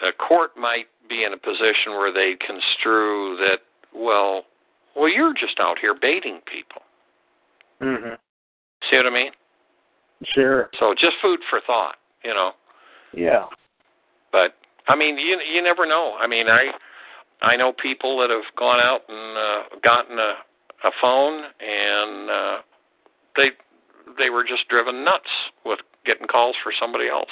[0.00, 3.58] a court might be in a position where they construe that
[3.94, 4.44] well,
[4.94, 6.82] well, you're just out here baiting people.
[7.80, 8.14] Mm-hmm.
[8.90, 9.32] See what I mean?
[10.34, 10.70] Sure.
[10.78, 12.52] So just food for thought, you know.
[13.12, 13.46] Yeah.
[14.32, 14.54] But
[14.88, 16.16] I mean, you you never know.
[16.20, 16.70] I mean, I
[17.42, 20.34] I know people that have gone out and uh, gotten a
[20.84, 22.58] a phone and uh,
[23.36, 23.50] they
[24.16, 25.30] they were just driven nuts
[25.64, 27.30] with getting calls for somebody else.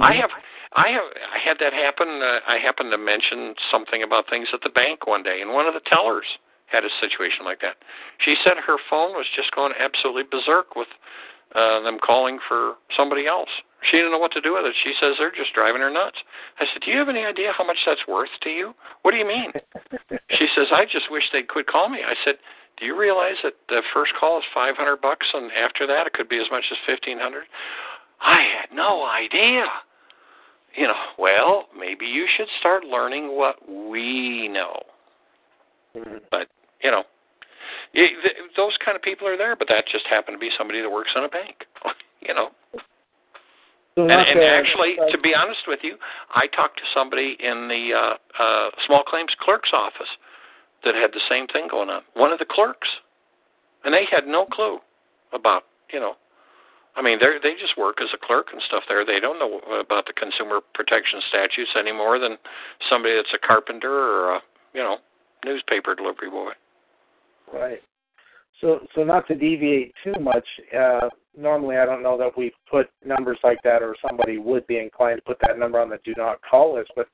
[0.00, 0.30] I have
[0.72, 2.08] I have I had that happen.
[2.22, 5.66] Uh, I happened to mention something about things at the bank one day, and one
[5.66, 6.26] of the tellers
[6.66, 7.76] had a situation like that.
[8.24, 10.88] She said her phone was just going absolutely berserk with
[11.54, 13.50] uh, them calling for somebody else.
[13.90, 14.74] She didn't know what to do with it.
[14.82, 16.16] She says they're just driving her nuts.
[16.60, 18.72] I said, "Do you have any idea how much that's worth to you?
[19.02, 19.52] What do you mean?"
[20.38, 22.36] she says, "I just wish they'd quit call me." I said,
[22.78, 26.28] "Do you realize that the first call is 500 bucks, and after that it could
[26.28, 27.44] be as much as 1500?"
[28.20, 29.66] I had no idea.
[30.74, 34.80] you know, well, maybe you should start learning what we know.
[35.96, 36.18] Mm-hmm.
[36.30, 36.48] But
[36.82, 37.04] you know,
[37.92, 39.56] it, th- those kind of people are there.
[39.56, 41.66] But that just happened to be somebody that works in a bank.
[42.20, 42.48] you know.
[43.94, 45.96] So And, and actually, to be honest with you,
[46.34, 50.08] I talked to somebody in the uh, uh, small claims clerk's office
[50.84, 52.02] that had the same thing going on.
[52.14, 52.88] One of the clerks,
[53.84, 54.78] and they had no clue
[55.32, 56.14] about you know.
[56.94, 59.04] I mean, they they just work as a clerk and stuff there.
[59.04, 62.36] They don't know about the consumer protection statutes any more than
[62.90, 64.40] somebody that's a carpenter or a
[64.74, 64.98] you know
[65.44, 66.52] newspaper delivery boy.
[67.52, 67.80] Right.
[68.60, 70.46] So, so not to deviate too much.
[70.76, 74.78] Uh, normally, I don't know that we put numbers like that, or somebody would be
[74.78, 76.92] inclined to put that number on the do not call list.
[76.94, 77.08] But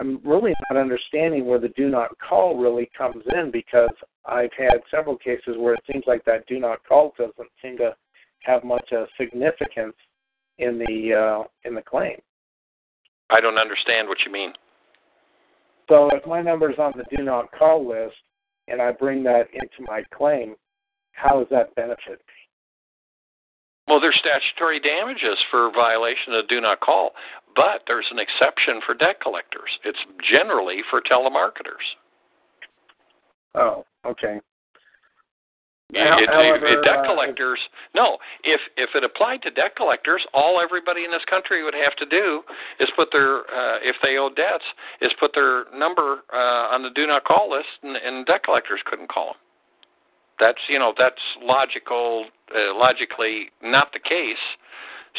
[0.00, 3.90] I'm really not understanding where the do not call really comes in because
[4.24, 7.94] I've had several cases where it seems like that do not call doesn't seem to
[8.40, 9.94] have much uh, significance
[10.58, 12.16] in the uh, in the claim.
[13.28, 14.52] I don't understand what you mean.
[15.90, 18.16] So if my number is on the do not call list
[18.68, 20.54] and I bring that into my claim,
[21.12, 22.40] how does that benefit me?
[23.90, 27.10] Well, there's statutory damages for violation of do not call,
[27.56, 29.70] but there's an exception for debt collectors.
[29.84, 29.98] It's
[30.30, 31.84] generally for telemarketers.
[33.54, 34.40] Oh, okay.
[35.92, 37.58] Yeah, it, However, it, debt uh, collectors.
[37.94, 41.96] No, if if it applied to debt collectors, all everybody in this country would have
[41.96, 42.42] to do
[42.78, 44.64] is put their uh, if they owe debts
[45.00, 48.80] is put their number uh, on the do not call list, and, and debt collectors
[48.86, 49.40] couldn't call them.
[50.38, 54.44] That's you know that's logical, uh, logically not the case.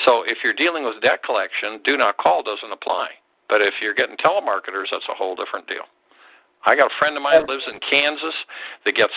[0.06, 3.10] So if you're dealing with debt collection, do not call doesn't apply.
[3.50, 5.84] But if you're getting telemarketers, that's a whole different deal.
[6.66, 8.36] I got a friend of mine that lives in Kansas
[8.86, 9.14] that gets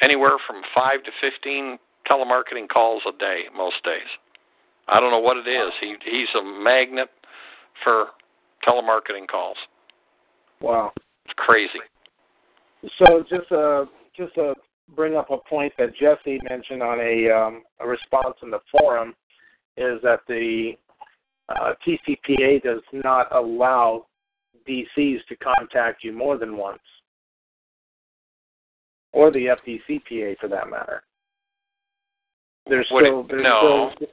[0.00, 1.78] anywhere from five to fifteen
[2.08, 4.08] telemarketing calls a day most days.
[4.88, 5.72] I don't know what it is.
[5.80, 7.08] He he's a magnet
[7.82, 8.06] for
[8.66, 9.56] telemarketing calls.
[10.60, 10.92] Wow.
[11.24, 11.80] It's crazy.
[12.98, 14.54] So just uh just to
[14.94, 19.14] bring up a point that Jesse mentioned on a um, a response in the forum
[19.76, 20.72] is that the
[21.48, 24.06] uh, TCPA does not allow
[24.68, 26.80] DCs to contact you more than once,
[29.12, 31.02] or the FDCPA for that matter.
[32.68, 33.90] There's Would it- still there's no.
[33.94, 34.08] still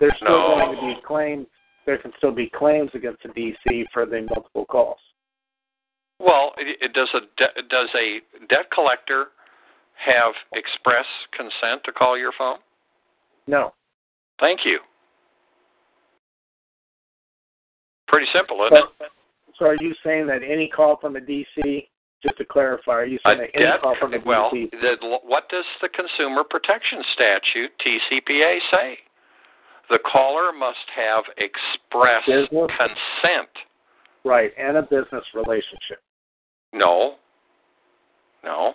[0.00, 0.56] there's still No.
[0.56, 1.46] going to be claims.
[1.86, 4.98] There can still be claims against the DC for the multiple calls.
[6.18, 9.28] Well, it, it does a de- does a debt collector
[9.96, 11.06] have express
[11.36, 12.58] consent to call your phone?
[13.46, 13.72] No.
[14.40, 14.78] Thank you.
[18.08, 18.84] Pretty simple, isn't it?
[18.98, 19.04] So,
[19.58, 21.86] so are you saying that any call from a DC,
[22.22, 24.70] just to clarify, are you saying A that any debt, call from a well, DC?
[24.70, 28.98] the, what does the Consumer Protection Statute (TCPA) say?
[29.90, 32.70] The caller must have express Business?
[32.78, 33.48] consent.
[34.24, 36.00] Right, and a business relationship.
[36.72, 37.16] No,
[38.42, 38.74] no,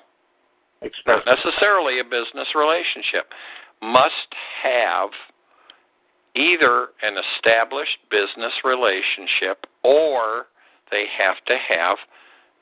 [0.81, 1.21] Express.
[1.25, 3.25] not necessarily a business relationship.
[3.81, 4.13] Must
[4.63, 5.09] have
[6.35, 10.45] either an established business relationship or
[10.91, 11.97] they have to have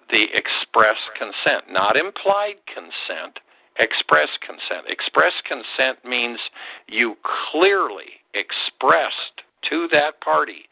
[0.10, 3.39] the express consent, not implied consent,
[3.80, 4.88] express consent.
[4.88, 6.39] Express consent means
[6.88, 7.15] you
[7.52, 10.64] clearly expressed to that party,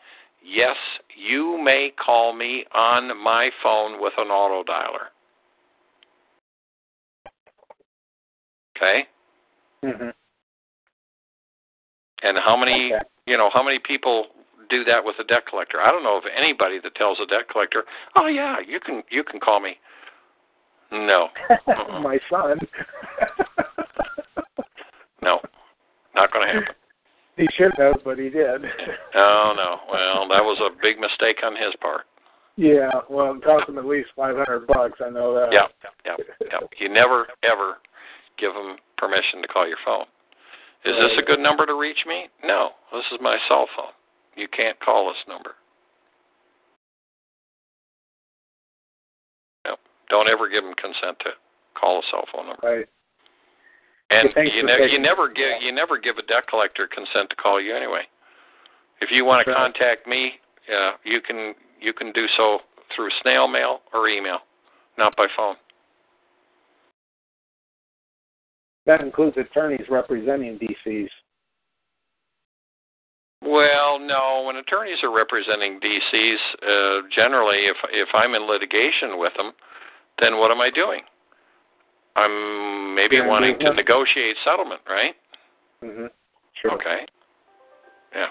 [0.43, 0.75] yes,
[1.15, 5.11] you may call me on my phone with an auto dialer.
[8.77, 9.05] Okay?
[9.83, 10.09] hmm
[12.25, 13.03] And how many, Okay.
[13.27, 14.27] you know, how many people
[14.69, 15.79] do that with a debt collector?
[15.79, 17.85] I don't know of anybody that tells a debt collector,
[18.15, 19.77] "Oh yeah, you can you can call me."
[20.91, 21.29] No.
[21.49, 21.99] Uh-uh.
[22.09, 22.57] My son.
[25.21, 25.39] No.
[26.13, 26.75] Not going to happen.
[27.35, 28.61] he should have, but he did.
[29.15, 29.79] Oh no.
[29.91, 32.01] Well, that was a big mistake on his part.
[32.57, 34.99] yeah, well, cost him at least five hundred bucks.
[35.03, 35.49] I know that.
[35.51, 35.65] Yeah.
[36.05, 36.15] Yeah.
[36.41, 36.59] Yeah.
[36.79, 37.77] You never ever
[38.37, 40.05] give them permission to call your phone.
[40.85, 42.25] Is this a good number to reach me?
[42.43, 42.69] No.
[42.93, 43.91] This is my cell phone.
[44.35, 45.51] You can't call this number.
[49.65, 49.75] No.
[50.09, 51.31] Don't ever give them consent to
[51.79, 52.61] call a cell phone number.
[52.67, 52.85] Right.
[54.11, 57.35] And Okay, you, ne- you never give you never give a debt collector consent to
[57.35, 58.03] call you anyway.
[59.01, 59.57] If you want to Right.
[59.57, 60.33] contact me,
[60.71, 62.59] uh, you can you can do so
[62.95, 64.39] through snail mail or email,
[64.99, 65.55] not by phone.
[68.85, 71.09] That includes attorneys representing DCs.
[73.41, 74.43] Well, no.
[74.47, 79.51] When attorneys are representing DCs, uh, generally, if if I'm in litigation with them,
[80.19, 81.01] then what am I doing?
[82.15, 85.15] I'm maybe You're wanting to negotiate settlement, right?
[85.83, 86.05] Mm-hmm.
[86.61, 86.71] Sure.
[86.73, 87.05] Okay.
[88.15, 88.27] Yeah.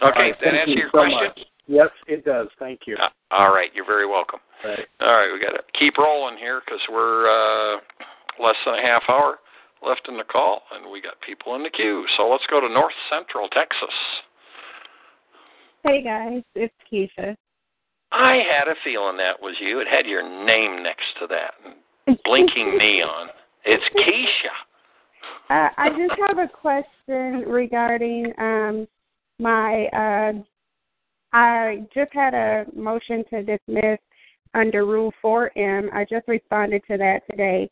[0.00, 1.18] Okay, right, that answer you your so question?
[1.26, 1.40] much.
[1.66, 2.46] Yes, it does.
[2.58, 2.96] Thank you.
[2.96, 4.38] Uh, all right, you're very welcome.
[4.64, 4.86] Right.
[5.00, 7.78] All right, we got to keep rolling here because we're uh,
[8.42, 9.38] less than a half hour
[9.86, 12.04] left in the call, and we got people in the queue.
[12.16, 13.94] So let's go to North Central Texas.
[15.84, 17.36] Hey guys, it's Keisha.
[18.10, 19.80] I had a feeling that was you.
[19.80, 23.28] It had your name next to that, blinking neon.
[23.64, 24.50] It's Keisha.
[25.50, 28.88] Uh, I just have a question regarding um,
[29.38, 29.86] my.
[29.86, 30.32] Uh,
[31.32, 33.98] I just had a motion to dismiss
[34.54, 35.92] under Rule 4M.
[35.92, 37.68] I just responded to that today.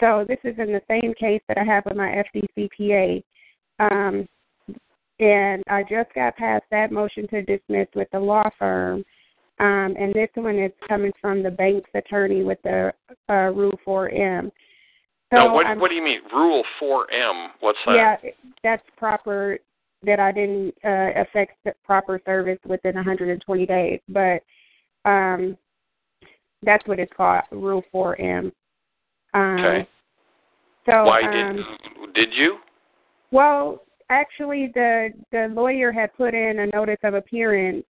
[0.00, 3.22] So this is in the same case that I have with my FDCPA.
[3.78, 4.28] Um,
[5.18, 9.04] and I just got past that motion to dismiss with the law firm.
[9.58, 12.92] Um, and this one is coming from the bank's attorney with the
[13.30, 14.50] uh, Rule 4M.
[15.32, 17.48] So now, what, what do you mean, Rule 4M?
[17.60, 18.20] What's that?
[18.22, 18.30] yeah,
[18.62, 19.58] that's proper.
[20.02, 24.42] That I didn't uh, affect the proper service within 120 days, but
[25.06, 25.56] um,
[26.66, 28.52] that's what it's called, Rule 4M.
[29.32, 29.88] Um, Okay.
[30.86, 32.58] So, Why um, did did you?
[33.32, 37.84] well, actually, the the lawyer had put in a notice of appearance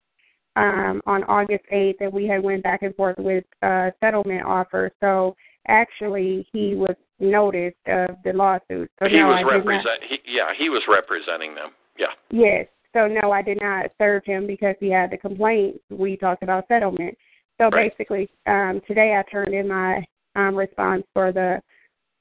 [0.54, 4.92] um, on August 8th, and we had went back and forth with uh, settlement offer.
[5.00, 5.34] So
[5.66, 8.90] actually, he was noticed of the lawsuit.
[9.00, 9.66] So he no, was I did not.
[9.66, 10.00] represent.
[10.08, 11.70] He, yeah, he was representing them.
[11.98, 12.14] Yeah.
[12.30, 12.66] Yes.
[12.92, 15.80] So no, I did not serve him because he had the complaint.
[15.90, 17.18] We talked about settlement.
[17.60, 17.90] So Right.
[17.96, 20.04] basically, um, today I turned in my
[20.36, 21.62] um, response for the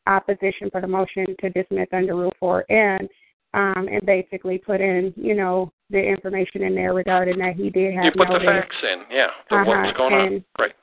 [0.05, 3.09] opposition for the motion to dismiss under Rule 4 and
[3.55, 7.93] um, and basically put in, you know, the information in there regarding that he did
[7.93, 9.03] have You put the facts in.
[9.11, 9.27] Yeah.
[9.47, 10.27] The, Uh-huh, What's going on?
[10.27, 10.73] and- Right.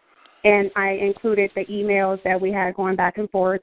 [0.44, 3.60] and I included the emails that we had going back and forth,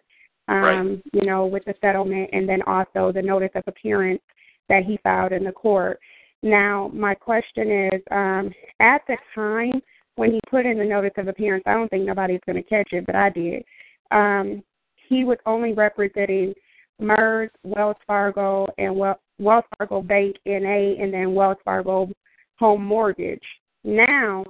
[0.50, 1.02] um, Right.
[1.14, 4.22] you know, with the settlement, and then also the notice of appearance
[4.68, 6.00] that he filed in the court.
[6.44, 9.82] Now, my question is, um, at the time
[10.18, 12.90] when he put in the notice of appearance, I don't think nobody's going to catch
[12.92, 13.64] it, but I did.
[14.12, 14.64] Um,
[15.08, 16.54] he was only representing
[17.00, 22.10] MERS, Wells Fargo, and Wel- Wells Fargo Bank NA, and then Wells Fargo
[22.58, 23.44] Home Mortgage.
[23.84, 24.44] Now,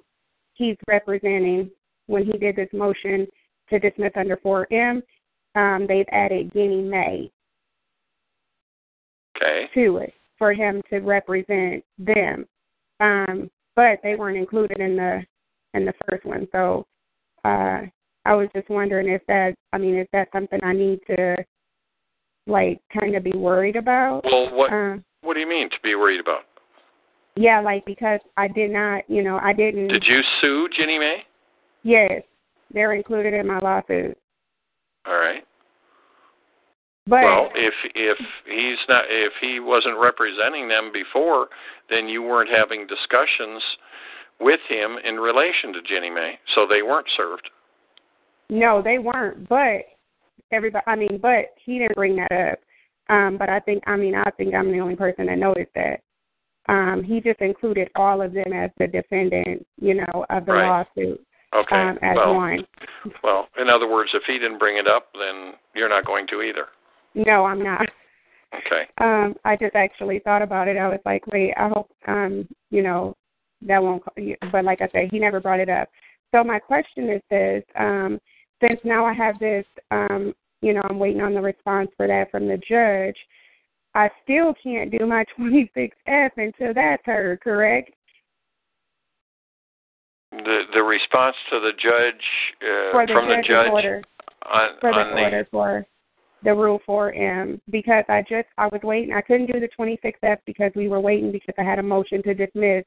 [0.54, 1.70] he's representing
[2.08, 3.28] when he did this motion
[3.70, 5.04] to dismiss under 4M,
[5.56, 7.30] um, they've added Ginnie Mae
[9.36, 9.68] Okay.
[9.74, 12.48] to it for him to represent them.
[13.02, 15.26] Um, but they weren't included in the
[15.78, 16.48] in the first one.
[16.52, 16.86] So
[17.46, 17.82] uh
[18.26, 21.36] I was just wondering if that I mean, is that something I need to
[22.46, 24.22] like kind of be worried about?
[24.26, 26.42] Well, what Uh, what do you mean to be worried about?
[27.36, 31.24] yeah, like because I did not, you know, I didn't Did you sue Ginnie Mae?
[31.84, 32.24] Yes.
[32.74, 34.18] They're included in my lawsuit.
[35.06, 35.44] All right.
[37.06, 41.48] But well, if if he's not if he wasn't representing them before,
[41.90, 43.64] then you weren't having discussions
[44.40, 47.50] with him in relation to Ginnie Mae, so they weren't served.
[48.50, 49.48] No, they weren't.
[49.50, 49.86] But
[50.52, 52.60] everybody, I mean, but he didn't bring that up.
[53.10, 56.02] Um, but I think, I mean, I think I'm the only person that noticed that.
[56.70, 60.68] Um, he just included all of them as the defendant, you know, of the Right.
[60.68, 61.76] lawsuit Okay.
[61.76, 62.68] um, as well, one.
[63.24, 66.42] well, in other words, if he didn't bring it up, then you're not going to
[66.42, 66.68] either.
[67.16, 67.88] No, I'm not.
[68.54, 68.84] Okay.
[68.98, 70.78] Um, I just actually thought about it.
[70.78, 73.16] I was like, wait, I hope, um, you know,
[73.62, 74.04] that won't.
[74.52, 75.90] But like I said, he never brought it up.
[76.34, 78.20] So my question is this: um,
[78.62, 82.32] since now I have this, um, you know, I'm waiting on the response for that
[82.32, 83.18] from the judge.
[83.96, 87.92] I still can't do my 26F until that's heard, correct?
[90.32, 92.24] The the response to the judge
[92.62, 94.04] uh, the from the judge order.
[94.46, 95.88] on for the the order for
[96.44, 99.14] the Rule 4M because I just I was waiting.
[99.14, 102.34] I couldn't do the 26F because we were waiting because I had a motion to
[102.34, 102.84] dismiss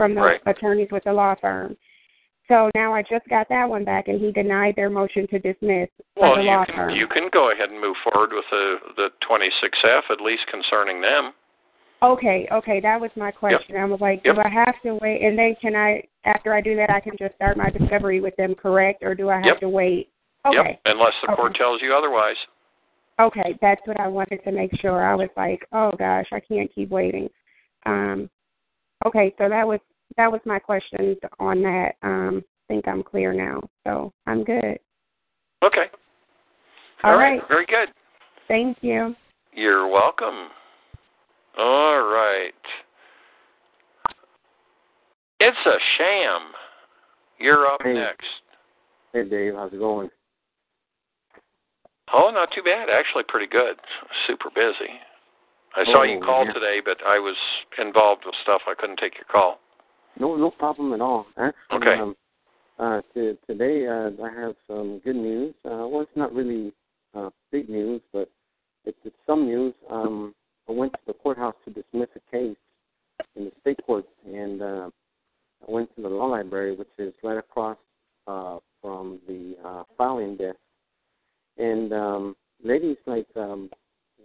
[0.00, 0.40] from the Right.
[0.46, 1.76] attorneys with the law firm.
[2.48, 5.90] So now I just got that one back, and he denied their motion to dismiss
[6.16, 6.90] well, the you law can firm.
[6.96, 11.34] you can go ahead and move forward with the the 26F at least concerning them.
[12.02, 13.76] Okay, okay, that was my question.
[13.76, 14.36] I was like, Yep.
[14.36, 15.20] do I have to wait?
[15.22, 18.34] And then can I, after I do that, I can just start my discovery with
[18.36, 19.02] them, correct?
[19.02, 19.60] Or do I have Yep.
[19.60, 20.08] to wait?
[20.46, 20.56] Okay.
[20.56, 20.80] Yep.
[20.86, 21.58] Unless the court Okay.
[21.58, 22.38] tells you otherwise.
[23.20, 25.02] Okay, that's what I wanted to make sure.
[25.04, 27.28] I was like, oh gosh, I can't keep waiting.
[27.84, 28.30] Um,
[29.06, 29.80] okay, so that was
[30.16, 31.92] that was my questions on that.
[32.02, 34.78] Um, I think I'm clear now, so I'm good.
[35.62, 35.86] Okay.
[37.04, 37.38] All All right.
[37.38, 37.48] right.
[37.48, 37.88] Very good.
[38.48, 39.14] Thank you.
[39.52, 40.48] You're welcome.
[41.58, 42.52] All right.
[45.40, 46.52] It's a sham.
[47.38, 47.94] You're up Hey.
[47.94, 48.26] next.
[49.12, 50.10] Hey Dave, how's it going?
[52.12, 52.88] Oh, not too bad.
[52.90, 53.76] Actually, pretty good.
[54.26, 54.90] Super busy.
[55.76, 56.52] I saw Oh, you call yeah.
[56.52, 57.36] today, but I was
[57.78, 58.62] involved with stuff.
[58.66, 59.60] I couldn't take your call.
[60.18, 61.26] No, no problem at all.
[61.36, 61.98] Actually, Okay.
[61.98, 62.16] um,
[62.78, 65.54] uh, to, today uh, I have some good news.
[65.64, 66.72] Uh, well, it's not really
[67.14, 68.28] uh, big news, but
[68.84, 69.74] it's, it's some news.
[69.88, 70.34] Um,
[70.68, 72.56] I went to the courthouse to dismiss a case
[73.36, 74.90] in the state court, and uh,
[75.66, 77.76] I went to the law library, which is right across
[78.26, 80.56] uh, from the uh, filing desk.
[81.58, 83.70] And um, ladies like, um,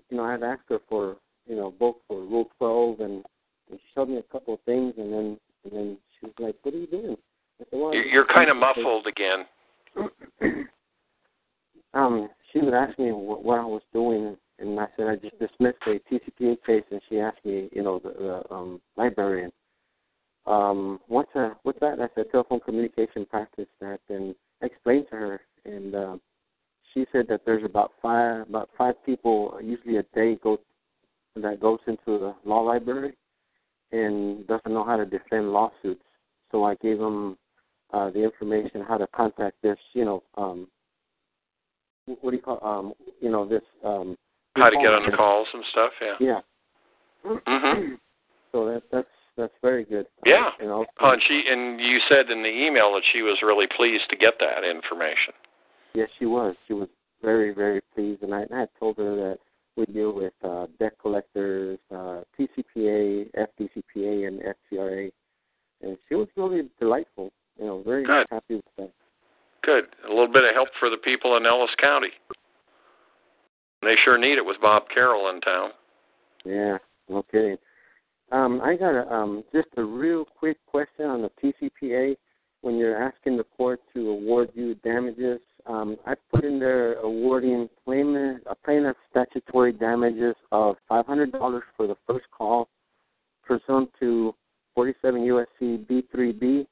[0.09, 1.17] you know, I had asked her for,
[1.47, 3.25] you know, book for Rule 12, and,
[3.69, 6.75] she showed me a couple of things, and then and then she was like, "What
[6.75, 7.17] are you doing?"
[7.59, 9.45] I said, well, You're, kind of muffled again.
[11.95, 15.39] um, she would ask me what, what I was doing, and I said I just
[15.39, 19.51] dismissed a TCPA case, and she asked me, you know, the, the um, librarian,
[20.45, 21.99] um, what's a, what's that?
[21.99, 26.17] I said telephone communication practice that, and I explained to her, and uh,
[26.93, 30.59] she said that there's about five about five people usually a day go
[31.35, 33.13] that goes into the law library
[33.91, 36.03] and doesn't know how to defend lawsuits.
[36.51, 37.37] So I gave them
[37.93, 40.67] uh, the information how to contact this, you know, um,
[42.05, 43.63] what do you call, um, you know, this.
[43.83, 44.15] Um,
[44.55, 45.91] How to get on the calls and stuff.
[46.01, 46.41] Yeah.
[47.25, 47.37] Yeah.
[47.45, 47.93] hmm
[48.51, 50.05] So that that's that's very good.
[50.25, 50.51] Yeah.
[50.61, 50.85] You know.
[51.01, 54.15] Oh, and she and you said in the email that she was really pleased to
[54.15, 55.33] get that information.
[55.93, 56.55] Yes, she was.
[56.67, 56.87] She was
[57.21, 59.39] very, very pleased, and I, I had told her that
[59.75, 65.11] we deal with uh, debt collectors, uh, TCPA, FDCPA, and FCRA,
[65.81, 67.31] and she was really delightful.
[67.59, 68.27] You know, very Good.
[68.29, 68.91] happy with that.
[69.63, 69.85] Good.
[70.05, 72.09] A little bit of help for the people in Ellis County.
[73.81, 75.71] They sure need it with Bob Carroll in town.
[76.43, 76.77] Yeah,
[77.09, 77.57] no kidding.
[78.31, 82.15] Um, I got a, um, just a real quick question on the TCPA.
[82.61, 87.69] When you're asking the court to award you damages, um, I put in there awarding
[87.83, 92.69] plaintiff, a plaintiff statutory damages of $500 for the first call,
[93.43, 94.35] pursuant to
[94.75, 96.67] 47 USC B3B,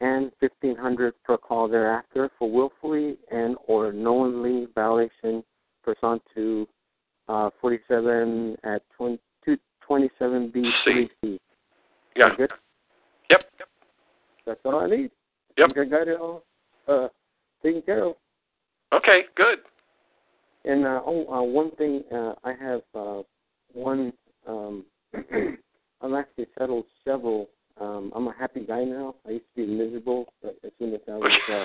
[0.00, 5.42] and 1,500 per call thereafter for willfully and or knowingly violation
[5.82, 6.66] pursuant to
[7.28, 9.18] uh, 47 at 20,
[9.88, 11.38] 27B3C.
[12.16, 12.30] Yeah.
[12.36, 12.50] Good?
[13.30, 13.40] Yep.
[14.46, 15.10] That's all I need.
[15.56, 15.70] Yep.
[15.70, 16.42] I got it all
[16.86, 17.08] uh,
[17.62, 18.14] taken care of.
[18.94, 19.22] Okay.
[19.36, 19.58] Good.
[20.64, 23.22] And uh, oh, uh, one thing uh, I have uh,
[23.72, 24.12] one.
[24.46, 24.84] Um,
[25.14, 27.48] I've actually settled several.
[27.80, 29.14] Um, I'm a happy guy now.
[29.26, 31.64] I used to be miserable, but as soon as I was uh,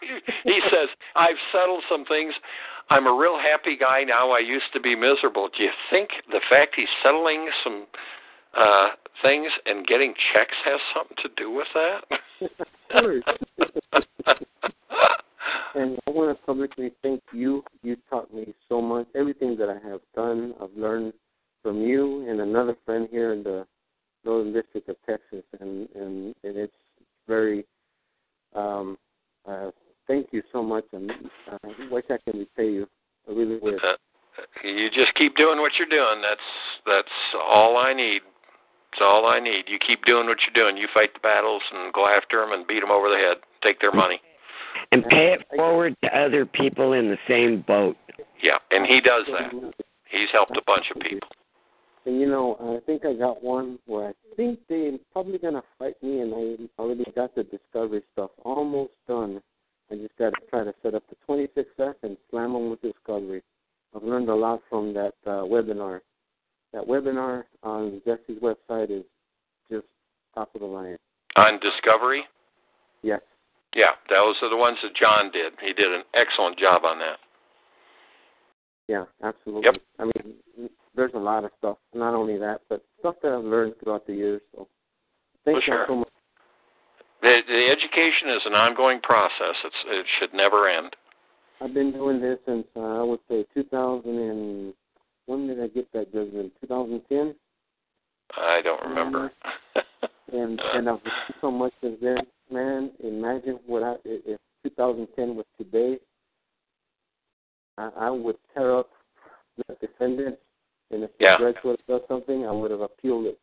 [0.44, 2.32] he says, I've settled some things.
[2.90, 4.30] I'm a real happy guy now.
[4.30, 5.48] I used to be miserable.
[5.56, 7.86] Do you think the fact he's settling some
[8.56, 8.88] uh
[9.22, 12.04] things and getting checks has something to do with that?
[15.74, 17.62] and I want to publicly thank you.
[17.82, 19.06] You taught me so much.
[19.14, 21.12] Everything that I have done, I've learned
[21.62, 23.66] from you and another friend here in the
[24.24, 26.72] Northern District of Texas, and and, and it's
[27.26, 27.64] very.
[28.54, 28.96] Um,
[29.46, 29.70] uh,
[30.06, 31.10] thank you so much, and
[31.50, 32.86] uh, I wish I can repay you.
[33.28, 33.80] I really wish.
[33.82, 33.94] Uh,
[34.64, 36.22] you just keep doing what you're doing.
[36.22, 36.40] That's
[36.86, 37.14] that's
[37.46, 38.22] all I need.
[38.92, 39.64] That's all I need.
[39.68, 40.80] You keep doing what you're doing.
[40.80, 43.38] You fight the battles and go after them and beat them over the head.
[43.62, 44.20] Take their money.
[44.92, 47.96] And pay it forward to other people in the same boat.
[48.42, 49.52] Yeah, and he does that.
[50.10, 51.28] He's helped a bunch of people.
[52.06, 56.02] And you know, I think I got one where I think they're probably gonna fight
[56.02, 59.42] me, and I already got the discovery stuff almost done.
[59.90, 63.42] I just got to try to set up the 26F and slam them with discovery.
[63.94, 66.00] I've learned a lot from that uh, webinar.
[66.72, 69.04] That webinar on Jesse's website is
[69.70, 69.86] just
[70.34, 70.98] top of the line.
[71.36, 72.24] On Discovery?
[73.02, 73.20] Yes.
[73.74, 75.52] Yeah, those are the ones that John did.
[75.60, 77.18] He did an excellent job on that.
[78.88, 79.64] Yeah, absolutely.
[79.66, 79.82] Yep.
[79.98, 81.76] I mean, there's a lot of stuff.
[81.94, 84.40] Not only that, but stuff that I've learned throughout the years.
[84.54, 84.66] So,
[85.44, 85.84] thank Well, you sure.
[85.88, 86.08] so much.
[87.20, 89.54] The, the education is an ongoing process.
[89.64, 90.94] It's it should never end.
[91.60, 94.74] I've been doing this since uh, I would say 2000 and
[95.26, 96.52] when did I get that judgment?
[96.60, 97.34] 2010,
[98.36, 99.32] I don't remember.
[100.32, 102.18] and and I've learned so much since then.
[102.50, 105.98] Man, imagine what I if if 2010 was today.
[107.76, 108.90] I, I would tear up
[109.56, 110.36] the defendant,
[110.90, 111.36] and if Yeah.
[111.38, 113.38] the judge would have done something, I would have appealed it.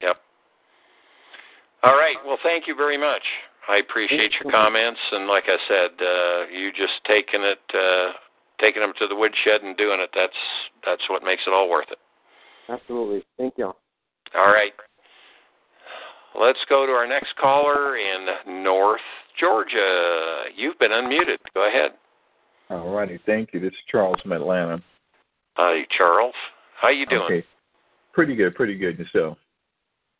[0.00, 0.16] Yep.
[1.82, 2.16] All right.
[2.24, 3.22] Well, thank you very much.
[3.68, 8.12] I appreciate your comments, and like I said, uh, you just taking it, uh,
[8.60, 10.10] taking them to the woodshed and doing it.
[10.14, 10.32] That's
[10.84, 11.98] that's what makes it all worth it.
[12.68, 13.24] Absolutely.
[13.36, 13.72] Thank you.
[14.34, 14.72] All right.
[16.38, 19.00] Let's go to our next caller in North
[19.38, 20.44] Georgia.
[20.54, 21.38] You've been unmuted.
[21.54, 21.92] Go ahead.
[22.70, 23.18] All righty.
[23.26, 23.60] Thank you.
[23.60, 24.80] This is Charles from Atlanta.
[25.56, 26.34] Hi, Charles.
[26.80, 27.22] How you doing?
[27.22, 27.46] Okay.
[28.12, 29.38] Pretty good, pretty good yourself.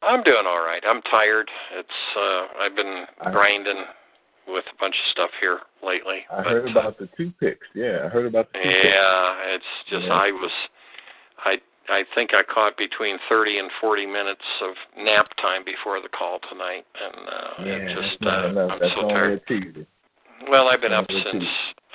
[0.03, 0.83] I'm doing all right.
[0.87, 1.49] I'm tired.
[1.77, 3.85] It's uh I've been grinding
[4.49, 6.21] with a bunch of stuff here lately.
[6.33, 7.67] I but, heard about the toothpicks.
[7.75, 8.87] Yeah, I heard about the toothpicks.
[8.87, 10.13] Yeah, it's just Yeah.
[10.13, 10.51] I was
[11.45, 11.57] I
[11.91, 16.39] I think I caught between 30 and 40 minutes of nap time before the call
[16.49, 18.71] tonight and uh Yeah, it just uh, enough.
[18.73, 19.43] I'm That's so tired.
[20.49, 21.45] Well, I've been up since.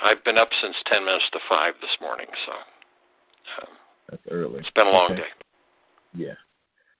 [0.03, 2.51] I've been up since 10 minutes to 5 this morning, so
[3.63, 3.73] um,
[4.09, 4.59] That's early.
[4.59, 5.21] it's been a long Okay.
[5.21, 5.31] day.
[6.13, 6.27] Yeah.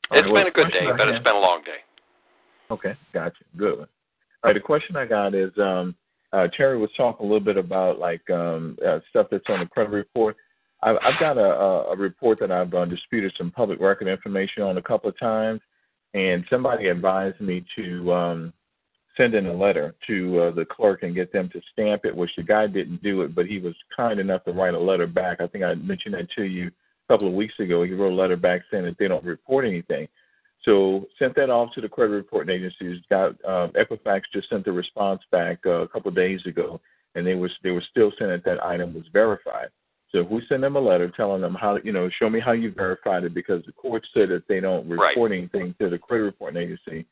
[0.10, 1.62] All It's right, well, been a good day, I but have- it's been a long
[1.64, 1.84] day.
[2.72, 3.44] Okay, gotcha.
[3.58, 3.88] Good one.
[4.44, 5.96] All right, the question I got is um,
[6.34, 9.66] uh, Terry was talking a little bit about like um, uh, stuff that's on the
[9.68, 10.38] credit report.
[10.86, 14.78] I've, I've got a, a, report that I've uh, disputed some public record information on
[14.78, 15.60] a couple of times,
[16.14, 18.54] and somebody advised me to um,
[19.18, 22.30] send in a letter to uh, the clerk and get them to stamp it, which
[22.38, 25.42] the guy didn't do it, but he was kind enough to write a letter back.
[25.42, 27.84] I think I mentioned that to you a couple of weeks ago.
[27.84, 30.08] He wrote a letter back saying that they don't report anything.
[30.66, 33.02] So sent that off to the credit reporting agencies.
[33.10, 36.80] Got um, Equifax just sent the response back uh, a couple of days ago,
[37.16, 39.70] and they was they were still saying that that item was verified.
[40.12, 42.52] So if we send them a letter telling them how you know show me how
[42.54, 46.24] you verified it because the court said that they don't report anything to the credit
[46.24, 47.06] reporting agency,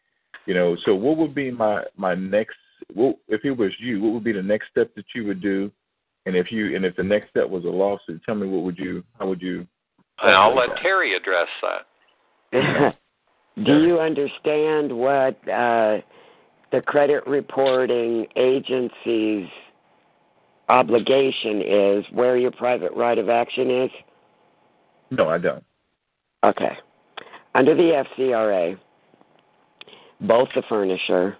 [0.45, 0.78] you know.
[0.86, 2.56] So what would be my my next?
[2.94, 5.72] What, if it was you, what would be the next step that you would do?
[6.26, 8.78] And if you and if the next step was a lawsuit, tell me what would
[8.78, 9.68] you how would you?
[10.22, 12.95] And I'll let Terry address that.
[13.65, 15.99] Do you understand what uh,
[16.72, 19.48] the credit reporting agency's
[20.74, 23.91] obligation is, where your private right of action is?
[25.12, 25.64] No, I don't.
[26.44, 26.76] Okay.
[27.54, 28.78] Under the FCRA,
[30.22, 31.38] both the furnisher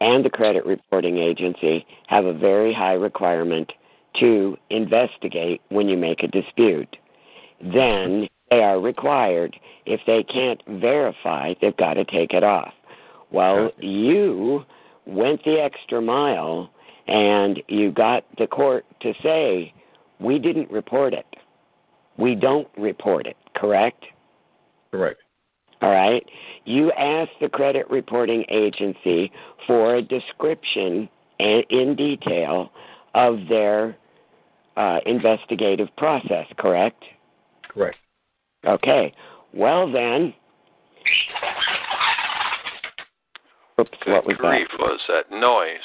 [0.00, 3.72] and the credit reporting agency have a very high requirement
[4.20, 6.96] to investigate when you make a dispute.
[7.62, 9.56] Then they are required,
[9.86, 12.74] if they can't verify, they've got to take it off.
[13.30, 14.64] Well, you
[15.06, 16.70] went the extra mile
[17.06, 19.72] and you got the court to say,
[20.20, 21.26] we didn't report it.
[22.16, 24.04] We don't report it, correct?
[24.90, 25.20] Correct.
[25.82, 26.24] All right.
[26.64, 29.30] You asked the credit reporting agency
[29.66, 31.08] for a description
[31.40, 32.70] a- in detail
[33.14, 33.96] of their
[34.76, 37.02] uh, investigative process, correct?
[37.68, 37.98] Correct.
[38.66, 39.12] Okay.
[39.52, 40.32] Well, then.
[43.80, 44.78] Oops, what was grief that?
[44.78, 45.82] was that noise?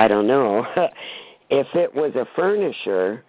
[0.00, 0.64] I don't know.
[1.50, 3.22] if it was a furnisher,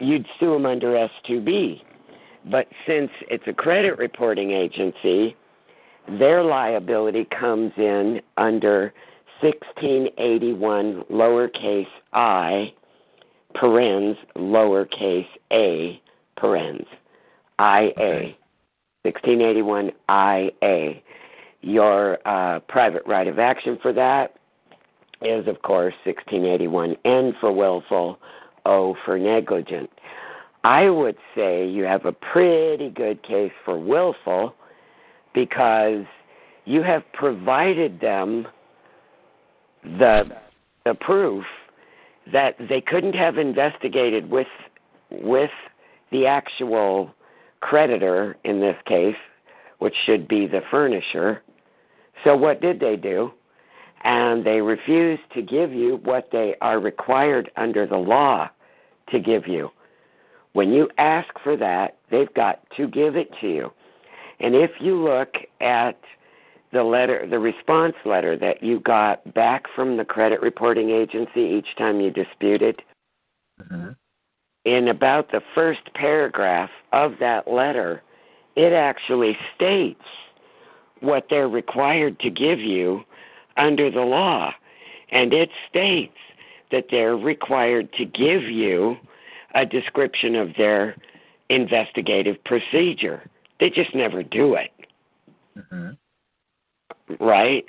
[0.00, 0.92] you'd sue them under
[1.26, 1.80] S2B.
[2.48, 5.34] But since it's a credit reporting agency,
[6.20, 8.94] their liability comes in under
[9.40, 12.72] 1681 lowercase i,
[13.54, 16.00] parens, lowercase a,
[16.38, 16.86] parens,
[17.60, 18.36] IA.
[19.02, 21.02] 1681 IA.
[21.62, 24.37] Your uh, private right of action for that
[25.22, 28.18] is, of course, 1681 N for willful,
[28.66, 29.90] O for negligent.
[30.64, 34.54] I would say you have a pretty good case for willful
[35.34, 36.04] because
[36.64, 38.46] you have provided them
[39.82, 40.24] the
[40.84, 41.44] the proof
[42.32, 44.46] that they couldn't have investigated with
[45.10, 45.50] with
[46.10, 47.14] the actual
[47.60, 49.16] creditor in this case,
[49.78, 51.42] which should be the furnisher.
[52.24, 53.32] So what did they do?
[54.04, 58.48] And they refuse to give you what they are required under the law
[59.10, 59.70] to give you.
[60.52, 63.72] When you ask for that, they've got to give it to you.
[64.40, 65.98] And if you look at
[66.72, 71.76] the letter, the response letter that you got back from the credit reporting agency each
[71.76, 72.82] time you disputed,
[73.60, 73.90] mm-hmm.
[74.64, 78.02] in about the first paragraph of that letter,
[78.56, 80.04] it actually states
[81.00, 83.02] what they're required to give you
[83.58, 84.52] under the law.
[85.10, 86.16] And it states
[86.70, 88.96] that they're required to give you
[89.54, 90.96] a description of their
[91.48, 93.22] investigative procedure.
[93.58, 94.70] They just never do it,
[97.18, 97.64] right?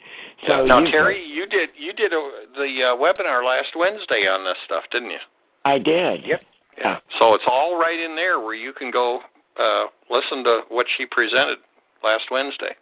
[0.48, 4.44] So now, you- Terry, you did you did a, the uh, webinar last Wednesday on
[4.45, 5.20] this stuff, didn't you?
[5.66, 6.26] I did.
[6.26, 6.41] Yep.
[6.78, 6.98] Yeah.
[7.18, 9.22] So it's all right in there where you can go
[9.60, 11.57] uh, listen to what she presented
[12.03, 12.76] last Wednesday.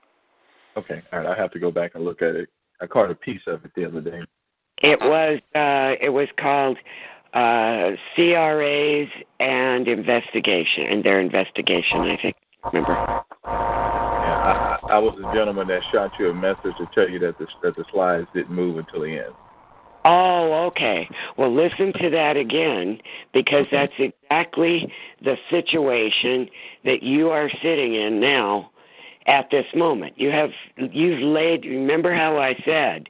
[0.76, 1.02] Okay.
[1.12, 1.28] All right.
[1.28, 2.50] I have to go back and look at it.
[2.82, 4.22] I caught a piece of it the other day.
[4.82, 6.78] It was uh, it was called
[7.34, 9.10] uh, CRAs
[9.40, 12.02] and investigation and their investigation.
[12.02, 12.36] I think.
[12.72, 12.94] Remember?
[13.46, 17.38] Yeah, I, I was the gentleman that shot you a message to tell you that
[17.40, 19.34] the that the slides didn't move until the end.
[20.06, 21.10] Oh, okay.
[21.38, 23.00] Well, listen to that again
[23.34, 24.92] because that's exactly
[25.22, 26.50] the situation
[26.86, 28.72] that you are sitting in now
[29.28, 30.14] at this moment.
[30.18, 33.08] You have you've laid remember how I said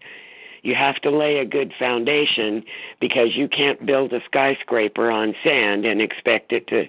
[0.64, 2.64] you have to lay a good foundation
[2.99, 6.85] because you can't build a skyscraper on sand and expect it to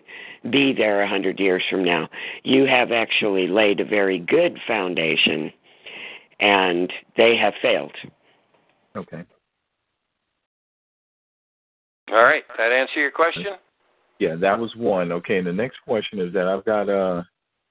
[0.51, 2.09] be there a hundred years from now.
[2.43, 5.53] You have actually laid a very good foundation
[6.41, 7.95] and they have failed.
[8.97, 9.23] Okay.
[12.11, 12.43] All right.
[12.57, 13.45] That answer your question?
[14.19, 15.13] Yeah, that was one.
[15.13, 17.23] Okay, and the next question is that I've got uh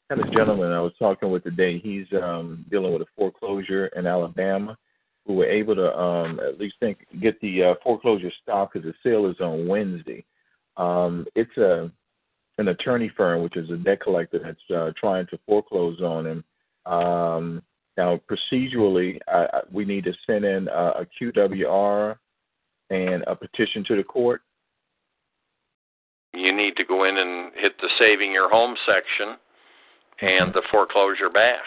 [0.09, 1.79] had a gentleman I was talking with today.
[1.79, 4.77] He's um dealing with a foreclosure in Alabama.
[5.25, 9.09] Who were able to um at least think get the uh, foreclosure stopped because the
[9.09, 10.23] sale is on Wednesday.
[10.77, 11.91] Um, it's a
[12.57, 16.43] an attorney firm, which is a debt collector that's uh, trying to foreclose on him.
[16.91, 17.61] Um,
[17.97, 22.15] now, procedurally, I, we need to send in a, a QWR
[22.89, 24.41] and a petition to the court.
[26.33, 29.37] You need to go in and hit the saving your home section
[30.21, 31.59] and the foreclosure bash.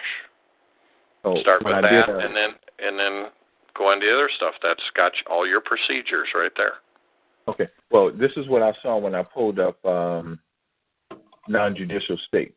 [1.24, 3.30] Oh, Start with did, that uh, and then and then
[3.76, 4.54] go on to the other stuff.
[4.62, 6.74] That's got all your procedures right there.
[7.48, 7.68] Okay.
[7.90, 10.38] Well, this is what I saw when I pulled up um,
[11.48, 12.54] non-judicial state.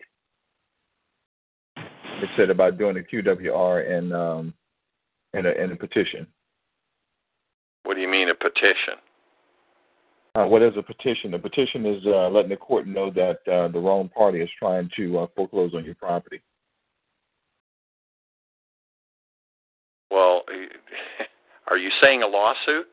[1.76, 4.53] It said about doing a QWR and um,
[5.34, 6.28] and a, and a petition.
[7.84, 8.95] What do you mean a petition?
[10.35, 11.34] Uh, what is a petition?
[11.35, 14.89] A petition is uh, letting the court know that uh, the wrong party is trying
[14.97, 16.41] to uh, foreclose on your property.
[20.10, 20.41] Well,
[21.68, 22.88] are you saying a lawsuit?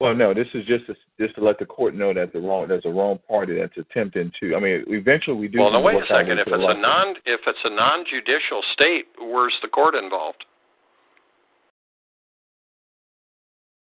[0.00, 2.68] Well, no, this is just to, just to let the court know that the wrong
[2.68, 4.54] there's a wrong party that's attempting to.
[4.56, 5.58] I mean, eventually we do.
[5.60, 6.38] Well, now wait a second.
[6.38, 10.44] If it's a non if it's a non-judicial state, where's the court involved?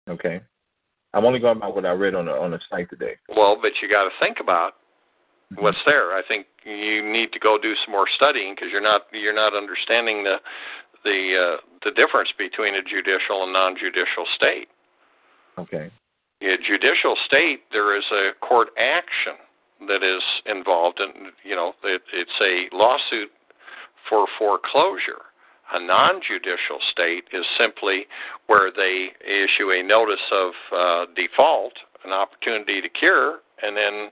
[0.09, 0.41] Okay.
[1.13, 3.15] I'm only going by what I read on the on the site today.
[3.29, 4.73] Well, but you got to think about
[5.53, 5.63] Mm-hmm.
[5.63, 6.13] what's there.
[6.13, 9.55] I think you need to go do some more studying because you're not you're not
[9.55, 10.37] understanding the
[11.03, 14.69] the uh, the difference between a judicial and non-judicial state.
[15.57, 15.91] Okay.
[16.41, 19.39] A judicial state, there is a court action
[19.87, 23.29] that is involved, and you know it, it's a lawsuit
[24.09, 25.21] for foreclosure.
[25.73, 28.05] A non-judicial state is simply
[28.47, 31.73] where they issue a notice of uh, default,
[32.05, 34.09] an opportunity to cure, and then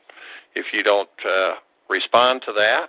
[0.56, 1.54] if you don't uh,
[1.90, 2.88] respond to that,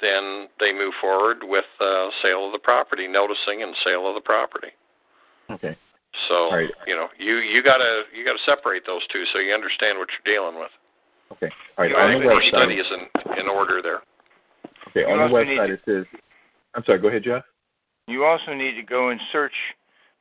[0.00, 4.20] then they move forward with uh, sale of the property, noticing and sale of the
[4.20, 4.74] property.
[5.50, 5.76] Okay.
[6.28, 6.68] So Right.
[6.86, 10.34] you know you you gotta you gotta separate those two so you understand what you're
[10.34, 10.70] dealing with.
[11.32, 11.48] Okay.
[11.78, 11.90] All right.
[11.90, 12.48] You on know, the your website.
[12.48, 14.02] study is in in order there.
[14.88, 15.00] Okay.
[15.08, 16.04] You On the website it says.
[16.74, 16.98] I'm sorry.
[16.98, 17.44] Go ahead, Jeff.
[18.06, 19.54] You also need to go and search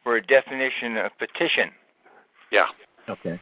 [0.03, 1.72] for a definition of petition.
[2.52, 2.68] Yeah.
[3.10, 3.40] Okay.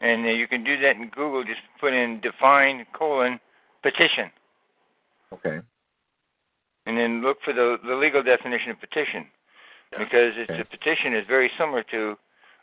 [0.00, 1.44] And uh, you can do that in Google.
[1.44, 3.40] Just put in define colon
[3.82, 4.30] petition,
[5.32, 5.60] Okay.
[6.86, 9.26] and then look for the the legal definition of petition,
[9.98, 12.16] because it's a petition is very similar to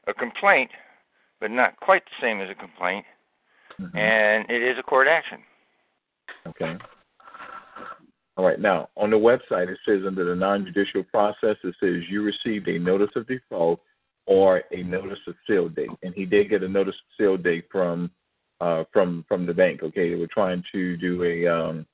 [0.07, 0.69] a complaint,
[1.39, 3.05] but not quite the same as a complaint,
[3.81, 3.97] Mm-hmm.
[3.97, 5.39] and it is a court action.
[6.45, 6.77] Okay.
[8.35, 8.59] All right.
[8.59, 12.79] Now, on the website, it says under the non-judicial process, it says you received a
[12.79, 13.79] notice of default
[14.25, 17.65] or a notice of sale date, and he did get a notice of sale date
[17.71, 18.09] from
[18.61, 19.83] uh, from from the bank.
[19.83, 21.85] Okay, they were trying to do a um,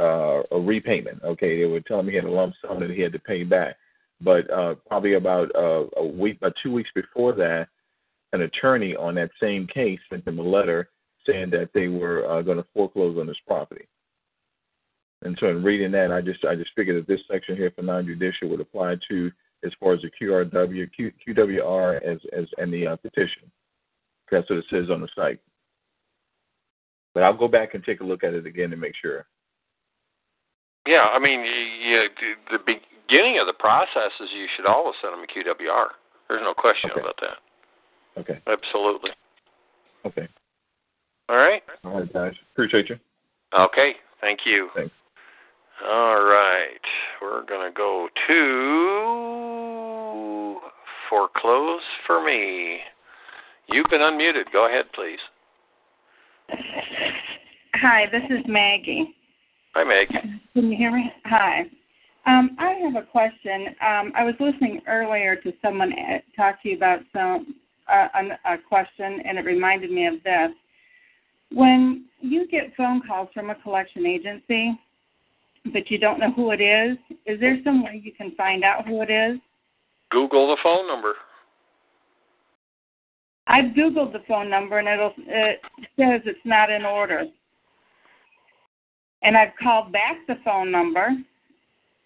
[0.00, 1.20] uh, a repayment.
[1.24, 3.42] Okay, they were telling me he had a lump sum that he had to pay
[3.42, 3.76] back,
[4.20, 7.68] but uh, probably about uh, a week, about two weeks before that,
[8.32, 10.88] an attorney on that same case sent him a letter
[11.26, 13.86] saying that they were uh, going to foreclose on his property.
[15.24, 17.82] And so, in reading that, I just I just figured that this section here for
[17.82, 19.30] non-judicial would apply to
[19.64, 23.50] as far as the QRW, Q, QWR, as as and the uh, petition.
[24.30, 25.40] That's what it says on the site.
[27.14, 29.26] But I'll go back and take a look at it again to make sure.
[30.86, 31.52] Yeah, I mean, you,
[31.90, 32.08] you,
[32.50, 35.86] the beginning of the process is you should always send them a QWR.
[36.28, 38.20] There's no question about that.
[38.20, 38.40] Okay.
[38.46, 39.10] Absolutely.
[40.04, 40.28] Okay.
[41.28, 41.62] All right.
[41.84, 42.32] All right, guys.
[42.52, 42.98] Appreciate you.
[43.58, 43.92] Okay.
[44.20, 44.68] Thank you.
[44.74, 44.92] Thanks.
[45.82, 46.80] All right.
[47.20, 49.34] We're going to go to
[51.10, 52.78] foreclose for me.
[53.68, 54.52] You've been unmuted.
[54.52, 55.18] Go ahead, please.
[57.74, 59.14] Hi, this is Maggie.
[59.74, 60.08] Hi, Meg.
[60.08, 61.10] Can you hear me?
[61.24, 61.62] Hi.
[62.26, 63.66] Um, I have a question.
[63.86, 67.56] Um, I was listening earlier to someone uh, talk to you about some
[67.92, 68.08] uh,
[68.46, 70.50] a question, and it reminded me of this.
[71.52, 74.78] When you get phone calls from a collection agency,
[75.72, 78.86] but you don't know who it is, is there some way you can find out
[78.86, 79.38] who it is?
[80.10, 81.14] Google the phone number.
[83.46, 85.60] I've googled the phone number and it'll it
[85.98, 87.24] says it's not in order.
[89.22, 91.06] And I've called back the phone number,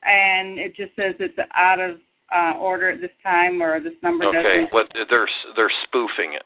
[0.05, 1.97] and it just says it's out of
[2.35, 4.73] uh, order at this time, or this number Okay, doesn't.
[4.73, 6.45] what they're they're spoofing it.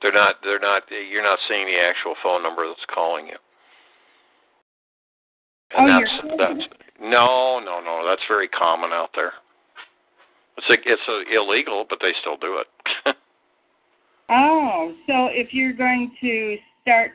[0.00, 3.36] They're not they're not you're not seeing the actual phone number that's calling you.
[5.76, 9.32] Oh, And you're that's that's no no no that's very common out there.
[10.56, 13.16] It's a, it's a, illegal, but they still do it.
[14.30, 17.12] Oh, so if you're going to start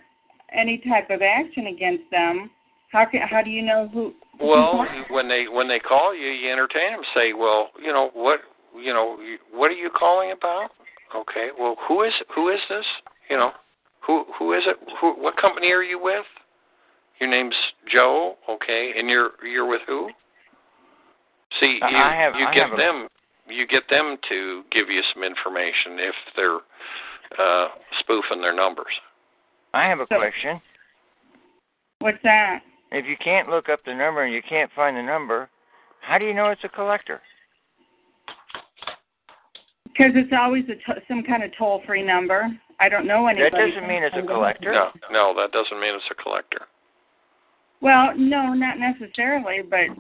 [0.52, 2.50] any type of action against them,
[2.92, 4.14] how can how do you know who?
[4.40, 7.02] well, when they when they call you, you entertain them.
[7.14, 8.40] Say, well, you know what
[8.76, 9.18] you know
[9.52, 10.70] what are you calling about?
[11.16, 12.86] Okay, well, who is who is this?
[13.30, 13.52] You know,
[14.06, 14.78] who who is it?
[15.02, 16.26] Who what company are you with?
[17.24, 17.56] Your name's
[17.90, 20.10] Joe, okay, and you're you're with who?
[21.58, 23.08] See, you I have- you I get have a- them
[23.48, 26.60] you get them to give you some information if they're
[27.40, 27.70] uh
[28.02, 28.92] spoofing their numbers.
[29.74, 30.62] I have a question.
[32.00, 32.60] What's that?
[32.92, 35.50] If you can't look up the number and you can't find the number,
[36.02, 37.22] how do you know it's a collector?
[39.86, 40.76] Because it's always a
[41.08, 42.50] some kind of toll free number.
[42.82, 43.50] I don't know anybody.
[43.50, 44.74] That doesn't mean it's a collector.
[44.74, 46.68] No, no, that doesn't mean it's a collector.
[47.84, 49.92] Well, no, not necessarily, but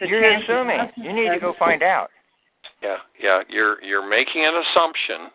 [0.00, 0.90] the You're assuming.
[0.96, 2.10] You need to go find out.
[2.82, 5.30] Yeah, yeah, you're you're making an assumption,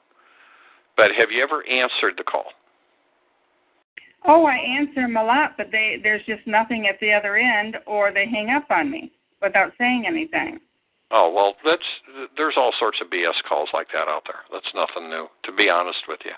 [0.97, 2.51] but have you ever answered the call?
[4.26, 7.77] Oh, I answer them a lot, but they there's just nothing at the other end,
[7.88, 10.59] or they hang up on me without saying anything.
[11.11, 14.43] Oh well, that's there's all sorts of BS calls like that out there.
[14.51, 16.34] That's nothing new, to be honest with you.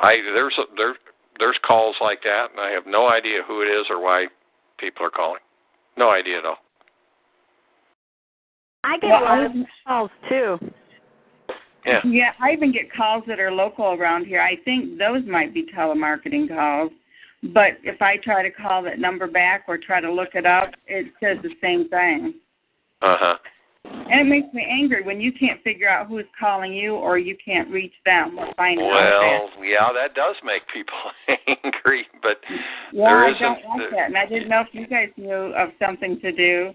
[0.00, 0.96] I there's a, there
[1.38, 4.26] there's calls like that, and I have no idea who it is or why
[4.78, 5.40] people are calling.
[5.96, 6.58] No idea at all.
[8.84, 9.52] I get Well, a lot of
[9.86, 10.58] calls too.
[11.84, 12.00] Yeah.
[12.04, 14.40] Yeah, I even get calls that are local around here.
[14.40, 16.92] I think those might be telemarketing calls.
[17.42, 20.70] But if I try to call that number back or try to look it up,
[20.86, 22.34] it says the same thing.
[23.00, 23.36] Uh huh.
[24.10, 27.36] And it makes me angry when you can't figure out who's calling you or you
[27.44, 28.86] can't reach them or find out.
[28.86, 30.94] Well, yeah, that does make people
[31.64, 32.38] angry, but
[32.92, 33.42] Yeah, there I isn't.
[33.42, 34.06] don't like that.
[34.06, 36.72] And I didn't know if you guys knew of something to do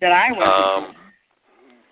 [0.00, 0.90] that I wasn't.
[0.90, 0.94] Um,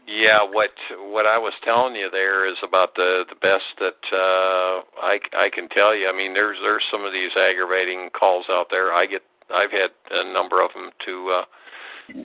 [0.07, 0.71] yeah, what
[1.15, 5.49] what I was telling you there is about the the best that uh, I I
[5.55, 6.09] can tell you.
[6.09, 8.93] I mean, there's there's some of these aggravating calls out there.
[8.93, 9.23] I get
[9.55, 11.45] I've had a number of them to uh,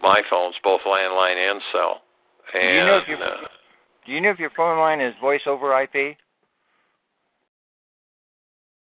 [0.01, 2.01] my phones, both landline and cell.
[2.53, 3.47] Do you know if your uh,
[4.05, 6.17] Do you know if your phone line is voice over IP?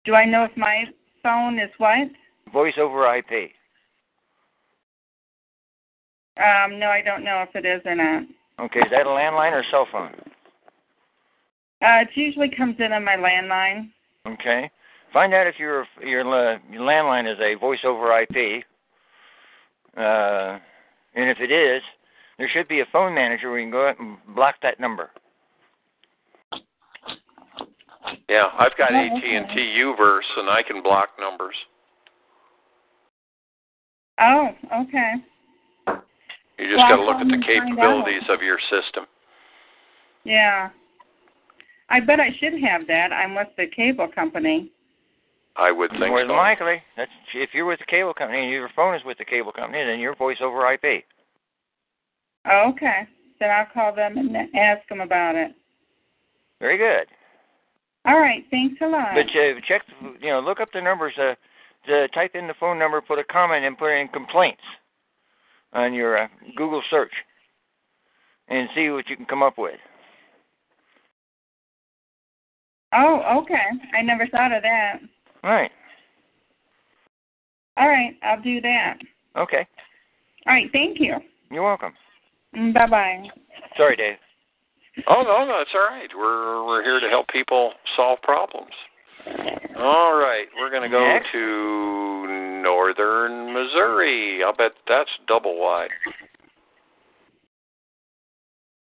[0.05, 0.85] Do I know if my
[1.23, 2.07] phone is what?
[2.53, 3.51] Voice over IP.
[6.37, 8.23] Um, no, I don't know if it is or not.
[8.59, 10.13] Okay, is that a landline or cell phone?
[11.81, 13.89] Uh, it usually comes in on my landline.
[14.27, 14.69] Okay.
[15.13, 18.63] Find out if your your, la- your landline is a voice over IP.
[19.97, 20.59] Uh,
[21.15, 21.81] and if it is,
[22.37, 25.09] there should be a phone manager where you can go out and block that number.
[28.29, 31.55] yeah, I've got Oh, AT and T Uverse, and I can block numbers.
[34.19, 34.49] Oh,
[34.81, 35.13] okay.
[36.57, 39.05] You just Well, got to look at the capabilities of your system.
[40.23, 40.69] Yeah.
[41.89, 43.11] I bet I should have that.
[43.11, 44.71] I'm with the cable company.
[45.57, 46.27] I would think More so.
[46.27, 49.25] than likely, that's if you're with the cable company and your phone is with the
[49.25, 51.03] cable company, then you're voice over IP.
[52.49, 53.07] Oh, okay.
[53.39, 55.51] Then I'll call them and ask them about it.
[56.59, 57.07] Very good.
[58.05, 58.43] All right.
[58.51, 59.13] Thanks a lot.
[59.13, 59.81] But uh, check,
[60.21, 61.13] you know, look up the numbers.
[61.17, 61.33] Uh,
[61.87, 64.61] to type in the phone number, put a comment, and put in complaints
[65.73, 67.11] on your uh, Google search,
[68.47, 69.75] and see what you can come up with.
[72.93, 73.65] oh, okay.
[73.97, 74.99] I never thought of that.
[75.43, 75.71] All right.
[77.77, 78.15] All right.
[78.23, 78.97] I'll do that.
[79.35, 79.67] Okay.
[80.47, 80.69] All right.
[80.71, 81.15] Thank you.
[81.51, 81.93] You're welcome.
[82.73, 83.23] Bye bye.
[83.77, 84.15] Sorry, Dave.
[85.07, 86.09] Oh no, no, it's all right.
[86.15, 88.71] We're we're here to help people solve problems.
[89.77, 91.31] All right, we're going to go Next.
[91.31, 94.41] to northern Missouri.
[94.43, 95.89] I'll bet that's double wide.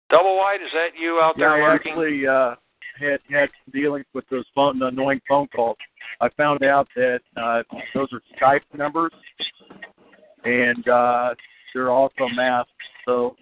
[0.09, 1.49] Double wide, is that you out there?
[1.49, 1.91] Yeah, there I working?
[1.93, 2.55] actually uh,
[2.99, 5.77] had had some dealings with those phone annoying phone calls.
[6.21, 7.63] I found out that uh,
[7.93, 9.11] those are Skype numbers,
[10.43, 11.33] and uh,
[11.73, 12.71] they're also masked.
[13.07, 13.35] So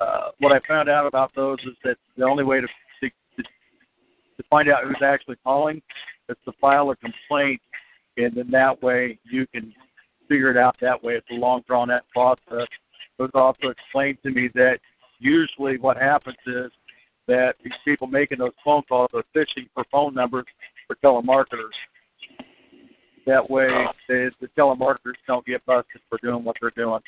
[0.00, 2.66] uh, what I found out about those is that the only way to
[3.00, 5.80] to, to, find out who's actually calling
[6.28, 7.60] is to file a complaint,
[8.16, 9.72] and then that way you can
[10.28, 11.14] figure it out that way.
[11.14, 12.68] It's a long drawn out process.
[13.18, 14.78] It was also explained to me that
[15.20, 16.70] usually what happens is
[17.28, 20.44] that these people making those phone calls are fishing for phone numbers
[20.86, 21.74] for telemarketers.
[23.26, 23.68] That way,
[24.08, 27.00] the, the telemarketers don't get busted for doing what they're doing.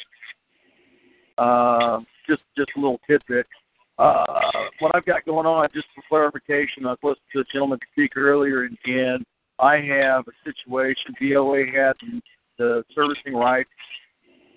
[1.39, 3.47] Uh, just just a little tidbit.
[3.99, 4.25] Uh,
[4.81, 8.17] what I've got going on, just for clarification, I was listening to a gentleman speak
[8.17, 9.25] earlier, and,
[9.59, 11.15] I have a situation.
[11.19, 11.95] BOA had
[12.59, 13.71] the servicing rights.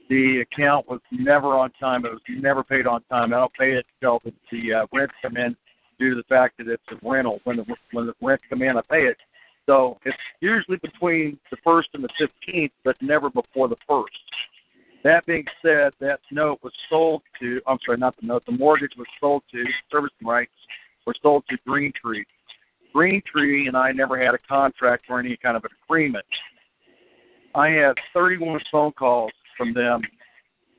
[0.09, 2.05] The account was never on time.
[2.05, 3.33] It was never paid on time.
[3.33, 5.55] I don't pay it until the, the uh, rents come in
[5.99, 7.39] due to the fact that it's a rental.
[7.45, 9.17] When the when the rents come in, I pay it.
[9.67, 14.17] So it's usually between the first and the fifteenth, but never before the first.
[15.03, 18.91] That being said, that note was sold to, I'm sorry, not the note, the mortgage
[18.97, 20.51] was sold to, servicing rights
[21.05, 22.25] were sold to Green Tree.
[22.93, 26.25] Green Tree and I never had a contract or any kind of an agreement.
[27.55, 30.01] I had 31 phone calls from them.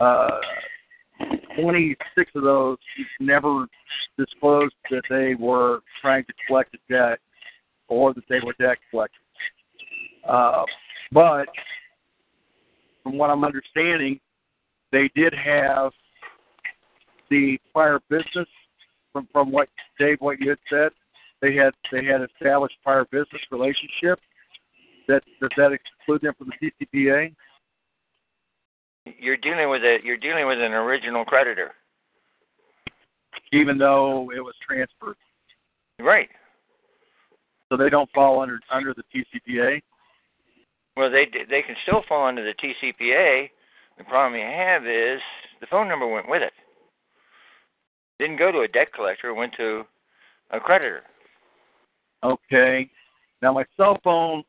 [0.00, 0.38] Uh,
[1.58, 2.78] 26 of those
[3.20, 3.66] never
[4.18, 7.18] disclosed that they were trying to collect a debt
[7.88, 9.18] or that they were debt collectors.
[10.28, 10.64] Uh,
[11.12, 11.48] but
[13.02, 14.20] from what I'm understanding,
[14.92, 15.92] they did have
[17.30, 18.48] the prior business
[19.12, 19.68] from from what
[19.98, 20.90] Dave, what you had said.
[21.40, 24.20] They had they had established prior business relationship.
[25.08, 27.34] That does that exclude them from the TCPA?
[29.18, 31.72] You're dealing with a you're dealing with an original creditor.
[33.52, 35.16] Even though it was transferred,
[35.98, 36.28] Right.
[37.68, 39.80] so they don't fall under under the TCPA.
[40.96, 43.50] Well, they they can still fall under the TCPA.
[43.98, 45.20] The problem you have is
[45.60, 46.52] the phone number went with it.
[48.18, 49.32] Didn't go to a debt collector.
[49.34, 49.84] Went to
[50.50, 51.02] a creditor.
[52.22, 52.90] Okay.
[53.42, 54.42] Now my cell phone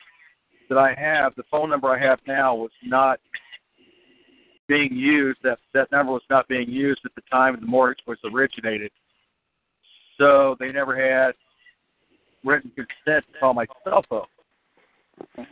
[0.70, 3.20] that I have, the phone number I have now, was not
[4.68, 5.40] being used.
[5.44, 8.92] That that number was not being used at the time the mortgage was originated.
[10.18, 11.34] So they never had
[12.44, 15.46] written consent to call my cell phone.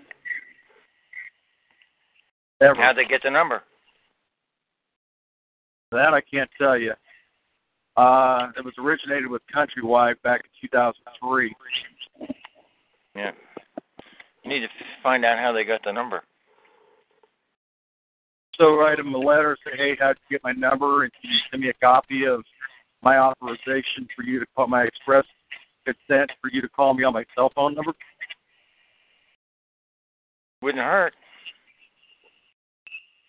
[2.62, 2.76] Ever.
[2.76, 3.64] How'd they get the number?
[5.92, 6.94] That I can't tell you.
[7.98, 11.56] Uh, it was originated with Countrywide back in 2003.
[13.16, 13.32] Yeah.
[14.44, 14.68] You need to
[15.04, 16.24] find out how they got the number.
[18.56, 21.04] So write them a letter, say, hey, how'd you get my number?
[21.04, 22.44] And can you send me a copy of
[23.02, 25.26] my authorization for you to call my express
[25.86, 27.94] consent for you to call me on my cell phone number?
[30.62, 31.14] Wouldn't hurt.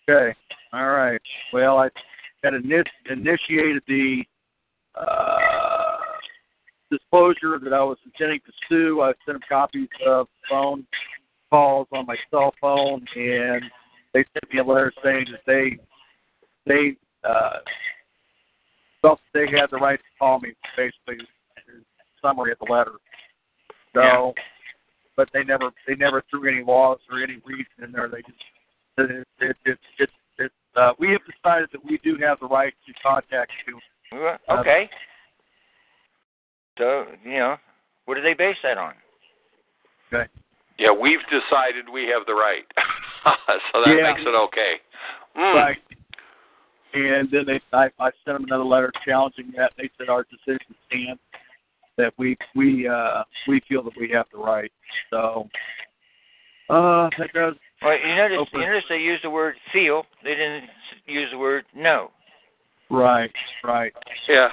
[0.09, 0.35] Okay.
[0.73, 1.21] All right.
[1.53, 1.89] Well, I
[2.43, 4.23] had init- initiated the
[4.95, 5.97] uh,
[6.89, 9.01] disclosure that I was intending to sue.
[9.01, 10.85] I sent them copies of phone
[11.49, 13.63] calls on my cell phone, and
[14.13, 15.77] they sent me a letter saying that they
[16.65, 16.95] they
[17.27, 17.57] uh,
[19.01, 20.53] felt they had the right to call me.
[20.77, 21.25] Basically,
[22.21, 22.93] summary of the letter.
[23.93, 24.43] So, Yeah.
[25.17, 28.07] but they never they never threw any laws or any reason in there.
[28.07, 28.43] They just
[28.97, 32.73] it, it, it, it, it, uh, we have decided that we do have the right
[32.87, 33.79] to contact you.
[34.17, 34.89] Well, Uh, Okay.
[36.77, 37.57] So you know,
[38.05, 38.93] what do they base that on?
[40.11, 40.29] Okay.
[40.79, 42.63] Yeah, we've decided we have the right,
[43.71, 44.11] so that Yeah.
[44.13, 44.75] makes it okay.
[45.37, 45.53] Mm.
[45.53, 45.77] Right.
[46.93, 49.71] And then they, I, I sent them another letter challenging that.
[49.77, 51.21] They said our decision stands.
[51.97, 54.71] That we we uh we feel that we have the right.
[55.09, 55.47] So
[56.69, 58.59] uh that goes Well, you notice Open.
[58.61, 60.05] you notice they used the word feel.
[60.23, 60.65] They didn't
[61.07, 62.11] use the word no.
[62.89, 63.31] right,
[63.63, 63.93] right.
[64.27, 64.49] Yeah,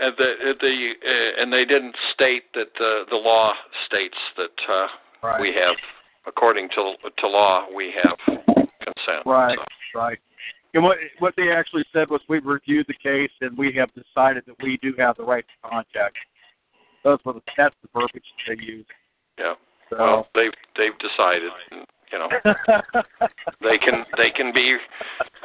[0.00, 3.52] and the the uh, and they didn't state that the the law
[3.86, 4.86] states that uh,
[5.22, 5.40] Right.
[5.40, 5.74] we have,
[6.26, 8.16] according to to law, we have
[8.84, 9.24] consent.
[9.24, 9.58] Right,
[9.92, 10.18] So, right.
[10.74, 14.44] And what what they actually said was we've reviewed the case and we have decided
[14.46, 16.16] that we do have the right to contact.
[17.02, 18.88] Those were the that's the verbiage they used.
[19.38, 19.54] yeah.
[19.88, 21.50] So Well, they've they've decided.
[22.12, 22.28] You know,
[23.62, 24.76] they can they can be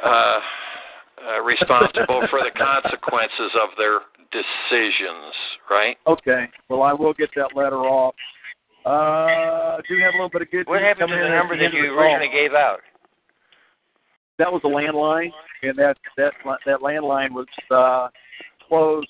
[0.04, 5.34] uh, uh, responsible for the consequences of their decisions,
[5.70, 5.96] right?
[6.06, 6.46] okay.
[6.68, 8.14] Well I will get that letter off.
[8.84, 11.32] Uh do you have a little bit of good What news happened to the in
[11.32, 11.98] number the that you the call.
[12.00, 12.78] originally gave out?
[14.38, 15.30] That was a landline
[15.62, 16.32] and that that
[16.66, 18.08] that landline was uh
[18.68, 19.08] closed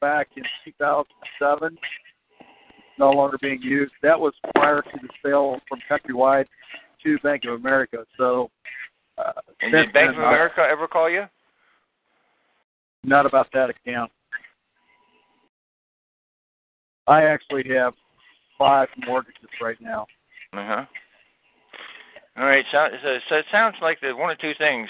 [0.00, 1.78] back in 2007.
[2.98, 3.92] No longer being used.
[4.02, 6.46] That was prior to the sale from Countrywide
[7.04, 8.04] to Bank of America.
[8.16, 8.50] So
[9.18, 11.24] uh, And did Bank of then, I- America ever call you?
[13.02, 14.10] Not about that account.
[17.06, 17.92] I actually have
[18.58, 20.06] five mortgages right now.
[20.54, 20.84] Uh huh.
[22.36, 22.64] All right.
[22.72, 24.88] So, so, so it sounds like there's one or two things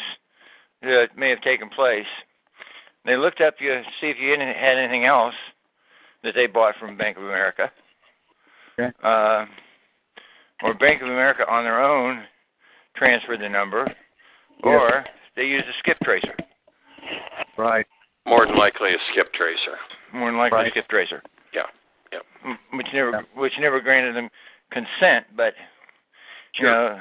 [0.83, 2.07] that may have taken place.
[3.05, 5.35] They looked up you, to see if you had anything else,
[6.23, 7.71] that they bought from Bank of America.
[8.79, 8.93] Okay.
[9.03, 9.45] Uh,
[10.63, 12.25] or Bank of America on their own
[12.97, 13.87] transferred the number,
[14.63, 15.05] or
[15.37, 16.35] they used a skip tracer.
[17.59, 17.87] Right.
[18.27, 19.77] More than likely a skip tracer.
[20.13, 20.67] More than likely Right.
[20.69, 21.23] a skip tracer.
[21.53, 21.67] Yeah.
[22.13, 22.23] Yep.
[22.45, 24.31] M- Which never which never granted them
[24.71, 25.55] consent, but
[26.59, 27.01] you know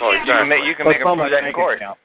[0.00, 1.76] Oh, you can make you can Well, make it's them on prove that in court.
[1.76, 1.98] account.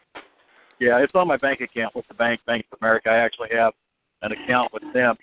[0.79, 3.09] Yeah, it's on my bank account with the bank, Bank of America.
[3.09, 3.73] I actually have
[4.21, 5.15] an account with them,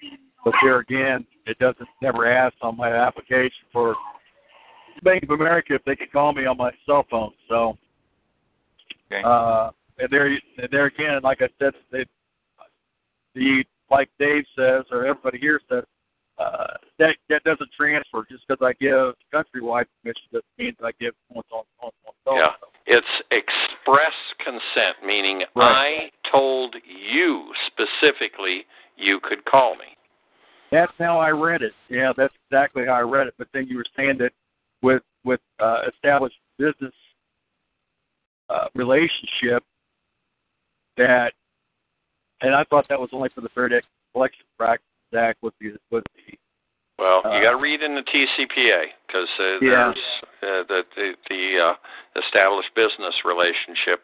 [0.45, 3.95] but there again, it doesn't never ask on my application for
[5.03, 7.33] Bank of America if they could call me on my cell phone.
[7.49, 7.77] So,
[9.07, 9.23] Okay.
[9.25, 12.07] uh, and there, and there again, like I said, they,
[13.35, 15.85] the like Dave says or everybody here says,
[16.39, 20.93] uh, that that doesn't transfer just because I give countrywide permission doesn't mean that I
[20.99, 22.37] give once on on on phone.
[22.39, 22.53] Yeah.
[22.87, 26.11] It's express consent, meaning Right.
[26.25, 28.65] I told you specifically
[28.97, 29.97] you could call me.
[30.71, 31.75] That's how I read it.
[31.89, 33.35] Yeah, that's exactly how I read it.
[33.37, 34.33] But then you were saying that
[34.83, 36.93] with with uh, established business
[38.51, 39.63] uh, relationship
[40.97, 41.33] that,
[42.41, 45.75] and I thought that was only for the Fair Debt Collection Practices Act with the
[45.91, 46.37] with the
[46.99, 49.93] Well, Uh, you got to read in the TCPA because uh, Yeah.
[49.93, 49.97] there's
[50.43, 54.03] uh, the the, the uh, established business relationship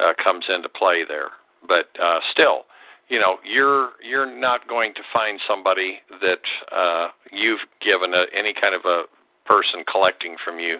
[0.00, 1.30] uh, comes into play there.
[1.68, 2.66] But uh, still,
[3.08, 8.52] you know, you're you're not going to find somebody that uh, you've given a, any
[8.52, 9.04] kind of a
[9.46, 10.78] person collecting from you,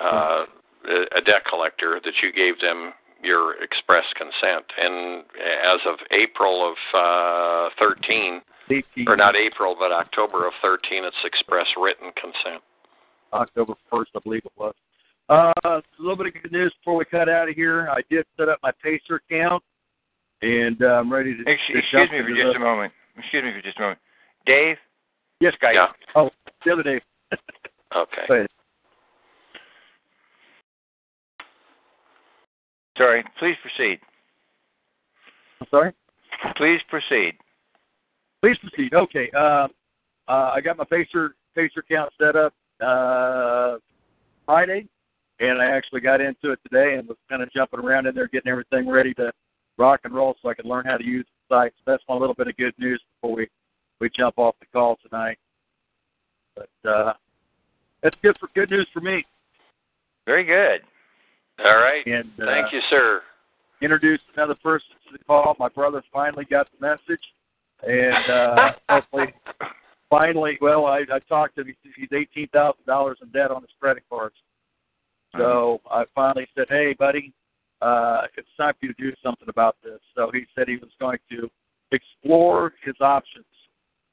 [0.00, 0.44] uh,
[0.88, 2.92] a a debt collector, that you gave them
[3.22, 4.64] your express consent.
[4.78, 5.22] And
[5.64, 8.40] as of April of uh, 13,
[9.06, 12.62] or not April, but October of 13, it's express written consent.
[13.32, 14.74] October first, I believe it was.
[15.28, 17.88] Uh, a little bit of good news before we cut out of here.
[17.90, 19.62] I did set up my Pacer account,
[20.42, 21.40] and uh, I'm ready to.
[21.50, 22.92] Ex- to excuse me for just the- a moment.
[23.16, 23.98] Excuse me for just a moment.
[24.46, 24.76] Dave?
[25.40, 25.74] Yes, Skype.
[25.74, 25.86] Yeah.
[26.16, 26.30] Oh,
[26.64, 27.00] the other day.
[27.96, 28.46] Okay.
[32.96, 33.24] Sorry.
[33.38, 33.98] Please proceed.
[35.60, 35.92] I'm sorry.
[36.56, 37.34] Please proceed.
[38.42, 38.94] Please proceed.
[38.94, 39.30] Okay.
[39.36, 39.68] Uh,
[40.28, 43.76] uh, I got my Pacer Pacer count set up uh,
[44.46, 44.86] Friday,
[45.40, 48.28] and I actually got into it today and was kind of jumping around in there,
[48.28, 49.32] getting everything ready to
[49.78, 51.72] rock and roll, so I could learn how to use the site.
[51.78, 53.48] So that's my little bit of good news before we
[54.00, 55.38] we jump off the call tonight.
[56.56, 57.12] But uh,
[58.02, 59.24] that's good for good news for me.
[60.26, 60.80] Very good.
[61.64, 62.04] All right.
[62.06, 63.22] And uh, Thank you, sir.
[63.80, 65.54] introduced another person to the call.
[65.58, 67.22] My brother finally got the message,
[67.82, 69.34] and uh, hopefully,
[70.08, 71.74] finally, well, I, I talked to him.
[71.94, 74.34] He's- eighteen thousand dollars in debt on his credit cards.
[75.36, 77.32] So I finally said, "Hey, buddy,
[77.80, 80.90] uh, it's time for you to do something about this." So he said he was
[81.00, 81.48] going to
[81.90, 83.46] explore his options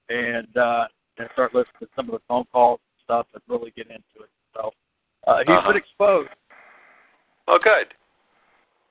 [0.10, 0.86] and uh,
[1.18, 2.80] and start listening to some of the phone calls
[3.10, 4.30] stuff and really get into it.
[4.54, 4.72] So
[5.26, 5.68] uh, he's Uh-huh.
[5.70, 6.30] been exposed.
[7.48, 7.88] Oh, good.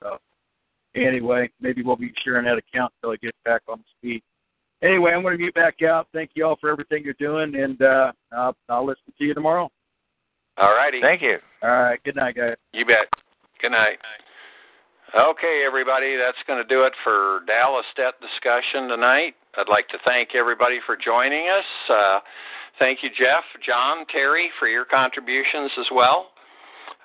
[0.03, 0.19] So
[0.97, 4.25] anyway, maybe we'll be sharing that account until he gets back on his feet.
[4.83, 6.09] Anyway, I'm going to mute back out.
[6.13, 9.71] Thank you all for everything you're doing, and uh, I'll, I'll listen to you tomorrow.
[10.57, 11.01] All righty.
[11.01, 11.39] Thank you.
[11.63, 12.03] All right.
[12.05, 12.57] Good night, guys.
[12.73, 13.09] You bet.
[13.61, 13.99] Good night.
[15.15, 19.35] Okay, everybody, that's going to do it for Dallas debt discussion tonight.
[19.57, 21.65] I'd like to thank everybody for joining us.
[21.89, 22.19] Uh,
[22.79, 26.29] thank you, Jeff, John, Terry, for your contributions as well.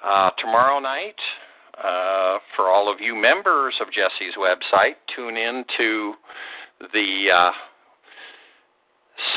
[0.04, 1.16] Uh, tomorrow night,
[1.78, 6.14] uh, for all of you members of Jesse's website, tune in to
[6.92, 7.52] the uh,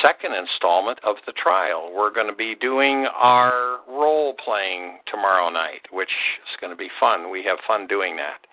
[0.02, 1.92] second installment of the trial.
[1.94, 6.88] We're going to be doing our role playing tomorrow night, which is going to be
[6.98, 7.30] fun.
[7.30, 8.46] We have fun doing that.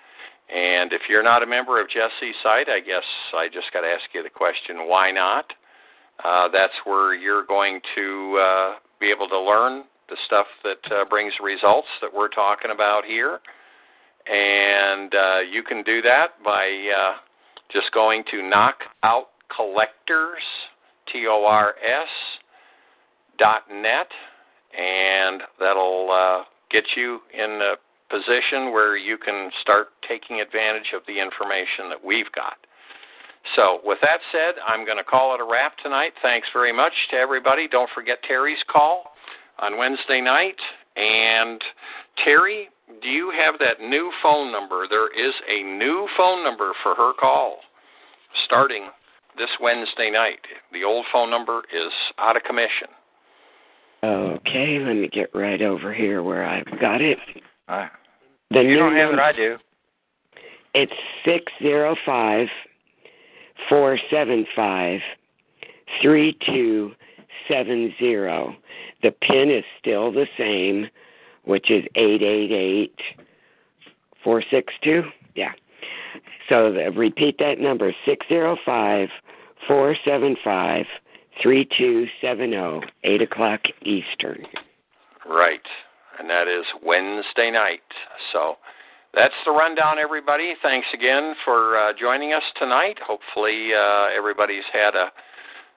[0.53, 3.03] And if you're not a member of Jesse's site, I guess
[3.33, 5.45] I just got to ask you the question why not?
[6.23, 11.05] Uh, that's where you're going to uh, be able to learn the stuff that uh,
[11.09, 13.39] brings results that we're talking about here.
[14.25, 16.67] And uh, you can do that by
[16.97, 17.13] uh,
[17.71, 20.43] just going to Knockout Collectors,
[21.11, 22.07] T O R S,
[23.37, 24.07] dot net,
[24.77, 27.75] and that'll uh, get you in a
[28.09, 32.57] position where you can start taking advantage of the information that we've got.
[33.55, 36.13] So, with that said, I'm going to call it a wrap tonight.
[36.21, 37.67] Thanks very much to everybody.
[37.67, 39.11] Don't forget Terry's call
[39.59, 40.55] on Wednesday night.
[40.95, 41.61] And
[42.23, 42.69] Terry,
[43.01, 44.85] do you have that new phone number?
[44.89, 47.57] There is a new phone number for her call
[48.45, 48.87] starting
[49.37, 50.39] this Wednesday night.
[50.71, 52.87] The old phone number is out of commission.
[54.03, 57.17] Okay, let me get right over here where I've got it.
[57.67, 57.87] Uh,
[58.51, 59.57] The you new don't have it, number- I do.
[60.75, 60.93] It's
[61.25, 62.47] six zero five
[63.69, 64.99] four seven five
[66.01, 68.57] 3270.
[69.01, 70.89] The PIN is still the same,
[71.43, 72.93] which is 888
[74.23, 75.03] 462.
[75.35, 75.51] Yeah.
[76.49, 79.09] So the, repeat that number 605
[79.67, 80.85] 475
[81.41, 84.45] 3270, 8 o'clock Eastern.
[85.27, 85.61] Right.
[86.19, 87.81] And that is Wednesday night.
[88.31, 88.57] So
[89.13, 90.53] that's the rundown, everybody.
[90.61, 92.97] Thanks again for uh, joining us tonight.
[93.05, 95.11] Hopefully, uh, everybody's had a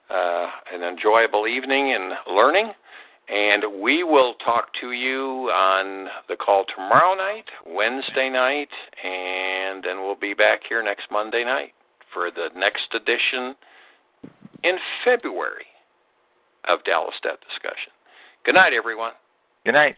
[0.09, 2.71] uh, an enjoyable evening in learning.
[3.29, 8.69] And we will talk to you on the call tomorrow night, Wednesday night,
[9.03, 11.73] and then we'll be back here next Monday night
[12.13, 13.53] for the next edition
[14.63, 15.65] in February
[16.69, 17.91] of Dallas Debt Discussion.
[18.45, 19.11] Good night, everyone.
[19.65, 19.97] Good night.